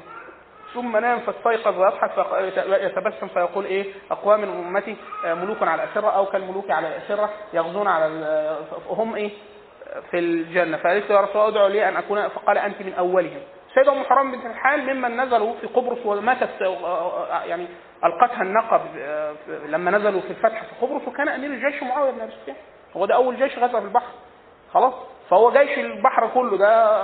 [0.73, 2.11] ثم نام فاستيقظ ويضحك
[2.67, 4.95] يتبسم فيقول إيه؟ اقوام من أمتي
[5.25, 8.57] آه، ملوك على الاسره أو كالملوك على الاسره يغزون على ال-
[8.89, 9.31] هم إيه؟
[10.11, 10.77] في الجنة.
[10.77, 13.41] فقالت له يا رسول الله ادعو لي أن أكون فقال أنت من أولهم.
[13.75, 17.67] سيدة أم حرام بنت الحال ممن نزلوا في قبرص وماتت آه، يعني
[18.05, 19.33] ألقتها النقب آه،
[19.65, 22.55] لما نزلوا في الفتح في قبرص وكان أمير الجيش معاوية بن أبي سفيان.
[22.97, 24.11] هو ده أول جيش غزا في البحر.
[24.73, 24.93] خلاص.
[25.31, 27.01] فهو جيش البحر كله ده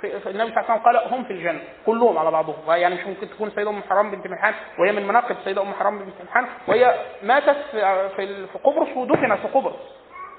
[0.00, 2.56] في النبي صلى الله عليه وسلم قال هم في الجنة كلهم على بعضهم.
[2.68, 5.98] يعني مش ممكن تكون سيدة أم حرام بنت ملحان وهي من مناقب سيدة أم حرام
[5.98, 9.76] بنت ملحان وهي ماتت في في قبرص ودفنت في قبرص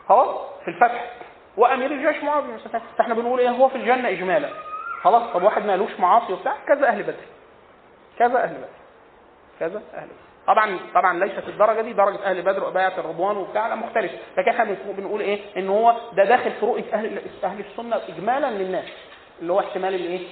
[0.09, 0.35] خلاص؟
[0.65, 1.11] في الفتح.
[1.57, 4.49] وأمير الجيش معاذ بن سفيان فإحنا بنقول إيه؟ هو في الجنة اجمالا.
[5.01, 7.13] خلاص؟ طب واحد مالوش معاصي وبتاع كذا أهل بدر.
[8.19, 8.67] كذا أهل بدر.
[9.59, 10.26] كذا أهل بدر.
[10.47, 14.11] طبعا طبعا ليست الدرجة دي درجة أهل بدر وبيعة الرضوان وبتاع لا مختلف.
[14.37, 18.85] لكن إحنا بنقول- إيه؟ إن هو ده داخل في رؤية أهل أهل السنة اجمالا للناس
[19.41, 20.27] اللي هو احتمال الايه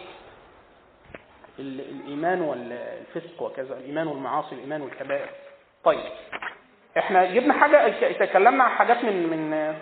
[1.60, 5.30] ال- الإيمان والفسق وكذا الإيمان والمعاصي الإيمان والكبائر.
[5.84, 6.00] طيب
[6.98, 9.76] إحنا جبنا حاجة تكلمنا عن حاجات من من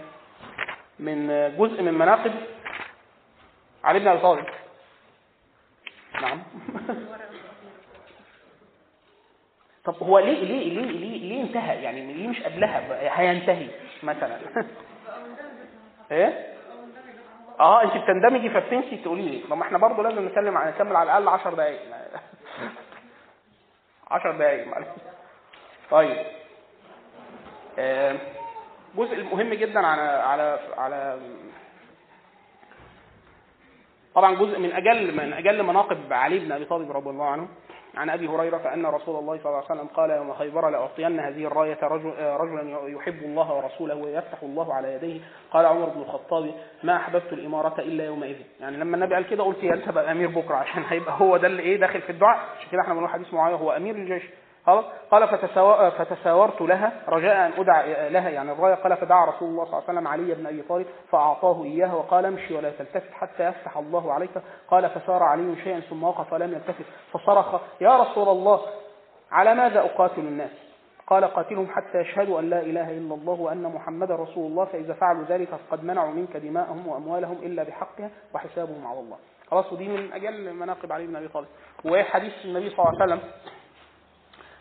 [1.00, 1.28] من
[1.58, 2.34] جزء من مناقب
[3.84, 4.46] علي بن أبي طالب.
[6.22, 6.44] نعم.
[9.86, 13.68] طب هو ليه ليه ليه ليه, ليه انتهى؟ يعني ليه مش قبلها؟ هينتهي
[14.04, 14.40] مثلا.
[16.12, 16.54] إيه؟
[17.60, 19.44] آه انت بتندمجي فبتنسي تقولي لي.
[19.50, 21.80] طب ما إحنا برضه لازم نتكلم عن نكمل على الأقل 10 دقائق
[24.12, 24.88] 10 دقائق معلش
[25.92, 26.26] طيب.
[27.80, 28.16] آه،
[28.96, 31.20] جزء المهم جدا على على على
[34.16, 37.48] طبعا جزء من أجل من أجل مناقب علي بن أبي طالب رضي الله عنه.
[37.98, 41.46] عن أبي هريرة فأن رسول الله صلى الله عليه وسلم قال يوم خيبر لأعطين هذه
[41.46, 45.20] الراية رجل رجلا يحب الله ورسوله ويفتح الله على يديه.
[45.52, 46.52] قال عمر بن الخطاب
[46.84, 48.36] ما أحببت الإمارة إلا يومئذ.
[48.62, 51.78] يعني لما النبي قال كده قلت يا امير بكرة عشان هيبقى هو ده اللي إيه
[51.80, 52.40] داخل في الدعاء.
[52.60, 54.24] عشان كده إحنا بنقول حديث معاوية هو أمير الجيش.
[54.66, 55.92] خلاص قال فتساو...
[55.92, 60.00] فتساورت لها رجاء أن ادعى لها يعني الرايه قال فدعا رسول الله صلى الله عليه
[60.00, 64.30] وسلم علي بن أبي طالب فأعطاه إياها وقال امشي ولا تلتفت حتى يفتح الله عليك.
[64.72, 68.62] قال فسار علي شيئا ثم وقف ولم يلتفت فصرخ يا رسول الله
[69.32, 70.52] على ماذا أقاتل الناس؟
[71.08, 75.24] قال قاتلهم حتى يشهدوا أن لا إله إلا الله وأن محمدا رسول الله فإذا فعلوا
[75.24, 79.18] ذلك فقد منعوا منك دماءهم وأموالهم إلا بحقها وحسابهم على الله.
[79.52, 81.48] خلاص ودي من أجل مناقب علي بن أبي طالب.
[81.86, 83.30] وحديث النبي صلى الله عليه وسلم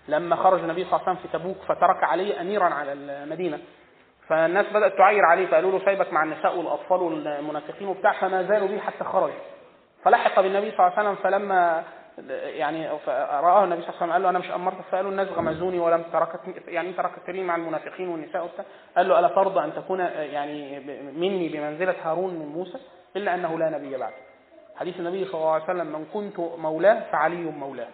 [0.09, 3.59] لما خرج النبي صلى الله عليه وسلم في تبوك فترك علي اميرا على المدينة.
[4.29, 8.79] فالناس بدأت تعاير عليه فقالوا له سايبك مع النساء والأطفال والمنافقين وبتاع فما زالوا به
[8.79, 9.33] حتى خرج.
[10.05, 11.85] فلحق بالنبي صلى الله عليه وسلم فلما
[12.33, 12.89] يعني
[13.19, 14.81] رآه النبي صلى الله عليه وسلم قال له أنا مش أمرتك.
[14.93, 18.65] فقالوا الناس غمزوني ولم تركت يعني تركت لي مع المنافقين والنساء وبتاع.
[18.97, 20.81] قال له ألا ترضى أن تكون يعني
[21.17, 22.79] مني بمنزلة هارون من موسى
[23.17, 24.13] إلا أنه لا نبي بعد
[24.77, 27.89] حديث النبي صلى الله عليه وسلم من كنت مولاه فعلي مولاه.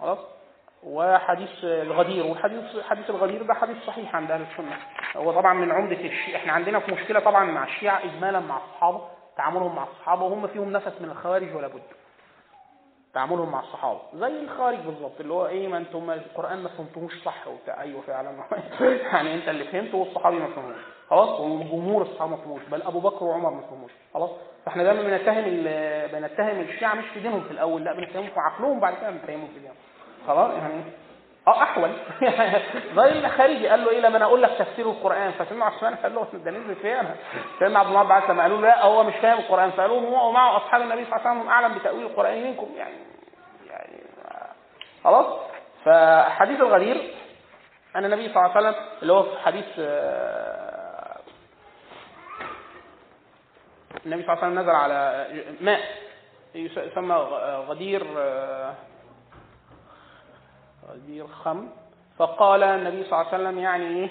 [0.00, 0.18] خلاص؟
[0.86, 4.76] وحديث الغدير وحديث حديث الغدير ده حديث صحيح عند أهل السنة.
[5.16, 6.36] هو طبعا من عمدة الشيعة.
[6.36, 9.00] إحنا عندنا في مشكلة طبعا مع الشيعة اجمالا مع الصحابة
[9.36, 11.82] تعاملهم مع الصحابة وهم فيهم نفس من الخوارج ولا بد.
[13.14, 14.00] تعاملهم مع الصحابة.
[14.14, 17.48] زي الخارج بالظبط اللي هو إيه ما أنتم القرآن ما فهمتوهوش صح.
[17.48, 17.80] وبتاع.
[17.82, 18.30] أيوه فعلا.
[19.12, 20.76] يعني أنت اللي فهمته والصحابي ما فهموش.
[21.10, 22.62] خلاص؟ وجمهور الصحابة ما فهموش.
[22.70, 23.92] بل أبو بكر وعمر ما فهموش.
[24.14, 24.30] خلاص؟
[24.66, 25.44] فإحنا دايما بنتهم
[26.12, 27.84] بنتهم الشيعة مش في دينهم في الأول.
[27.84, 29.76] لا بنتهمهم في عقلهم بعد كده بنتهمهم في دينهم.
[30.26, 30.82] خلاص يعني
[31.48, 31.90] آه أحول.
[32.96, 35.32] زي الخارجي قال له إيه لما أنا أقول لك تفسير القرآن.
[35.32, 37.02] فسيدنا عثمان قال له ده نزل فين
[37.58, 39.70] سيدنا عبد الله عباس لما قالوا له لا هو مش فاهم القرآن.
[39.70, 42.68] فقالوا هو ومعه أصحاب النبي صلى الله عليه وسلم أعلم بتأويل القرآن منكم.
[42.76, 42.96] يعني
[43.70, 44.46] يعني آه،
[45.04, 45.26] خلاص.
[45.84, 47.14] فحديث الغدير
[47.96, 51.16] أن النبي صلى الله عليه وسلم اللي هو في حديث آه،
[54.06, 55.26] النبي صلى الله عليه وسلم نزل على
[55.60, 55.80] ماء
[56.54, 57.14] يسمى
[57.68, 58.06] غدير
[60.88, 61.68] آه، غدير خم
[62.18, 64.08] فقال النبي صلى الله عليه وسلم يعني إيه؟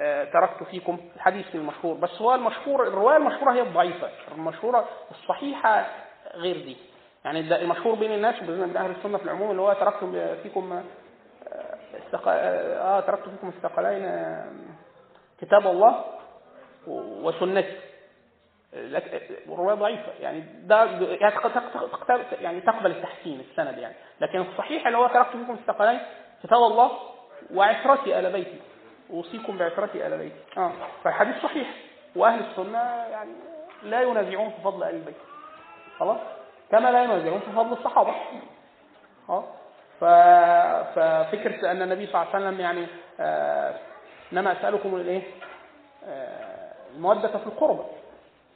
[0.00, 1.94] آه، تركت فيكم الحديث المشهور.
[1.96, 4.08] بس هو المشهور الرواية المشهورة هي الضعيفة.
[4.32, 5.86] المشهورة الصحيحة
[6.34, 6.76] غير دي.
[7.24, 10.04] يعني المشهور بين الناس وبين أهل السنة في العموم اللي هو تركت
[10.42, 10.84] فيكم آه،
[12.06, 12.28] استق...
[12.28, 14.52] آه تركت فيكم الثقلين آه،
[15.40, 16.04] كتاب الله
[17.22, 17.76] وسنتي.
[18.72, 20.12] لك- الرواية ضعيفة.
[20.20, 21.34] يعني ده يعني
[22.40, 23.94] يعني تقبل التحسين السند يعني.
[24.20, 26.00] لكن الصحيح اللي هو تركت فيكم الثقلين
[26.42, 26.90] كتاب الله
[27.54, 28.60] وعترتي آل بيتي.
[29.10, 30.60] أوصيكم بعترتي آل بيتي.
[30.60, 30.72] آه.
[31.04, 31.68] فالحديث صحيح.
[32.16, 32.78] وأهل السنة
[33.10, 33.30] يعني
[33.82, 35.16] لا ينازعون في فضل آل البيت
[35.98, 36.18] خلاص؟
[36.70, 38.14] كما لا ينازعون في فضل الصحابة.
[40.00, 40.04] ف...
[40.94, 42.86] ففكرة أن النبي صلى الله عليه وسلم يعني
[43.20, 43.74] آه،
[44.32, 45.22] إنما أسألكم الإيه؟
[46.06, 47.82] آه، المودة في القربى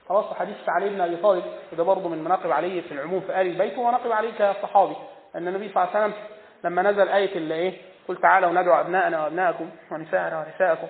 [0.08, 3.46] خلاص حديث علي بن أبي طالب وده برضه من مناقب علي في العموم في آل
[3.46, 4.96] البيت ومناقب علي كصحابي
[5.36, 6.24] أن النبي صلى الله عليه وسلم
[6.64, 7.72] لما نزل آية اللي إيه
[8.08, 10.86] قل تعالوا ندعو أبناءنا وأبناءكم ونساءنا ونساءكم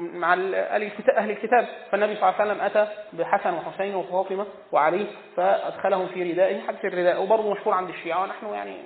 [0.00, 1.68] مع أهل الكتاب.
[1.90, 5.06] فالنبي صلى الله عليه وسلم أتى بحسن وحسين وفاطمة وعلي
[5.36, 7.22] فأدخلهم في ردائه حدث الرداء.
[7.22, 8.76] وبرضه مشهور عند الشيعة ونحن يعني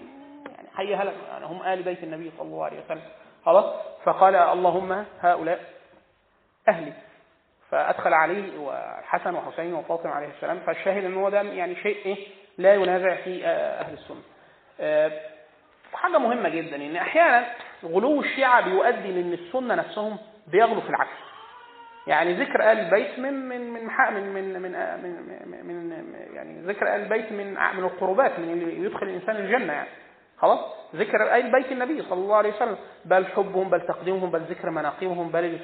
[0.56, 3.02] يعني حي هلا يعني هم آل بيت النبي صلى الله عليه وسلم.
[3.46, 3.64] خلاص؟
[4.04, 5.60] فقال اللهم هؤلاء
[6.68, 6.92] أهلي.
[7.74, 12.16] فأدخل عليه وحسن وحسين وفاطمه عليه السلام فالشاهد إن هو ده يعني شيء إيه
[12.58, 14.22] لا ينازع في آه، أهل السنة.
[14.80, 15.12] آه،
[15.92, 17.46] حاجة مهمة جدا إن أحيانا
[17.84, 21.16] غلو الشيعة بيؤدي لإن السنة نفسهم بيغلو في العكس.
[22.06, 25.10] يعني ذكر آل البيت من من من من من من, آه، من,
[25.64, 29.88] من, من يعني ذكر آل البيت من من القربات من اللي يدخل الإنسان الجنة يعني.
[30.44, 30.58] خلاص؟
[30.94, 32.76] ذكر آل بيت النبي صلى الله عليه وسلم.
[33.04, 35.58] بل حبهم بل تقديمهم بل ذكر مناقبهم بل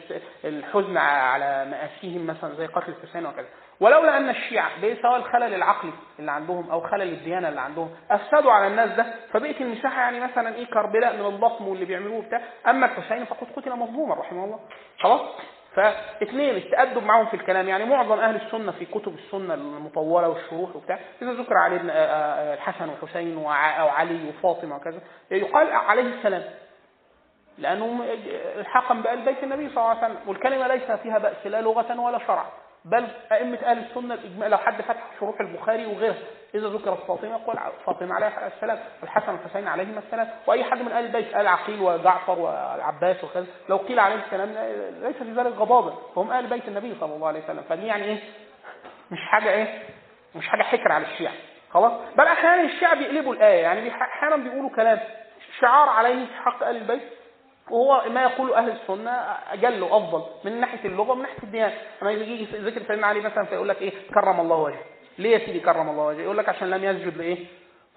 [0.45, 3.47] الحزن على مآسيهم مثلا زي قتل الحسين وكذا.
[3.81, 4.71] ولولا أن الشيعة
[5.03, 9.07] سواء الخلل العقلي اللي عندهم أو خلل الديانة اللي عندهم أفسدوا على الناس ده.
[9.33, 13.77] فبقت المساحة يعني مثلا إيه كربلاء من الضخم واللي بيعملوه بتاع أما الحسين فقد قتل
[13.77, 14.61] مظلوما رحمه الله.
[14.99, 15.21] خلاص؟
[15.75, 17.69] فاثنين التأدب معهم في الكلام.
[17.69, 21.95] يعني معظم أهل السنة في كتب السنة المطولة والشروح وبتاع إذا ذكر علي بن آه،
[21.95, 26.45] آه، الحسن وحسين وع- أو علي وفاطمة وكذا يقال عليه السلام.
[27.59, 28.05] لأنه
[28.57, 32.19] الحقا بآل بيت النبي صلى الله عليه وسلم والكلمة ليس فيها بأس لا لغة ولا
[32.19, 32.47] شرعا
[32.85, 36.17] بل أئمة أهل السنة الإجماع لو حد فتح شروح البخاري وغيرها
[36.55, 41.05] إذا ذكرت فاطمة يقول فاطمة عليها السلام والحسن والحسين عليهما السلام وأي حد من أهل
[41.07, 44.49] البيت آل عقيل وجعفر والعباس وكذا لو قيل عليه السلام
[45.03, 47.63] ليس في ذلك غضاضة فهم أهل بيت النبي صلى الله عليه وسلم.
[47.69, 48.19] فدي يعني إيه؟
[49.11, 49.83] مش حاجة إيه؟
[50.35, 51.35] مش حاجة حكر على الشيعة.
[51.73, 54.99] خلاص؟ بل أحيانا الشيعة بيقلبوا الآية يعني أحيانا بيقولوا كلام.
[55.61, 57.03] شعار عليه حق أهل البيت؟
[57.71, 59.11] وهو ما يقول أهل السنة
[59.53, 61.75] أجل وافضل من ناحية اللغة ومن ناحية الديانة.
[62.03, 64.85] لما يجي ذكر سيدنا علي مثلا فيقول لك إيه؟ كرم الله وجهه.
[65.19, 67.39] ليه يا سيدي كرم الله وجهه؟ يقول لك عشان لم يسجد لإيه؟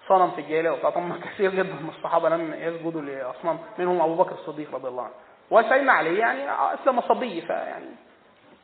[0.08, 0.90] صنم في الجاهلية وبتاع
[1.34, 3.58] كثير جدا من الصحابة لم يسجدوا لأصنام.
[3.78, 5.14] منهم أبو بكر الصديق رضي الله عنه.
[5.50, 7.86] وسيدنا علي يعني اسلم صبي فيعني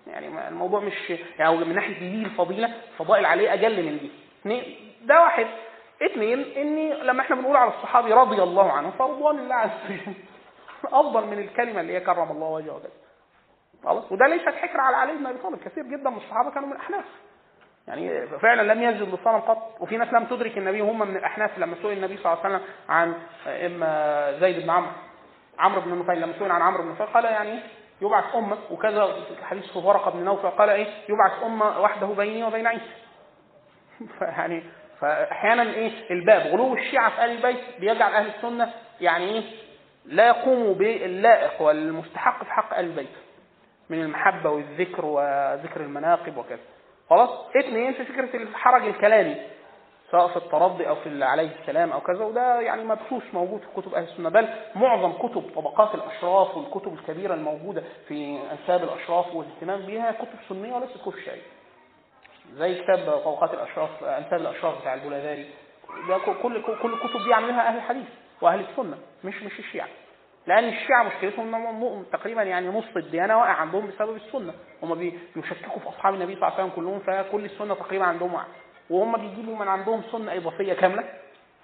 [0.06, 4.10] يعني الموضوع مش يعني من ناحية دي الفضيله فضائل عليه أجل من دي.
[4.40, 5.46] اثنين ده واحد.
[6.02, 10.14] اثنين إني لما إحنا بنقول على الصحابي رضي الله عنه فرضوان الله عز وجل
[10.86, 12.90] أفضل من الكلمة اللي هي كرم الله وجهه وكذا
[13.85, 16.74] خلاص؟ وده ليس حكر على علي بن ابي طالب كثير جدا من الصحابة كانوا من
[16.74, 17.05] الأحناف.
[17.89, 19.77] يعني فعلا لم يسجد للصنم قط.
[19.81, 22.69] وفي ناس لم تدرك النبي هم من الأحناف لما سئل النبي صلى الله عليه وسلم
[22.89, 23.15] عن
[23.47, 24.90] إما زيد بن عمرو
[25.59, 26.20] عمرو بن نفيل.
[26.20, 27.61] لما سئل عن عمرو بن نفيل قال يعني
[28.01, 28.57] يبعث أمة.
[28.70, 29.07] وكذا
[29.39, 32.93] في حديث ورقة بن نوفل قال إيه؟ يبعث أمة وحده بيني وبين عيسى.
[34.19, 34.62] فيعني
[35.01, 36.47] فاحيانا إيه؟ الباب.
[36.47, 39.69] غلو الشيعة في ال البيت بيجعل أهل السنة يعني إيه؟
[40.05, 43.09] لا يقوموا باللائق والمستحق في حق آل البيت
[43.90, 46.59] من المحبة والذكر وذكر المناقب وكذا.
[47.10, 49.36] خلاص؟ اثنين في فكرة الحرج الكلامي
[50.10, 53.94] سواء في الترضي أو في عليه السلام أو كذا وده يعني مبثوث موجود في كتب
[53.94, 54.28] أهل السنة.
[54.28, 60.74] بل معظم كتب طبقات الأشراف والكتب الكبيرة الموجودة في أنساب الأشراف والاهتمام بها كتب سنية
[60.74, 61.43] وليست كتب شيعيه
[62.55, 65.47] زي كتاب طبقات الأشراف أنساب الأشراف بتاع البولاذاري
[66.09, 68.06] ده كل كل الكتب دي عاملينها أهل الحديث.
[68.40, 69.88] وأهل السنة مش مش الشيعة.
[70.46, 74.52] لأن الشيعة مشكلتهم إنهم تقريبا يعني نص الديانة واقع عندهم بسبب السنة.
[74.82, 78.46] هم بيشككوا في أصحاب النبي صلى الله عليه وسلم كلهم فكل السنة تقريبا عندهم واقع.
[78.90, 81.04] وهم بيجيبوا من عندهم سنة إضافية كاملة.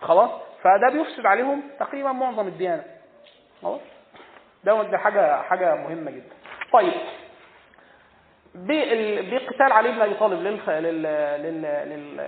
[0.01, 0.31] خلاص؟
[0.63, 2.85] فده بيفسد عليهم تقريبا معظم الديانة.
[3.63, 3.81] خلاص؟
[4.65, 6.35] ده ده حاجة حاجة مهمة جدا.
[6.73, 6.93] طيب.
[8.55, 10.41] بقتال علي بن أبي طالب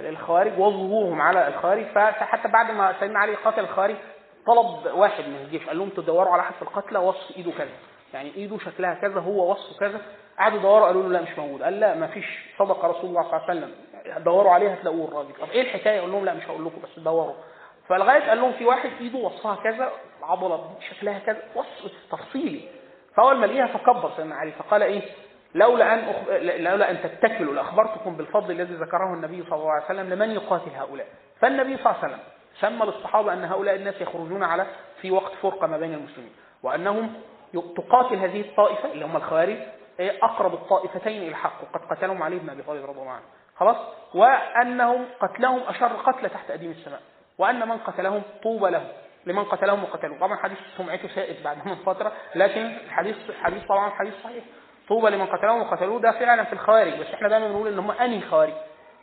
[0.02, 1.84] للخوارج وظهورهم على الخوارج.
[1.84, 3.96] فحتى بعد ما سيدنا علي قتل الخوارج
[4.48, 7.68] طلب واحد من الجيش قال لهم تدوروا على احد في القتلى وصف إيده كذا.
[8.14, 10.00] يعني إيده شكلها كذا هو وصفه كذا.
[10.38, 11.62] قعدوا يدوروا قالوا له لا مش موجود.
[11.62, 12.38] قال لا ما فيش.
[12.58, 13.74] صدق رسول الله صلى الله عليه وسلم.
[14.24, 15.32] دوروا عليه هتلاقوه الراجل.
[15.40, 17.34] طب إيه الحكاية؟ قال لهم لا مش هقول لكم بس دوروا.
[17.88, 19.92] فلغاية قال لهم في واحد إيده وصفها كذا
[20.22, 22.60] عضلة شكلها كذا وصف تفصيلي.
[23.16, 25.02] فأول ما لقيها فكبر سيدنا علي فقال إيه؟
[25.54, 26.16] لولا أن أخ...
[26.42, 31.06] لولا أن تتكلوا لأخبرتكم بالفضل الذي ذكره النبي صلى الله عليه وسلم لمن يقاتل هؤلاء.
[31.40, 32.24] فالنبي صلى الله عليه وسلم
[32.60, 34.66] سمى للصحابه أن هؤلاء الناس يخرجون على
[35.00, 36.32] في وقت فرقة ما بين المسلمين
[36.62, 37.12] وأنهم
[37.76, 39.56] تقاتل هذه الطائفة اللي هم الخوارج
[40.00, 43.22] أقرب الطائفتين إلى الحق وقد قتلهم علي بن أبي طالب رضي الله عنه.
[43.56, 43.76] خلاص؟
[44.14, 47.00] وأنهم قتلهم أشر قتل تحت أديم السماء
[47.38, 48.92] وأن من قتلهم طوبى له
[49.26, 50.16] لمن قتلهم وقتلوا.
[50.20, 54.44] طبعا حديث سمعته سائد بعد من فترة لكن الحديث حديث طبعا حديث صحيح.
[54.88, 58.20] طوبى لمن قتلهم وقتلوه ده فعلا في الخوارج بس إحنا دايما بنقول إن هم انهي
[58.20, 58.54] خوارج.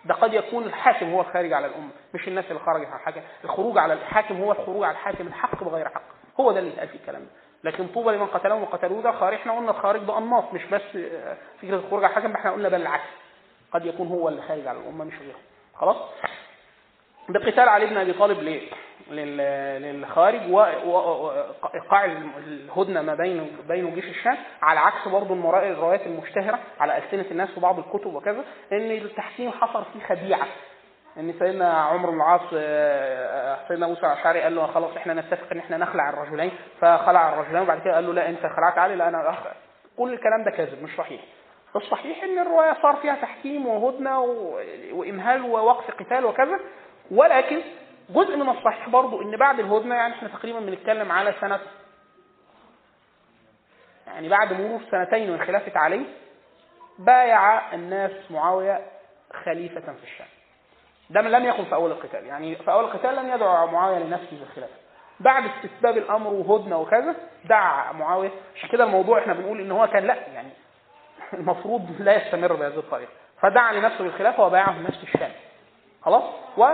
[0.06, 3.22] ده قد يكون الحاكم هو الخارج على الأمة مش الناس اللي خرجت على الحاكم.
[3.44, 6.02] الخروج على الحاكم هو الخروج على الحاكم الحق بغير حق.
[6.40, 7.30] هو ده اللي اتقال في الكلام ده.
[7.72, 10.82] لكن طوبى لمن قتلهم وقتلوه ده خارج إحنا قلنا الخارج ده أنماط مش بس
[11.62, 13.10] فكرة الخروج على الحاكم إحنا قلنا ده العكس.
[13.74, 15.40] قد يكون هو اللي خارج على الأمة مش غيره.
[15.76, 15.98] خلاص؟
[17.30, 18.72] ده قتال علي بن أبي طالب ليه؟
[19.12, 22.06] للخارج وايقاع
[22.38, 27.60] الهدنة ما بين بين جيش الشام على عكس برضه الروايات المشتهرة على ألسنة الناس في
[27.60, 30.48] بعض الكتب وكذا إن التحكيم حصل فيه خديعة
[31.18, 32.42] إن سيدنا عمرو بن العاص
[33.68, 36.52] سيدنا موسى الأشعري قال له خلاص إحنا نتفق إن إحنا نخلع الرجلين
[36.82, 39.52] فخلع الرجلين وبعد كده قال له لا أنت خلعت علي لا أنا أخلع.
[39.98, 41.22] كل الكلام ده كاذب مش صحيح
[41.76, 44.20] الصحيح إن الرواية صار فيها تحكيم وهدنة
[44.94, 46.60] وإمهال ووقف قتال وكذا
[47.12, 47.62] ولكن
[48.10, 51.60] جزء من الصحيح برضو إن بعد الهدنة يعني إحنا تقريبا بنتكلم على سنة
[54.08, 56.06] يعني بعد مرور سنتين من خلافه علي
[57.00, 58.82] بايع الناس معاوية
[59.46, 60.28] خليفة في الشام.
[61.10, 64.74] ده لم يكن في أول القتال يعني في أول القتال لم يدعو معاوية لنفسه بالخلافه
[65.20, 67.16] بعد استتباب الأمر وهدنة وكذا
[67.46, 68.32] دعا معاوية.
[68.56, 70.50] عشان كده الموضوع إحنا بنقول إن هو كان لأ يعني
[71.34, 73.12] المفروض لا يستمر بهذه الطريقة.
[73.42, 75.32] فدعا لنفسه بالخلافة وبايعه في الشام.
[76.02, 76.24] خلاص؟
[76.58, 76.68] و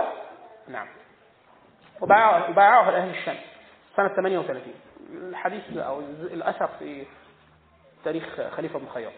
[0.68, 0.86] نعم.
[2.02, 3.36] وبايعه أهل الشام
[3.96, 4.62] سنة 38
[5.12, 7.06] الحديث أو الأثر في
[8.04, 9.12] تاريخ خليفة بن خياط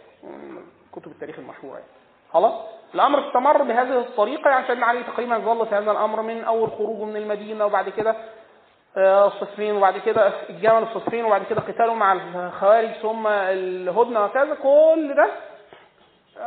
[0.92, 1.90] كتب التاريخ المشهوره يعني
[2.32, 2.52] خلاص؟
[2.94, 4.50] الأمر استمر بهذه الطريقة.
[4.50, 8.16] يعني سيدنا علي تقريبا ظل في هذا الأمر من أول خروجه من المدينة وبعد كده
[9.26, 14.54] الصفين وبعد كده الجمل الصفين وبعد كده قتاله مع الخوارج ثم الهدنة وكذا.
[14.54, 15.30] كل ده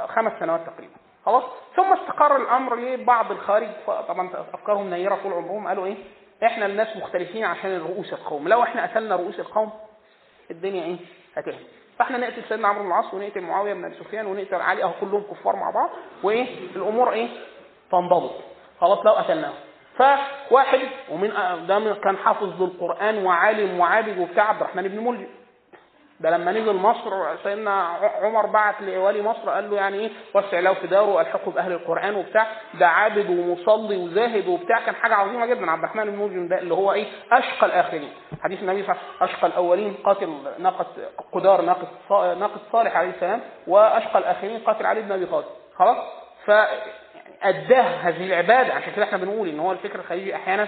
[0.08, 0.94] خمس سنوات تقريبا.
[1.26, 1.44] خلاص؟
[1.76, 3.68] ثم استقر الأمر لبعض الخارج.
[4.08, 5.68] طبعا أفكارهم نيرة طول عمرهم.
[5.68, 5.96] قالوا إيه؟
[6.44, 8.48] إحنا الناس مختلفين عشان رؤوس القوم.
[8.48, 9.72] لو إحنا قتلنا رؤوس القوم
[10.52, 10.98] الدنيا إيه؟
[11.38, 11.58] هتهدى.
[12.00, 15.56] فاحنا نقتل سيدنا عمرو بن العاص ونقتل معاوية بن سفيان ونقتل علي أهو كلهم كفار
[15.56, 15.90] مع بعض.
[16.24, 16.46] وايه؟
[16.76, 17.28] الأمور إيه؟
[17.92, 18.32] تنضبط.
[18.82, 19.56] خلاص لو قتلناهم.
[19.98, 20.80] فواحد
[21.12, 21.30] ومن
[21.68, 25.28] ده كان حافظ للقرآن وعالم وعابد وبتاع عبد الرحمن بن ملجم
[26.20, 27.82] ده لما نزل مصر سيدنا
[28.22, 32.16] عمر بعت لولي مصر قال له يعني إيه؟ وسع له في داره والحقه بأهل القرآن
[32.16, 32.48] وبتاع.
[32.74, 34.80] ده عابد ومصلي وزاهد وبتاع.
[34.86, 35.72] كان حاجة عظيمة جدا.
[35.72, 38.10] عبد الرحمن بن ملجم ده اللي هو إيه؟ أشقى الآخرين.
[38.44, 40.86] حديث النبي صلى الله عليه وسلم أشقى الأولين قاتل ناقه
[41.34, 45.46] قدار ناقه ناقه صالح عليه السلام وأشقى الآخرين قاتل علي بن أبي طالب.
[45.76, 45.98] خلاص؟
[46.46, 46.52] ف
[47.44, 48.74] أداه هذه العبادة.
[48.74, 50.68] عشان كده إحنا بنقول إن هو الفكر الخليجي أحيانا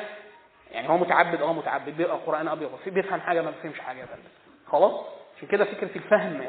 [0.71, 4.05] يعني هو متعبد آه متعبد بيقرأ القرآن أبيض بيفهم حاجة ما بيفهمش حاجة.
[4.71, 4.91] خلاص؟
[5.39, 6.41] عشان كده فكرة الفهم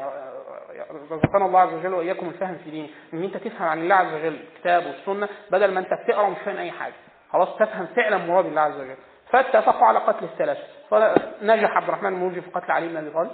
[1.11, 4.39] رزقنا الله عز وجل وإياكم الفهم في دين إن أنت تفهم عن الله عز وجل
[4.53, 6.93] الكتاب والسنة بدل ما أنت بتقرأ ومش فاهم أي حاجة.
[7.33, 8.95] خلاص تفهم فعلا مراد الله عز وجل.
[9.29, 13.31] فاتفقوا على قتل الثلاثه فنجح عبد الرحمن الموجي في قتل علي بن أبي طالب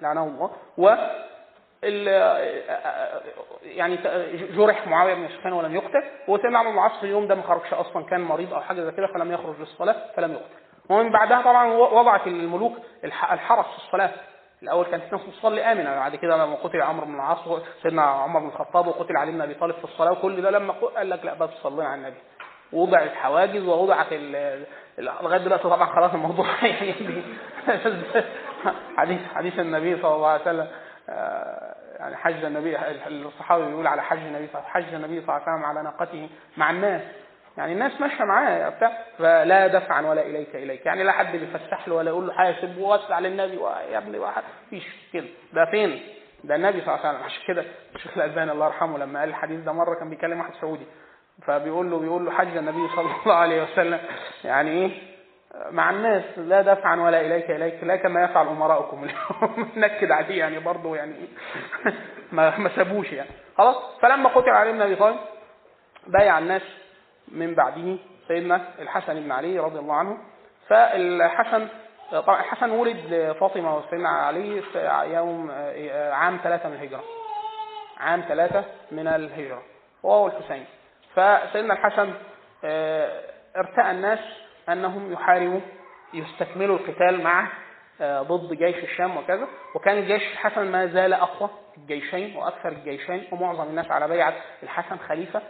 [0.00, 0.50] لعنه الله.
[0.78, 0.94] و
[3.62, 3.96] يعني
[4.56, 6.02] جرح معاوية بن سفيان ولم يقتل.
[6.28, 9.06] وسيدنا عمرو بن العاص اليوم ده ما خرجش أصلا كان مريض أو حاجة زي كده
[9.06, 10.44] فلم يخرج للصلاة فلم يقتل.
[10.90, 12.72] ومن بعدها طبعا وضعت الملوك
[13.04, 14.10] الحرس في الصلاة.
[14.66, 17.38] الأول كانت الناس تصلي امنه بعد كده لما قتل عمرو بن العاص
[17.82, 21.10] سيدنا عمر بن الخطاب وقتل علي بن أبي طالب في الصلاة وكل ده لما قال
[21.10, 22.16] لك لا بس صلينا على النبي.
[22.72, 24.12] وضعت حواجز ووضعت
[24.98, 27.22] لغاية دلوقتي طبعا خلاص الموضوع يعني
[28.96, 30.68] حديث حديث النبي صلى الله عليه وسلم
[31.98, 32.76] يعني حج النبي
[33.06, 36.70] الصحابي بيقول على حج النبي صلى حج النبي صلى الله عليه وسلم على ناقته مع
[36.70, 37.02] الناس.
[37.56, 40.86] يعني الناس ماشية معاه بتاع فلا دفعا ولا إليك إليك.
[40.86, 43.56] يعني لا حد بيفسح له ولا يقول له حاسب ووسع للنبي.
[43.92, 44.18] يا ابني
[44.66, 45.26] مفيش كده.
[45.52, 46.02] ده فين؟
[46.44, 47.24] ده النبي صلى الله عليه وسلم.
[47.24, 47.64] عشان كده
[47.94, 50.86] الشيخ الألباني الله يرحمه لما قال الحديث ده مرة كان بيكلم واحد سعودي.
[51.46, 54.00] فبيقول له بيقول له حج النبي صلى الله عليه وسلم.
[54.44, 54.90] يعني إيه؟
[55.70, 59.70] مع الناس لا دفعا ولا إليك إليك لا كما يفعل أمراؤكم اليوم.
[59.76, 61.14] نكد عليه يعني برضه يعني
[62.32, 63.30] ما ما سابوش يعني.
[63.58, 65.16] خلاص؟ فلما قتل علي بن ابي طالب
[66.06, 66.62] بايع الناس
[67.28, 67.96] من بعده
[68.28, 70.18] سيدنا الحسن بن علي رضي الله عنه.
[70.68, 71.68] فالحسن
[72.12, 75.50] طبعا الحسن ولد لفاطمة وسيدنا علي في يوم
[76.12, 77.04] عام ثلاثة من الهجرة.
[78.00, 79.62] عام ثلاثة من الهجرة.
[80.02, 80.64] وهو الحسين.
[81.14, 82.12] فسيدنا الحسن
[83.56, 84.18] ارتأى الناس
[84.68, 85.60] أنهم يحاربوا
[86.14, 87.48] يستكملوا القتال مع
[88.02, 93.90] ضد جيش الشام وكذا وكان الجيش الحسن ما زال أقوى الجيشين وأكثر الجيشين ومعظم الناس
[93.90, 95.42] على بيعة الحسن خليفة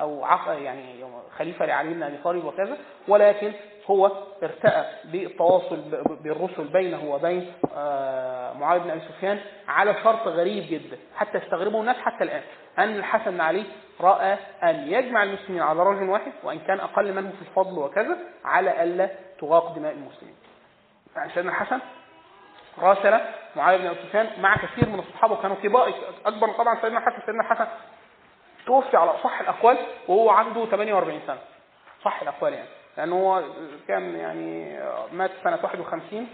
[0.00, 1.04] أو يعني
[1.38, 2.76] خليفة لعلي بن أبي طالب وكذا
[3.08, 3.52] ولكن
[3.90, 5.82] هو ارتأى بالتواصل
[6.20, 7.52] بالرسل بينه وبين
[8.60, 9.38] معاويه بن أبي سفيان
[9.68, 12.42] على شرط غريب جدا حتى يستغربه الناس حتى الآن
[12.78, 13.64] أن الحسن بن علي
[14.00, 18.82] رأى أن يجمع المسلمين على رجل واحد وإن كان أقل منه في الفضل وكذا على
[18.82, 19.08] ألا
[19.40, 20.34] تغاق دماء المسلمين.
[21.34, 21.80] سيدنا الحسن
[22.78, 23.20] راسل
[23.56, 25.94] معاويه بن أبي سفيان مع كثير من الصحابة وكانوا كبار
[26.26, 26.52] أكبر.
[26.52, 27.66] طبعا سيدنا الحسن سيدنا الحسن
[28.66, 29.78] توفي على اصح الأقوال
[30.08, 31.38] وهو عنده 48 سنة.
[32.04, 32.68] صح الأقوال يعني.
[32.96, 33.42] لأنه هو
[33.88, 34.78] كان يعني
[35.12, 36.28] مات سنة 51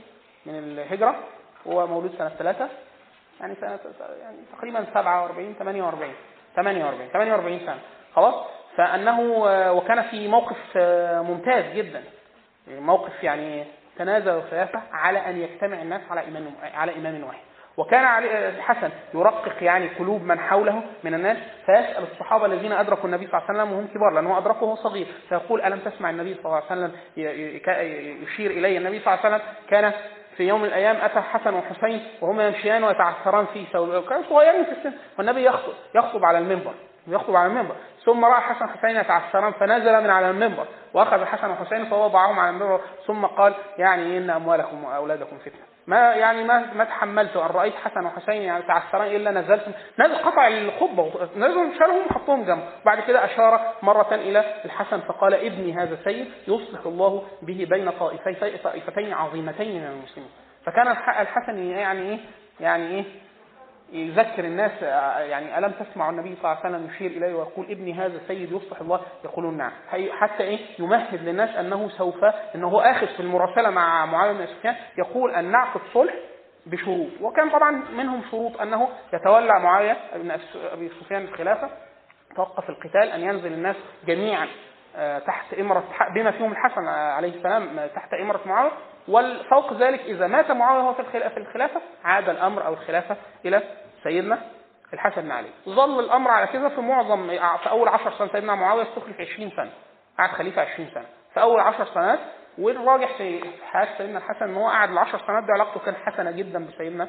[0.46, 1.14] من الهجرة
[1.66, 2.68] وهو مولود سنة 3
[3.40, 3.78] يعني سنة
[4.20, 6.14] يعني تقريبا 47 48
[6.56, 7.78] 48 48 سنة.
[8.16, 8.34] خلاص؟
[8.76, 9.20] فأنه
[9.72, 10.56] وكان في موقف
[11.28, 12.04] ممتاز جدا.
[12.68, 13.64] موقف يعني
[13.98, 17.40] تنازل الخلافة على أن يجتمع الناس على امام على امام واحد.
[17.76, 21.36] وكان علي الحسن يرقق يعني قلوب من حوله من الناس
[21.66, 25.06] فيسأل الصحابة الذين أدركوا النبي صلى الله عليه وسلم وهم كبار لأنه أدركه وهو صغير
[25.28, 26.92] فيقول ألم تسمع النبي صلى الله عليه وسلم
[28.22, 29.92] يشير إلي النبي صلى الله عليه وسلم؟ كان
[30.36, 34.70] في يوم من الأيام أتى حسن وحسين وهما يمشيان ويتعثران في سوء كانوا صغيرين في
[34.70, 36.74] السن والنبي يخطب يخطب على المنبر
[37.08, 37.74] يخطب على المنبر.
[38.04, 42.80] ثم راى حسن وحسين يتعثران فنزل من على المنبر وأخذ حسن وحسين فوضعهم على المنبر
[43.06, 45.62] ثم قال يعني إن أموالكم وأولادكم فتنة.
[45.86, 49.64] ما يعني ما ما تحملت ان رأيت حسن وحسين يعني تعثران إلا نزلت
[49.98, 52.68] نزل قطع الخطبة نزلوا شالهم وحطهم جنبه.
[52.84, 58.58] بعد كده أشار مرة إلى الحسن فقال ابني هذا سيد يصلح الله به بين طائفتي
[58.58, 60.30] طائفتين عظيمتين من المسلمين.
[60.66, 60.88] فكان
[61.20, 62.18] الحسن يعني إيه؟
[62.60, 63.04] يعني إيه؟
[63.92, 64.82] يذكر الناس
[65.22, 68.80] يعني ألم تسمع النبي صلى الله عليه وسلم يشير إليه ويقول ابني هذا السيد يصلح
[68.80, 69.72] الله؟ يقولون نعم.
[70.10, 72.24] حتى إيه؟ يمهد للناس أنه سوف
[72.54, 76.14] أنه آخذ في المراسلة مع معاوية بن سفيان يقول أن نعقد صلح
[76.66, 77.08] بشروط.
[77.20, 80.30] وكان طبعا منهم شروط أنه يتولى معاوية بن
[80.72, 81.70] أبي سفيان الخلافة.
[82.36, 84.48] توقف القتال أن ينزل الناس جميعا
[85.26, 88.72] تحت إمرة بما فيهم الحسن عليه السلام تحت إمرة معاوية
[89.08, 93.62] وفوق ذلك إذا مات معاوية وهو في الخلافة عاد الأمر أو الخلافة إلى
[94.02, 94.38] سيدنا
[94.92, 95.48] الحسن بن علي.
[95.68, 97.28] ظل الأمر على كده في معظم
[97.62, 99.70] في أول عشر سنة سيدنا معاوية استخلف 20 سنة.
[100.18, 101.06] قعد خليفة 20 سنة.
[101.34, 102.18] في أول عشر سنوات
[102.58, 106.66] والراجح في حياة سيدنا الحسن إن هو قعد العشر سنوات دي علاقته كانت حسنة جدا
[106.66, 107.08] بسيدنا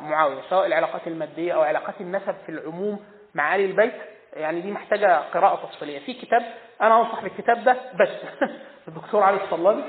[0.00, 3.00] معاوية سواء العلاقات المادية أو علاقات النسب في العموم
[3.34, 3.94] مع آل البيت.
[4.32, 5.98] يعني دي محتاجة قراءة تفصيلية.
[5.98, 6.42] في كتاب
[6.82, 8.08] أنا أنصح بالكتاب ده بس.
[8.88, 9.84] الدكتور علي الصلابي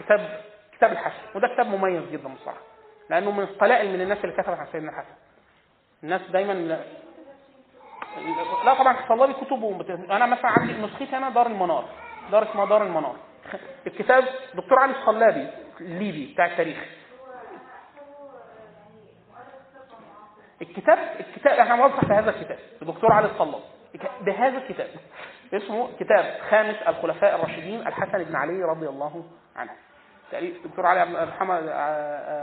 [0.00, 0.40] كتاب
[0.76, 1.22] كتاب الحسن.
[1.34, 2.60] وده كتاب مميز جدا بصراحة.
[3.10, 5.14] لأنه من قلائل من الناس اللي كتبت عن سيدنا الحسن
[6.02, 6.52] الناس دايما
[8.64, 9.80] لا طبعا الصلابي كتبه
[10.16, 11.84] أنا مثلا عندي نسختي أنا دار المنار.
[12.30, 13.16] دار اسمها دار المنار.
[13.86, 14.24] الكتاب
[14.54, 15.48] دكتور علي الصلابي
[15.80, 16.78] الليبي بتاع التاريخ.
[20.62, 23.60] الكتاب الكتاب إحنا بننصح في هذا الكتاب الدكتور علي الصلاب
[24.20, 24.88] بهذا الكتاب.
[25.54, 29.24] اسمه كتاب خامس الخلفاء الراشدين الحسن بن علي رضي الله
[29.56, 29.72] عنه.
[30.30, 31.68] تأليف الدكتور علي محمد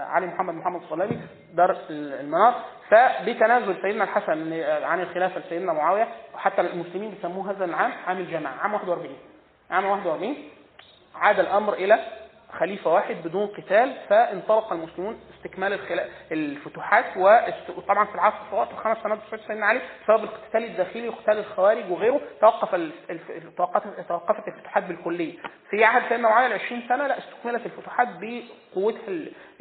[0.09, 1.19] علي محمد محمد الصلابي
[1.53, 2.53] دار المنار
[2.89, 4.53] فبتنازل سيدنا الحسن
[4.83, 9.15] عن الخلافه لسيدنا معاوية وحتى المسلمين بيسموه هذا العام عام الجماعة عام 41
[9.71, 10.35] عام 41
[11.15, 11.99] عاد الأمر إلى
[12.59, 15.79] خليفة واحد بدون قتال فانطلق المسلمون استكمال.
[16.31, 21.91] الفتوحات وطبعا في العصر في الخمس سنوات بتوع سيدنا علي بسبب القتال الداخلي وقتال الخوارج
[21.91, 22.91] وغيره توقف.
[24.07, 25.33] توقفت الفتوحات بالكلية
[25.69, 29.07] في عهد سيدنا معاويه ال 20 سنة لا استكملت الفتوحات بقوتها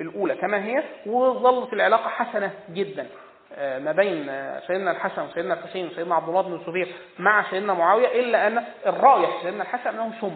[0.01, 3.07] الأولى كما هي وظلت العلاقة حسنة جدا
[3.59, 4.27] ما بين
[4.67, 9.29] سيدنا الحسن وسيدنا الحسين وسيدنا عبد الله بن الزبير مع سيدنا معاوية إلا أن الرايه
[9.43, 10.35] سيدنا الحسن أنهم سم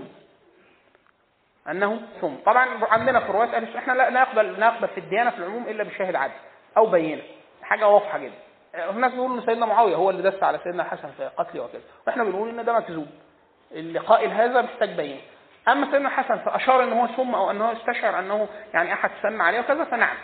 [1.70, 2.34] أنه ثم.
[2.46, 6.16] طبعا عندنا في الروايات قال إحنا لا نقبل نقبل في الديانة في العموم إلا بشاهد
[6.16, 6.32] عدل
[6.76, 7.22] أو بينة.
[7.62, 8.34] حاجة واضحة جدا.
[8.90, 12.24] الناس بيقولوا إن سيدنا معاوية هو اللي دس على سيدنا الحسن في قتله وكذا وإحنا
[12.24, 13.06] بنقول إن ده مكذوب.
[13.72, 15.20] اللي قائل هذا محتاج بين
[15.68, 19.60] أما سيدنا الحسن فأشار إن هو سم أو انه استشعر أنه يعني أحد سمى عليه
[19.60, 20.16] وكذا فنعم.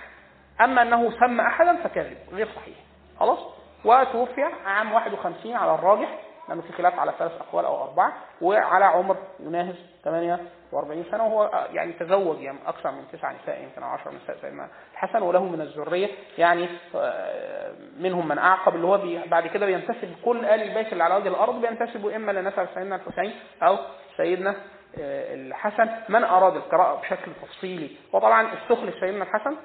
[0.60, 2.76] أما إنه سمى أحدا فكذب غير صحيح.
[3.20, 3.38] خلاص؟
[3.84, 6.08] وتوفي عام 51 على الراجح.
[6.48, 11.92] لأنه في خلاف على ثلاث أقوال أو أربعة وعلى عمر يناهز 48 سنة وهو يعني
[11.92, 16.08] تزوج يعني أكثر من تسع نساء يمكن أو 10 نساء سيدنا الحسن وله من الذرية
[16.38, 21.16] يعني آه، منهم من أعقب اللي هو بعد كده بينتسب كل آل البيت اللي على
[21.16, 23.78] وجه الأرض بينتسبوا إما لنسب سيدنا الحسين أو
[24.16, 24.50] سيدنا
[24.98, 25.88] آه، الحسن.
[26.08, 29.56] من أراد القراءة بشكل تفصيلي؟ وطبعا استخلف سيدنا الحسن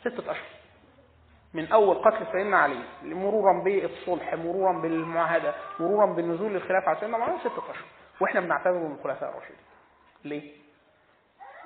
[0.00, 0.59] ستة أشهر.
[1.54, 7.38] من أول قتل سيدنا علي مرورا بالصلح مرورا بالمعاهدة مرورا بالنزول للخلافة على سيدنا معاوية
[7.38, 7.84] ستة أشهر.
[8.20, 9.56] وإحنا بنعتبره من الخلفاء الراشدين.
[10.24, 10.52] ليه؟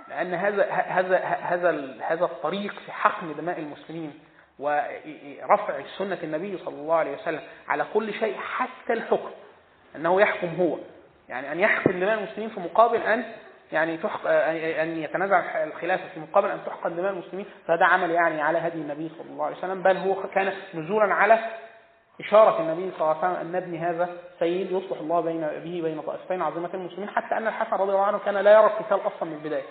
[0.09, 4.19] لأن هذا هذا هذا هذا الطريق في حقن دماء المسلمين
[4.59, 9.31] ورفع سنة النبي صلى الله عليه وسلم على كل شيء حتى الحكم
[9.97, 10.78] أنه يحكم هو.
[11.28, 13.24] يعني أن يحكم دماء المسلمين في مقابل أن
[13.74, 18.59] يعني تحق ان يتنازع الخلافه في مقابل أن تحقن دماء المسلمين فهذا عمل يعني على
[18.59, 21.38] هدي النبي صلى الله عليه وسلم بل هو كان نزولا على
[22.20, 26.01] إشارة النبي صلى الله عليه وسلم أن نبني هذا سيد يصلح الله بين به بين
[26.01, 29.32] طائفتين عظيمتين المسلمين حتى أن الحسن رضي الله عنه كان لا يرى القتال أصلا من
[29.32, 29.62] البداية.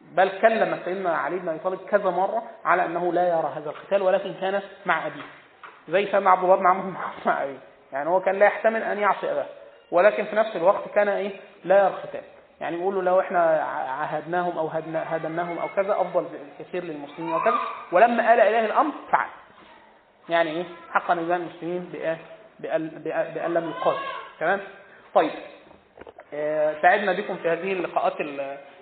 [0.00, 4.02] بل كلم سيدنا علي بن أبي طالب كذا مرة على أنه لا يرى هذا القتال
[4.02, 5.22] ولكن كان مع أبيه.
[5.88, 6.90] زي سيدنا عبد الله بن عمرو
[7.26, 7.58] مع أبيه.
[7.92, 9.46] يعني هو كان لا يحتمل أن يعصي أباه.
[9.90, 11.30] ولكن في نفس الوقت كان إيه؟
[11.64, 12.22] لا يرى القتال.
[12.60, 13.40] يعني بيقولوا لو إحنا
[13.88, 16.26] عهدناهم أو هدناهم أو كذا أفضل
[16.58, 17.58] كثير للمسلمين وكذا.
[17.92, 19.28] ولما آل اليه الأمر فعل.
[20.28, 21.92] يعني إيه؟ حقا نزال المسلمين
[22.60, 22.88] بأن,
[23.34, 24.00] بأن لم يقاتل
[24.40, 24.60] تمام؟
[25.14, 25.30] طيب.
[26.34, 28.14] آه، سعدنا بكم في هذه اللقاءات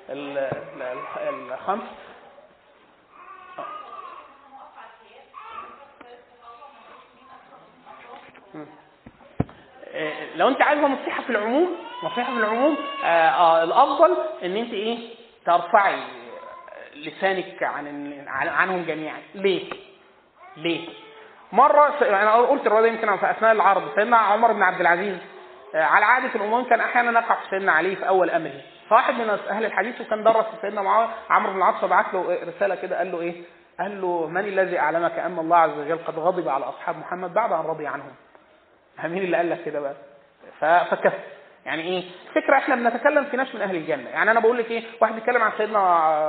[0.08, 1.82] الخمس
[8.54, 9.83] آه،
[10.36, 14.98] لو انت عايزه نصيحة في العموم نصيحة في العموم آه آه الأفضل إن انت إيه
[15.46, 15.98] ترفعي
[16.96, 19.18] لسانك عن عنهم جميعا.
[19.34, 19.70] ليه؟
[20.56, 20.88] ليه؟
[21.52, 23.82] مرة أنا قلت الروايه يمكن في أثناء العرض.
[23.94, 25.16] سيدنا عمر بن عبد العزيز
[25.74, 28.60] آه على عاده الأمور كان أحيانا نقع في سيدنا علي في أول أمره.
[28.90, 33.12] فواحد من أهل الحديث وكان درس سيدنا عمرو بن العاص فبعت له رسالة كده قال
[33.12, 33.42] له إيه؟
[33.80, 37.52] قال له من الذي أعلمك أن الله عز وجل قد غضب على أصحاب محمد؟ بعد
[37.52, 38.12] أن رضي عنهم.
[39.04, 39.94] مين اللي قال لك كده بقى؟
[40.90, 41.12] فكف
[41.66, 42.02] يعني إيه؟
[42.34, 44.08] فكرة إحنا بنتكلم في ناس من أهل الجنة.
[44.10, 45.78] يعني أنا بقول لك إيه؟ واحد بيتكلم عن سيدنا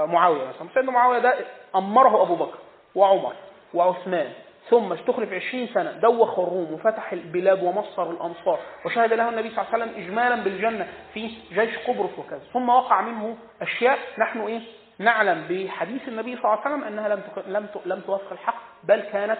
[0.05, 0.67] معاوية مثلا.
[0.73, 1.33] سيدنا معاوية ده
[1.75, 2.57] أمره أبو بكر
[2.95, 3.33] وعمر
[3.73, 4.29] وعثمان.
[4.69, 8.59] ثم استخلف عشرين سنة دوخ الروم وفتح البلاد ومصر الأمصار.
[8.85, 12.41] وشهد له النبي صلى الله عليه وسلم إجمالا بالجنة في جيش قبرص وكذا.
[12.53, 14.61] ثم وقع منه أشياء نحن إيه؟
[14.99, 19.39] نعلم بحديث النبي صلى الله عليه وسلم أنها لم لم لم توافق الحق بل كانت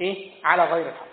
[0.00, 1.11] إيه؟ على غير الحق.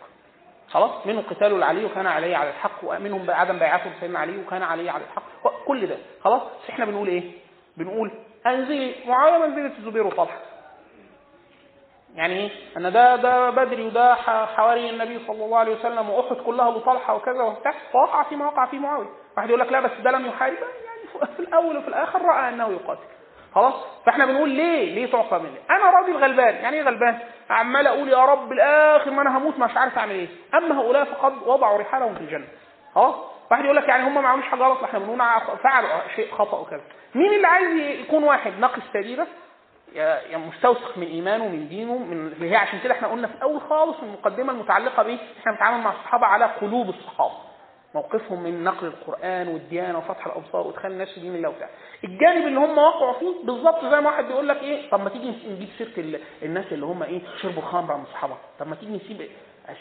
[0.71, 4.89] خلاص؟ منهم قتال العلي وكان علي على الحق ومنهم عدم بيعته لسيدنا علي وكان علي
[4.89, 5.23] على الحق.
[5.65, 7.31] كل ده خلاص؟ إحنا بنقول إيه؟
[7.77, 8.11] بنقول
[8.47, 10.39] انزلي معاويه منزلة الزبير وطلحة.
[12.15, 14.15] يعني إيه؟ ان ده ده بدري وده
[14.55, 17.73] حواري النبي صلى الله عليه وسلم وأحد كلها لطلحه وكذا وبتاع.
[17.93, 19.07] فوقع فيما وقع فيه معاوية.
[19.37, 20.53] واحد يقول لك لا بس ده لم يحارب.
[20.53, 23.03] يعني في الأول وفي الآخر رأى أنه يقاتل.
[23.55, 23.73] خلاص؟
[24.05, 26.55] فاحنا بنقول ليه؟ ليه تعقى مني؟ أنا راجل غلبان.
[26.55, 27.19] يعني إيه غلبان؟
[27.49, 30.27] عمال أقول يا رب الآخر ما أنا هموت مش عارف أعمل إيه.
[30.53, 32.47] أما هؤلاء فقد وضعوا رحالهم في الجنة.
[32.95, 33.15] خلاص؟
[33.51, 35.19] واحد يقول لك يعني هم ما عملوش حاجة غلط إحنا بنقول
[35.63, 35.89] فعلوا.
[36.15, 36.81] شيء خطأ وكذا.
[37.15, 39.27] مين اللي عايز يكون واحد ناقص سريره
[39.95, 43.61] يا مستوثق من إيمانه من دينه من اللي هي عشان كده إحنا قلنا في اول
[43.61, 47.33] خالص المقدمة المتعلقة بايه إحنا بنتعامل مع الصحابة على قلوب الصحابة.
[47.95, 51.69] موقفهم من نقل القرآن والديانة وفتح الأبصار وإدخال الناس في دين الله وبتاع.
[52.03, 55.33] الجانب اللي هم وقعوا فيه بالظبط زي ما واحد بيقول لك إيه طب ما تيجي
[55.49, 58.37] نجيب سيرة الناس اللي هم إيه شربوا خمرة من الصحابة.
[58.59, 59.29] طب ما تيجي نسيب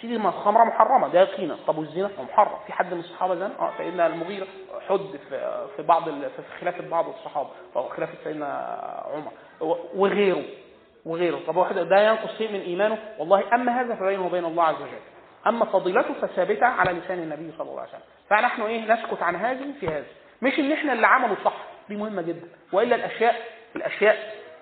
[0.01, 1.57] سيدي ما الخمرة محرمة ده يقينا.
[1.67, 2.59] طب والزنا محرم.
[2.67, 4.47] في حد من الصحابة زنا آه سيدنا المغيرة
[4.89, 7.49] حد في في بعض في خلافة بعض الصحابة.
[7.77, 8.47] أو خلافة سيدنا
[9.15, 9.33] عمر.
[9.95, 10.43] وغيره.
[11.07, 11.41] وغيره.
[11.47, 15.18] طب واحد ده ينقص شيء من إيمانه؟ والله أما هذا فبينه وبين الله عز وجل.
[15.47, 18.03] أما فضيلته فثابتة على لسان النبي صلى الله عليه وسلم.
[18.31, 20.05] فنحن إيه نسكت عن هذه في هذا
[20.43, 21.55] مش إن إحنا اللي عملوا صح
[21.89, 22.49] دي مهمة جدا.
[22.73, 23.37] وإلا الأشياء
[23.77, 24.17] الأشياء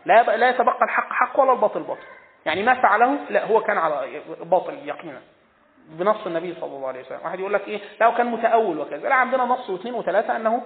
[0.06, 2.02] لا لا يتبقى الحق حق ولا الباطل باطل.
[2.46, 5.20] يعني ما فعله لا هو كان على باطل يقينا.
[5.88, 7.18] بنص النبي صلى الله عليه وسلم.
[7.24, 9.08] واحد يقول لك إيه لا كان متأول وكذا.
[9.08, 10.62] لا عندنا نص واثنين وثلاثة أنه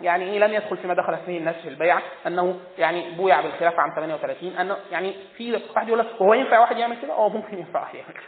[0.00, 3.92] يعني إيه لم يدخل فيما دخل فيه الناس في البيعة أنه يعني بويع بالخلافة عام
[3.96, 7.80] 38 أنه يعني في واحد يقول لك هو ينفع واحد يعمل كده؟ آه ممكن ينفع
[7.80, 8.22] واحد يعمل كده.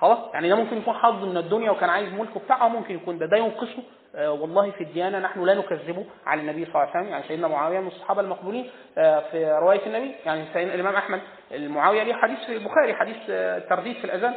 [0.00, 3.26] خلاص؟ يعني ده ممكن يكون حظ من الدنيا وكان عايز ملك بتاعه ممكن يكون ده
[3.26, 3.82] ده ينقصه.
[4.16, 7.08] آه والله في الديانة نحن لا نكذبه على النبي صلى الله عليه وسلم.
[7.12, 11.20] يعني سيدنا معاوية من الصحابة المقبولين آه في رواية النبي يعني سيدنا الإمام أحمد
[11.52, 12.02] المعاوية.
[12.02, 14.34] ليه؟ حديث في البخاري حديث آه في الأذان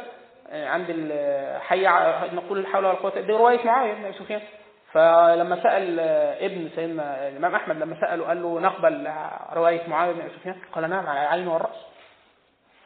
[0.52, 1.86] عند الحي
[2.36, 4.40] نقول الحول ولا قوه دي رواية معاوية بن سفيان.
[4.92, 6.00] فلما سأل
[6.40, 9.10] ابن سيدنا الإمام أحمد لما سأله قال له نقبل
[9.52, 11.93] رواية معاوية بن سفيان؟ قال نعم على العين والرأس.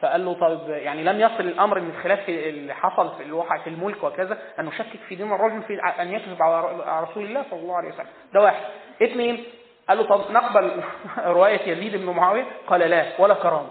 [0.01, 4.03] فقال له طيب يعني لم يصل الأمر من الخلاف اللي حصل في الواقع في الملك
[4.03, 7.89] وكذا أن نشكك في دين الرجل في أن يكذب على رسول الله صلى الله عليه
[7.89, 8.07] وسلم.
[8.33, 8.63] ده واحد.
[9.03, 9.43] اثنين
[9.89, 10.83] قال له طب نقبل
[11.17, 13.69] رواية يزيد بن معاوية؟ قال لا ولا كرامة.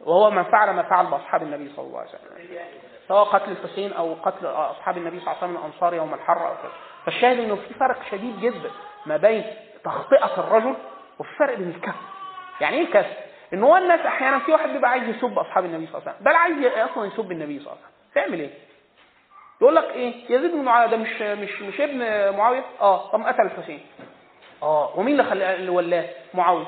[0.00, 2.58] وهو من فعل ما فعل بأصحاب النبي صلى الله عليه وسلم.
[3.08, 6.54] سواء قتل الحسين أو قتل أصحاب النبي صلى الله عليه وسلم الأنصار يوم الحر أو
[6.54, 6.72] كذا.
[7.04, 8.70] فالشاهد إنه في فرق شديد جدا
[9.06, 9.44] ما بين
[9.84, 10.74] تخطئة الرجل
[11.18, 11.94] وفي فرق بين الكف
[12.60, 15.94] يعني إيه الكف إن هو الناس أحيانا في واحد بيبقى عايز يسب أصحاب النبي صلى
[15.98, 16.24] الله عليه وسلم.
[16.24, 18.14] بل عايز أصلا يسب النبي صلى الله عليه وسلم.
[18.14, 18.50] تعمل إيه؟
[19.60, 21.98] يقول لك إيه؟ يزيد بن معاوية ده مش مش مش ابن
[22.36, 23.10] معاوية؟ آه.
[23.10, 23.80] طب قتل الحسين.
[24.62, 24.98] آه.
[24.98, 26.66] ومين اللي خلى اللي ولاه؟ معاوية.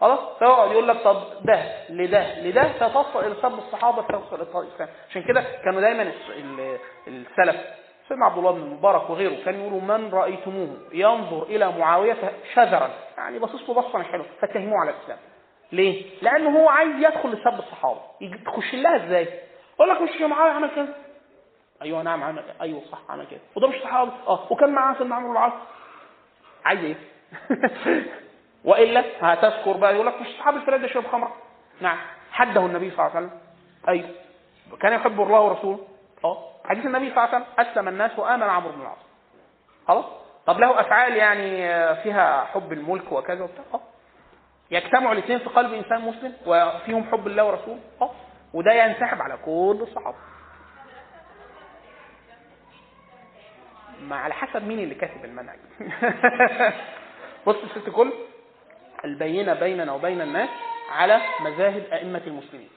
[0.00, 5.44] خلاص؟ فيقعد يقول لك طب ده لده لده إلى سب الصحابة إلى الاسلام عشان كده
[5.64, 6.12] كانوا دايما
[7.06, 7.56] السلف.
[8.08, 12.16] سيدنا عبد الله بن المبارك وغيره كان يقولوا من رأيتموه ينظر إلى معاوية
[12.54, 12.90] شذرا.
[13.18, 14.26] يعني باصص له بصة حلوة.
[14.40, 15.18] فاتهموه على الإسلام.
[15.72, 18.00] ليه؟ لأنه هو عايز يدخل لسب الصحابة.
[18.46, 19.28] تخش لها إزاي؟
[19.74, 20.88] يقول لك مش معاويه عمل كده.
[21.82, 23.40] أيوه نعم عمل أيوه صح عمل كده.
[23.56, 24.10] وده مش صحابي.
[24.26, 24.46] آه.
[24.52, 25.52] وكان معاه سيدنا عمرو بن العاص
[26.64, 26.96] عايز إيه؟
[28.64, 29.94] وإلا هتذكر بقى.
[29.94, 31.32] يقول لك مش صحاب الفلان ده شرب خمره
[31.80, 31.98] نعم.
[32.32, 33.40] حده النبي صلى الله عليه وسلم.
[33.88, 34.08] أيوه.
[34.80, 35.78] كان يحب الله ورسوله.
[36.24, 36.44] آه.
[36.64, 37.66] حديث النبي صلى الله عليه وسلم.
[37.66, 38.98] أسلم الناس وآمن عمرو بن العاص.
[39.88, 40.04] خلاص؟
[40.46, 41.56] طب له أفعال يعني
[42.02, 43.80] فيها حب الملك وكذا وبتاع؟ آه.
[44.70, 47.80] يجتمعوا الاثنين في قلب إنسان مسلم وفيهم حب الله ورسوله.
[48.00, 48.10] آه.
[48.54, 50.16] وده ينسحب على كل الصحابة.
[54.02, 55.58] ما على حسب مين اللي كاتب المنهج.
[57.46, 58.12] بص الست كل
[59.04, 60.48] البينة بيننا وبين الناس
[60.90, 62.68] على مذاهب أئمة المسلمين.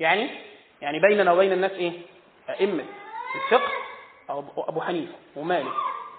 [0.00, 0.30] يعني
[0.82, 1.92] يعني بيننا وبين الناس إيه؟
[2.50, 2.84] أئمة
[3.34, 3.72] الفقه
[4.68, 5.72] أبو حنيفة ومالك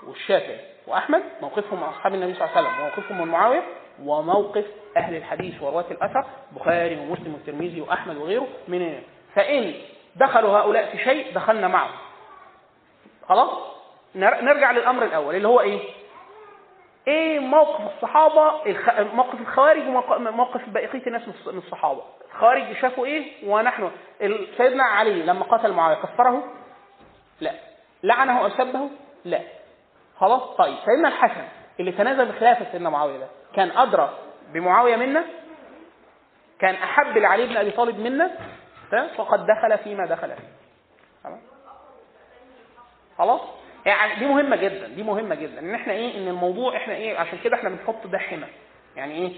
[0.04, 0.77] والشافعي.
[0.88, 3.64] واحمد موقفهم من أصحاب النبي صلى الله عليه وسلم وموقفهم من معاويه
[4.04, 4.66] وموقف
[4.98, 9.02] أهل الحديث ورواة الأثر بخاري ومسلم والترمذي وأحمد وغيره من
[9.36, 9.74] فإن
[10.16, 11.96] دخلوا هؤلاء في شيء دخلنا معهم.
[13.30, 13.50] خلاص؟
[14.16, 15.80] نرجع للأمر الأول اللي هو إيه؟
[17.08, 18.52] إيه موقف الصحابة
[19.14, 22.02] موقف الخوارج وموقف بقية الناس من الصحابة.
[22.34, 23.92] الخوارج شافوا إيه؟ ونحن.
[24.58, 26.44] سيدنا علي لما قتل معاوية كفره؟
[27.42, 27.52] لا.
[28.04, 28.90] لعنه أو سبه؟
[29.26, 29.40] لا.
[30.20, 31.44] خلاص؟ طيب سيدنا الحسن
[31.80, 34.18] اللي تنازل بخلافة سيدنا معاوية ده كان أدرى
[34.54, 35.26] بمعاوية منا؟
[36.60, 38.32] كان أحب لعلي بن أبي طالب منا؟
[39.18, 40.48] فقد دخل فيما دخل فيه.
[41.24, 41.40] خلاص
[43.18, 43.42] خلاص؟
[43.86, 45.60] يعني دي مهمة جدا دي مهمة جدا.
[45.60, 48.48] إن إحنا إيه إن الموضوع إحنا إيه عشان كده إحنا بنحط ده حمى.
[48.96, 49.32] يعني إيه؟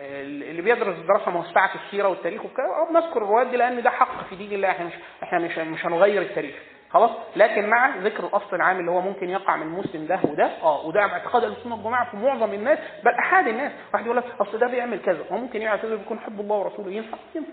[0.00, 4.52] اللي بيدرس دراسة موسعه السيرة والتاريخ وكده بنذكر الروايات دي لأن ده حق في دين
[4.52, 4.92] الله إحنا مش
[5.22, 6.54] إحنا مش مش هنغير التاريخ.
[6.94, 10.86] خلاص؟ لكن مع ذكر الأصل العام اللي هو ممكن يقع من المسلم ده وده آه
[10.86, 13.72] وده اعتقاد أهل السنة في معظم الناس بل أحد الناس.
[13.92, 17.16] واحد يقول لك أصل ده بيعمل كذا هو ممكن يعتذر بيكون حب الله ورسوله ينفع؟
[17.34, 17.50] ينفع.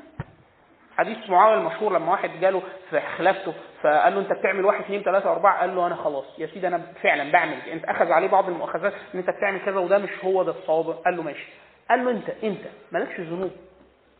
[0.97, 5.31] حديث معاوية المشهور لما واحد جاله في خلافته فقال له أنت بتعمل واحد اثنين ثلاثة
[5.31, 6.26] أربعة؟ قال له أنا خلاص.
[6.38, 9.97] يا سيدي أنا فعلا بعمل أنت أخذ عليه بعض المؤاخذات إن أنت بتعمل كذا وده
[9.97, 10.89] مش هو ده الصواب.
[11.05, 11.47] قال له ماشي.
[11.89, 12.61] قال له أنت أنت
[12.91, 13.51] مالكش ذنوب.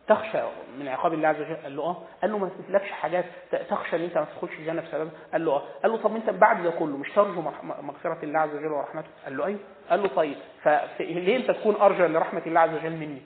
[0.08, 0.38] تخشى
[0.78, 1.56] من عقاب الله عز وجل.
[1.62, 1.96] قال له آه.
[2.22, 3.24] قال له ما تملكش حاجات
[3.70, 5.10] تخشى إن أنت ما تدخلش الجنة بسببها.
[5.32, 5.62] قال له آه.
[5.82, 7.40] قال له طب أنت بعد ده كله مش ترجو
[7.82, 9.58] مغفرة الله عز وجل ورحمته؟ قال له أيوه.
[9.90, 13.22] قال له طيب فليه أنت تكون أرجى لرحمة الله عز وجل مني؟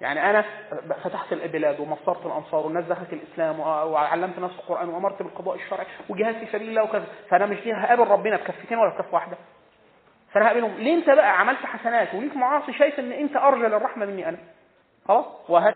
[0.00, 0.44] يعني أنا
[1.04, 6.46] فتحت البلاد ومصرت الأنصار والناس دخلت الإسلام وعلمت ناس القرآن وأمرت بالقضاء الشرعي وجهاد في
[6.52, 7.04] سبيل الله وكذا.
[7.30, 9.36] فأنا مش هقابل ربنا بكفتين ولا بكف واحدة؟
[10.32, 10.74] فأنا هقابلهم.
[10.78, 14.38] ليه أنت بقى عملت حسنات وليك معاصي شايف إن أنت أرجى للرحمة مني أنا؟
[15.08, 15.74] خلاص؟ وهذا